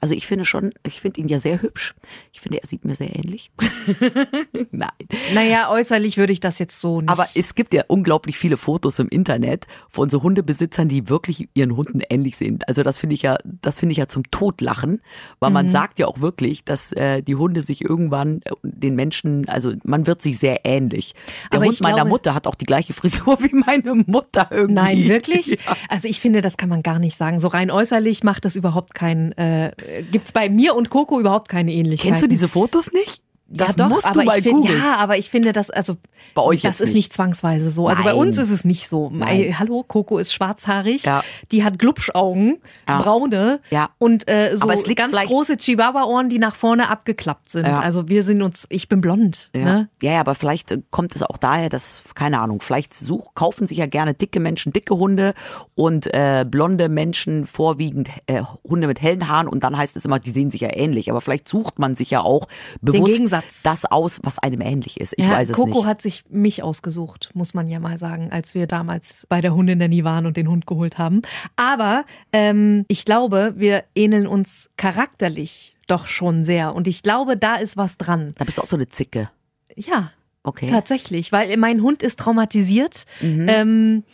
Also 0.00 0.14
ich 0.14 0.26
finde 0.26 0.44
schon, 0.44 0.72
ich 0.86 1.00
finde 1.00 1.20
ihn 1.20 1.28
ja 1.28 1.38
sehr 1.38 1.62
hübsch. 1.62 1.94
Ich 2.32 2.40
finde, 2.40 2.58
er 2.62 2.66
sieht 2.66 2.84
mir 2.84 2.94
sehr 2.94 3.16
ähnlich. 3.16 3.50
Nein. 4.70 4.88
Naja, 5.34 5.70
äußerlich 5.70 6.16
würde 6.16 6.32
ich 6.32 6.40
das 6.40 6.58
jetzt 6.58 6.80
so 6.80 7.00
nicht. 7.00 7.10
Aber 7.10 7.28
es 7.34 7.54
gibt 7.54 7.72
ja 7.72 7.84
unglaublich 7.88 8.36
viele 8.36 8.56
Fotos 8.56 8.98
im 8.98 9.08
Internet 9.08 9.66
von 9.88 10.10
so 10.10 10.22
Hundebesitzern, 10.22 10.88
die 10.88 11.08
wirklich 11.08 11.48
ihren 11.54 11.76
Hunden 11.76 12.00
ähnlich 12.10 12.36
sind. 12.36 12.68
Also 12.68 12.82
das 12.82 12.98
finde 12.98 13.14
ich 13.14 13.22
ja, 13.22 13.36
das 13.44 13.78
finde 13.78 13.92
ich 13.92 13.98
ja 13.98 14.08
zum 14.08 14.30
Totlachen, 14.30 15.00
weil 15.38 15.50
Mhm. 15.50 15.54
man 15.54 15.70
sagt 15.70 15.98
ja 15.98 16.06
auch 16.06 16.20
wirklich, 16.20 16.64
dass 16.64 16.92
äh, 16.92 17.22
die 17.22 17.36
Hunde 17.36 17.62
sich 17.62 17.82
irgendwann 17.82 18.42
äh, 18.44 18.50
den 18.62 18.94
Menschen, 18.94 19.48
also 19.48 19.72
man 19.84 20.06
wird 20.06 20.20
sich 20.22 20.38
sehr 20.38 20.64
ähnlich. 20.64 21.14
Der 21.52 21.58
Aber 21.58 21.66
Hund 21.66 21.80
meiner 21.82 21.96
glaube- 21.96 22.10
Mutter 22.10 22.34
hat 22.34 22.46
auch 22.46 22.54
die 22.54 22.66
gleiche 22.66 22.92
Frisur 23.00 23.38
wie 23.40 23.54
meine 23.54 23.94
Mutter 24.06 24.48
irgendwie. 24.50 24.74
Nein, 24.74 25.08
wirklich? 25.08 25.46
Ja. 25.66 25.76
Also 25.88 26.06
ich 26.08 26.20
finde, 26.20 26.40
das 26.42 26.49
kann 26.56 26.68
man 26.68 26.82
gar 26.82 26.98
nicht 26.98 27.16
sagen. 27.16 27.38
So 27.38 27.48
rein 27.48 27.70
äußerlich 27.70 28.22
macht 28.24 28.44
das 28.44 28.56
überhaupt 28.56 28.94
keinen, 28.94 29.32
äh, 29.32 29.72
gibt's 30.10 30.32
bei 30.32 30.48
mir 30.48 30.74
und 30.74 30.90
Coco 30.90 31.18
überhaupt 31.20 31.48
keine 31.48 31.72
Ähnlichkeit. 31.72 32.10
Kennst 32.10 32.22
du 32.22 32.28
diese 32.28 32.48
Fotos 32.48 32.92
nicht? 32.92 33.22
Das 33.52 33.68
ja, 33.70 33.74
doch, 33.74 33.88
musst 33.88 34.06
aber 34.06 34.20
du 34.20 34.26
mal 34.26 34.40
googeln. 34.40 34.78
Ja, 34.78 34.96
aber 34.96 35.18
ich 35.18 35.28
finde 35.28 35.52
das, 35.52 35.70
also 35.70 35.96
Bei 36.34 36.42
euch 36.42 36.62
das 36.62 36.80
ist 36.80 36.90
nicht. 36.90 36.96
nicht 36.96 37.12
zwangsweise 37.12 37.72
so. 37.72 37.88
Also 37.88 38.04
bei 38.04 38.10
Nein. 38.10 38.18
uns 38.18 38.38
ist 38.38 38.50
es 38.50 38.64
nicht 38.64 38.88
so. 38.88 39.10
Nein. 39.12 39.58
Hallo, 39.58 39.82
Coco 39.82 40.18
ist 40.18 40.32
schwarzhaarig, 40.32 41.02
Ja. 41.04 41.24
die 41.50 41.64
hat 41.64 41.80
Glubschaugen, 41.80 42.58
Ja. 42.88 43.02
braune 43.02 43.58
Ja. 43.70 43.90
und 43.98 44.28
äh, 44.30 44.56
so 44.56 44.62
Aber 44.62 44.74
es 44.74 44.86
liegt 44.86 44.98
ganz 45.00 45.12
große 45.12 45.56
Chihuahua-Ohren, 45.56 46.28
die 46.28 46.38
nach 46.38 46.54
vorne 46.54 46.88
abgeklappt 46.90 47.48
sind. 47.48 47.66
Also 47.66 48.08
wir 48.08 48.22
sind 48.22 48.40
uns, 48.42 48.66
ich 48.70 48.88
bin 48.88 49.00
blond. 49.00 49.50
Ja. 49.52 49.64
Ne? 49.64 49.88
ja, 50.00 50.12
ja, 50.12 50.20
aber 50.20 50.36
vielleicht 50.36 50.70
äh, 50.70 50.78
kommt 50.90 51.16
es 51.16 51.22
auch 51.24 51.36
daher, 51.36 51.68
dass, 51.70 52.04
keine 52.14 52.38
Ahnung, 52.38 52.60
vielleicht 52.60 52.94
such, 52.94 53.34
kaufen 53.34 53.66
sich 53.66 53.78
ja 53.78 53.86
gerne 53.86 54.14
dicke 54.14 54.38
Menschen 54.38 54.72
dicke 54.72 54.94
Hunde 54.96 55.34
und 55.74 56.06
äh, 56.14 56.44
blonde 56.48 56.88
Menschen 56.88 57.48
vorwiegend 57.48 58.10
äh, 58.28 58.42
Hunde 58.62 58.86
mit 58.86 59.02
hellen 59.02 59.28
Haaren 59.28 59.48
und 59.48 59.64
dann 59.64 59.76
heißt 59.76 59.96
es 59.96 60.04
immer, 60.04 60.20
die 60.20 60.30
sehen 60.30 60.52
sich 60.52 60.60
ja 60.60 60.68
ähnlich. 60.72 61.10
Aber 61.10 61.20
vielleicht 61.20 61.48
sucht 61.48 61.80
man 61.80 61.96
sich 61.96 62.10
ja 62.10 62.20
auch 62.20 62.46
bewusst 62.80 63.14
Gegensatz. 63.40 63.62
das 63.62 63.84
aus, 63.84 64.20
was 64.22 64.38
einem 64.38 64.60
ähnlich 64.60 65.00
ist. 65.00 65.14
Ich 65.16 65.24
ja, 65.24 65.32
weiß 65.32 65.50
es 65.50 65.56
Coco 65.56 65.78
nicht. 65.80 65.84
hat 65.86 66.02
sich 66.02 66.24
mich 66.28 66.62
ausgesucht, 66.62 67.30
muss 67.34 67.54
man 67.54 67.68
ja 67.68 67.80
mal 67.80 67.98
sagen, 67.98 68.30
als 68.32 68.54
wir 68.54 68.66
damals 68.66 69.26
bei 69.28 69.40
der 69.40 69.54
Hundin 69.54 69.78
Nanny 69.78 70.04
waren 70.04 70.26
und 70.26 70.36
den 70.36 70.48
Hund 70.48 70.66
geholt 70.66 70.98
haben. 70.98 71.22
Aber 71.56 72.04
ähm, 72.32 72.84
ich 72.88 73.04
glaube, 73.04 73.54
wir 73.56 73.84
ähneln 73.94 74.26
uns 74.26 74.70
charakterlich 74.76 75.76
doch 75.86 76.06
schon 76.06 76.44
sehr. 76.44 76.74
Und 76.74 76.86
ich 76.86 77.02
glaube, 77.02 77.36
da 77.36 77.56
ist 77.56 77.76
was 77.76 77.96
dran. 77.98 78.32
da 78.38 78.44
bist 78.44 78.58
du 78.58 78.62
auch 78.62 78.66
so 78.66 78.76
eine 78.76 78.88
Zicke. 78.88 79.30
Ja, 79.76 80.12
Okay. 80.42 80.68
tatsächlich. 80.70 81.32
Weil 81.32 81.54
mein 81.58 81.82
Hund 81.82 82.02
ist 82.02 82.18
traumatisiert. 82.18 83.04
Ähm, 83.20 84.04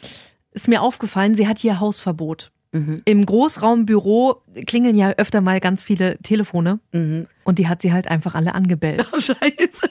ist 0.51 0.67
mir 0.67 0.83
aufgefallen, 0.83 1.35
sie 1.37 1.47
hat 1.47 1.59
hier 1.59 1.79
Hausverbot. 1.79 2.51
Im 3.05 3.27
Großraumbüro 3.27 4.43
klingeln 4.67 4.97
ja 4.97 5.11
öfter 5.17 5.41
mal 5.41 5.61
ganz 5.61 5.83
viele 5.83 6.19
Telefone. 6.19 6.81
Und 7.45 7.59
die 7.59 7.69
hat 7.69 7.83
sie 7.83 7.93
halt 7.93 8.09
einfach 8.09 8.35
alle 8.35 8.55
angebellt. 8.55 9.05
Scheiße. 9.19 9.91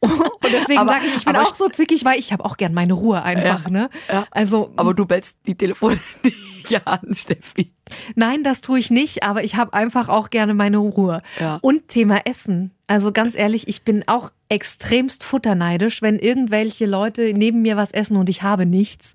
Und 0.00 0.52
deswegen 0.52 0.86
sage 0.86 1.04
ich, 1.06 1.16
ich 1.16 1.24
bin 1.24 1.36
auch 1.36 1.54
so 1.54 1.68
zickig, 1.68 2.04
weil 2.04 2.18
ich 2.18 2.32
habe 2.32 2.44
auch 2.44 2.56
gern 2.56 2.72
meine 2.74 2.92
Ruhe 2.94 3.22
einfach. 3.22 3.68
ne? 3.68 3.90
ja. 4.10 4.26
Also 4.30 4.72
Aber 4.76 4.94
du 4.94 5.06
bellst 5.06 5.38
die 5.46 5.54
Telefone 5.56 5.98
nicht 6.22 6.36
an, 6.84 7.14
Steffi. 7.14 7.72
Nein, 8.14 8.42
das 8.42 8.60
tue 8.60 8.78
ich 8.78 8.90
nicht, 8.90 9.22
aber 9.22 9.44
ich 9.44 9.56
habe 9.56 9.72
einfach 9.74 10.08
auch 10.08 10.30
gerne 10.30 10.54
meine 10.54 10.78
Ruhe. 10.78 11.22
Ja. 11.40 11.58
Und 11.62 11.88
Thema 11.88 12.20
Essen. 12.26 12.72
Also 12.86 13.12
ganz 13.12 13.36
ehrlich, 13.36 13.68
ich 13.68 13.82
bin 13.82 14.04
auch 14.06 14.30
extremst 14.48 15.24
futterneidisch. 15.24 16.02
Wenn 16.02 16.18
irgendwelche 16.18 16.86
Leute 16.86 17.32
neben 17.34 17.62
mir 17.62 17.76
was 17.76 17.90
essen 17.90 18.16
und 18.16 18.28
ich 18.28 18.42
habe 18.42 18.66
nichts, 18.66 19.14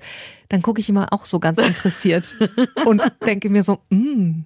dann 0.49 0.61
gucke 0.61 0.79
ich 0.79 0.89
immer 0.89 1.07
auch 1.11 1.25
so 1.25 1.39
ganz 1.39 1.59
interessiert 1.65 2.35
und 2.85 3.01
denke 3.25 3.49
mir 3.49 3.63
so, 3.63 3.79
mm, 3.89 4.41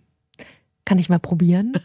kann 0.87 0.99
ich 0.99 1.09
mal 1.09 1.19
probieren? 1.19 1.73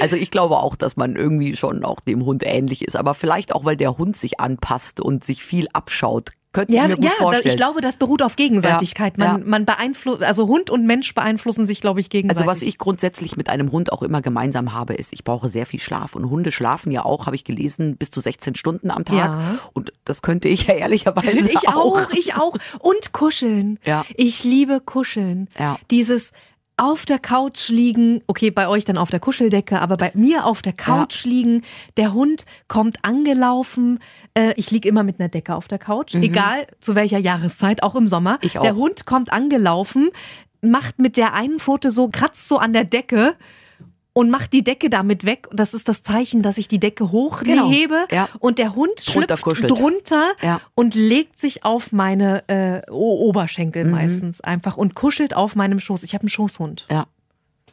Also 0.00 0.14
ich 0.14 0.30
glaube 0.30 0.58
auch, 0.58 0.76
dass 0.76 0.96
man 0.96 1.16
irgendwie 1.16 1.56
schon 1.56 1.84
auch 1.84 2.00
dem 2.00 2.24
Hund 2.24 2.42
ähnlich 2.44 2.82
ist, 2.82 2.96
aber 2.96 3.14
vielleicht 3.14 3.54
auch, 3.54 3.64
weil 3.64 3.76
der 3.76 3.98
Hund 3.98 4.16
sich 4.16 4.40
anpasst 4.40 5.00
und 5.00 5.24
sich 5.24 5.42
viel 5.42 5.68
abschaut. 5.72 6.30
Könnte 6.56 6.72
Ja, 6.72 6.84
ich 6.84 6.88
mir 6.88 6.94
gut 6.94 7.04
ja, 7.04 7.10
vorstellen. 7.10 7.48
ich 7.48 7.56
glaube, 7.58 7.82
das 7.82 7.98
beruht 7.98 8.22
auf 8.22 8.34
Gegenseitigkeit. 8.36 9.18
Man, 9.18 9.40
ja. 9.40 9.44
man 9.46 9.66
beeinflusst, 9.66 10.22
also 10.22 10.48
Hund 10.48 10.70
und 10.70 10.86
Mensch 10.86 11.12
beeinflussen 11.12 11.66
sich, 11.66 11.82
glaube 11.82 12.00
ich, 12.00 12.08
gegenseitig. 12.08 12.48
Also 12.48 12.50
was 12.50 12.66
ich 12.66 12.78
grundsätzlich 12.78 13.36
mit 13.36 13.50
einem 13.50 13.72
Hund 13.72 13.92
auch 13.92 14.02
immer 14.02 14.22
gemeinsam 14.22 14.72
habe, 14.72 14.94
ist, 14.94 15.12
ich 15.12 15.22
brauche 15.22 15.50
sehr 15.50 15.66
viel 15.66 15.80
Schlaf. 15.80 16.16
Und 16.16 16.30
Hunde 16.30 16.52
schlafen 16.52 16.90
ja 16.90 17.04
auch, 17.04 17.26
habe 17.26 17.36
ich 17.36 17.44
gelesen, 17.44 17.98
bis 17.98 18.10
zu 18.10 18.20
16 18.20 18.54
Stunden 18.54 18.90
am 18.90 19.04
Tag. 19.04 19.16
Ja. 19.18 19.58
Und 19.74 19.92
das 20.06 20.22
könnte 20.22 20.48
ich 20.48 20.66
ja 20.66 20.74
ehrlicherweise 20.76 21.50
Ich 21.50 21.68
auch, 21.68 22.10
ich 22.12 22.36
auch. 22.36 22.56
Und 22.78 23.12
kuscheln. 23.12 23.78
Ja. 23.84 24.06
Ich 24.14 24.42
liebe 24.42 24.80
kuscheln. 24.80 25.48
Ja. 25.58 25.76
Dieses 25.90 26.32
auf 26.76 27.06
der 27.06 27.18
Couch 27.18 27.68
liegen, 27.68 28.22
okay, 28.26 28.50
bei 28.50 28.68
euch 28.68 28.84
dann 28.84 28.98
auf 28.98 29.10
der 29.10 29.20
Kuscheldecke, 29.20 29.80
aber 29.80 29.96
bei 29.96 30.10
mir 30.14 30.44
auf 30.44 30.60
der 30.60 30.74
Couch 30.74 31.24
liegen, 31.24 31.62
der 31.96 32.12
Hund 32.12 32.44
kommt 32.68 32.98
angelaufen. 33.02 34.00
Äh, 34.34 34.52
ich 34.56 34.70
liege 34.70 34.88
immer 34.88 35.02
mit 35.02 35.18
einer 35.18 35.30
Decke 35.30 35.54
auf 35.54 35.68
der 35.68 35.78
Couch, 35.78 36.14
egal 36.14 36.66
zu 36.80 36.94
welcher 36.94 37.18
Jahreszeit, 37.18 37.82
auch 37.82 37.94
im 37.94 38.08
Sommer. 38.08 38.32
Mhm. 38.32 38.38
Ich 38.42 38.58
auch. 38.58 38.62
Der 38.62 38.76
Hund 38.76 39.06
kommt 39.06 39.32
angelaufen, 39.32 40.10
macht 40.60 40.98
mit 40.98 41.16
der 41.16 41.32
einen 41.32 41.58
Pfote 41.58 41.90
so, 41.90 42.08
kratzt 42.08 42.48
so 42.48 42.58
an 42.58 42.74
der 42.74 42.84
Decke 42.84 43.36
und 44.16 44.30
macht 44.30 44.54
die 44.54 44.64
Decke 44.64 44.88
damit 44.88 45.26
weg. 45.26 45.46
Das 45.52 45.74
ist 45.74 45.90
das 45.90 46.02
Zeichen, 46.02 46.40
dass 46.40 46.56
ich 46.56 46.68
die 46.68 46.78
Decke 46.80 47.04
Genau. 47.04 47.12
hochhebe 47.66 48.06
Ja. 48.10 48.30
und 48.38 48.58
der 48.58 48.74
Hund 48.74 48.98
schlüpft 49.02 49.44
drunter 49.70 50.32
Ja. 50.42 50.62
und 50.74 50.94
legt 50.94 51.38
sich 51.38 51.64
auf 51.66 51.92
meine 51.92 52.48
äh, 52.48 52.90
Oberschenkel 52.90 53.84
Mhm. 53.84 53.90
meistens 53.90 54.40
einfach 54.40 54.78
und 54.78 54.94
kuschelt 54.94 55.36
auf 55.36 55.54
meinem 55.54 55.80
Schoß. 55.80 56.02
Ich 56.02 56.14
habe 56.14 56.22
einen 56.22 56.30
Schoßhund. 56.30 56.86
Ja. 56.90 57.06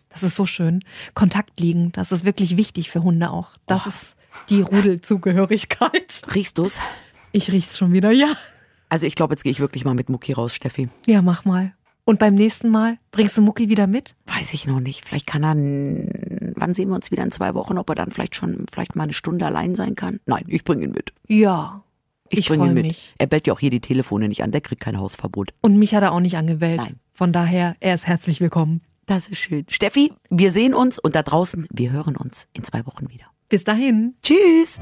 Das 0.09 0.21
ist 0.21 0.35
so 0.35 0.45
schön. 0.45 0.83
Kontakt 1.13 1.61
liegen, 1.61 1.93
das 1.93 2.11
ist 2.11 2.25
wirklich 2.25 2.57
wichtig 2.57 2.89
für 2.91 3.03
Hunde 3.03 3.31
auch. 3.31 3.51
Das 3.65 3.87
ist 3.87 4.17
die 4.49 4.61
Rudelzugehörigkeit. 4.61 6.23
Riechst 6.35 6.57
du's? 6.57 6.77
Ich 7.31 7.51
riech's 7.53 7.77
schon 7.77 7.93
wieder, 7.93 8.11
ja. 8.11 8.33
Also 8.89 9.05
ich 9.05 9.15
glaube, 9.15 9.33
jetzt 9.33 9.43
gehe 9.43 9.51
ich 9.53 9.61
wirklich 9.61 9.85
mal 9.85 9.93
mit 9.93 10.09
Mucki 10.09 10.33
raus, 10.33 10.53
Steffi. 10.53 10.89
Ja, 11.07 11.21
mach 11.21 11.45
mal. 11.45 11.71
Und 12.05 12.19
beim 12.19 12.35
nächsten 12.35 12.69
Mal 12.69 12.97
bringst 13.11 13.37
du 13.37 13.41
Mucki 13.41 13.69
wieder 13.69 13.87
mit? 13.87 14.13
Weiß 14.25 14.53
ich 14.53 14.67
noch 14.67 14.81
nicht. 14.81 15.05
Vielleicht 15.05 15.25
kann 15.25 15.43
er, 15.45 15.55
wann 16.57 16.73
sehen 16.73 16.89
wir 16.89 16.95
uns 16.95 17.11
wieder 17.11 17.23
in 17.23 17.31
zwei 17.31 17.53
Wochen, 17.53 17.77
ob 17.77 17.89
er 17.89 17.95
dann 17.95 18.11
vielleicht 18.11 18.35
schon, 18.35 18.65
vielleicht 18.71 18.95
mal 18.95 19.03
eine 19.03 19.13
Stunde 19.13 19.45
allein 19.45 19.75
sein 19.75 19.95
kann? 19.95 20.19
Nein, 20.25 20.45
ich 20.47 20.63
bringe 20.63 20.85
ihn 20.85 20.91
mit. 20.91 21.13
Ja. 21.27 21.83
Ich 22.29 22.47
bring 22.47 22.61
ihn 22.61 22.67
freu 22.67 22.73
mit. 22.73 22.85
mich. 22.87 23.13
Er 23.17 23.27
bellt 23.27 23.47
ja 23.47 23.53
auch 23.53 23.59
hier 23.59 23.69
die 23.69 23.81
Telefone 23.81 24.27
nicht 24.27 24.43
an, 24.43 24.51
der 24.51 24.61
kriegt 24.61 24.81
kein 24.81 24.99
Hausverbot. 24.99 25.53
Und 25.61 25.77
mich 25.77 25.93
hat 25.93 26.03
er 26.03 26.11
auch 26.13 26.19
nicht 26.19 26.37
angewählt. 26.37 26.81
Nein. 26.81 26.99
Von 27.11 27.31
daher, 27.31 27.75
er 27.79 27.93
ist 27.93 28.07
herzlich 28.07 28.41
willkommen. 28.41 28.81
Das 29.05 29.27
ist 29.27 29.39
schön. 29.39 29.65
Steffi, 29.69 30.13
wir 30.29 30.51
sehen 30.51 30.73
uns 30.73 30.97
und 30.97 31.15
da 31.15 31.23
draußen, 31.23 31.67
wir 31.71 31.91
hören 31.91 32.15
uns 32.15 32.47
in 32.53 32.63
zwei 32.63 32.85
Wochen 32.85 33.09
wieder. 33.09 33.25
Bis 33.53 33.63
dahin. 33.63 34.15
Tschüss. 34.23 34.79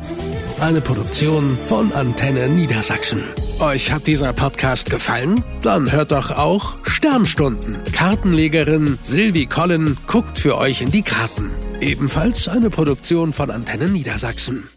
Eine 0.62 0.80
Produktion 0.80 1.58
von 1.66 1.92
Antenne 1.92 2.48
Niedersachsen. 2.48 3.22
Euch 3.60 3.92
hat 3.92 4.08
dieser 4.08 4.32
Podcast 4.32 4.90
gefallen? 4.90 5.44
Dann 5.62 5.92
hört 5.92 6.14
doch 6.14 6.32
auch 6.32 6.76
Sternstunden. 6.86 7.76
Kartenlegerin 7.92 8.98
Silvi 9.04 9.46
Collen 9.48 9.98
guckt 10.08 10.40
für 10.40 10.58
euch 10.58 10.82
in 10.82 10.90
die 10.90 11.02
Karten. 11.02 11.52
Ebenfalls 11.82 12.48
eine 12.48 12.70
Produktion 12.70 13.34
von 13.34 13.52
Antenne 13.52 13.90
Niedersachsen. 13.90 14.70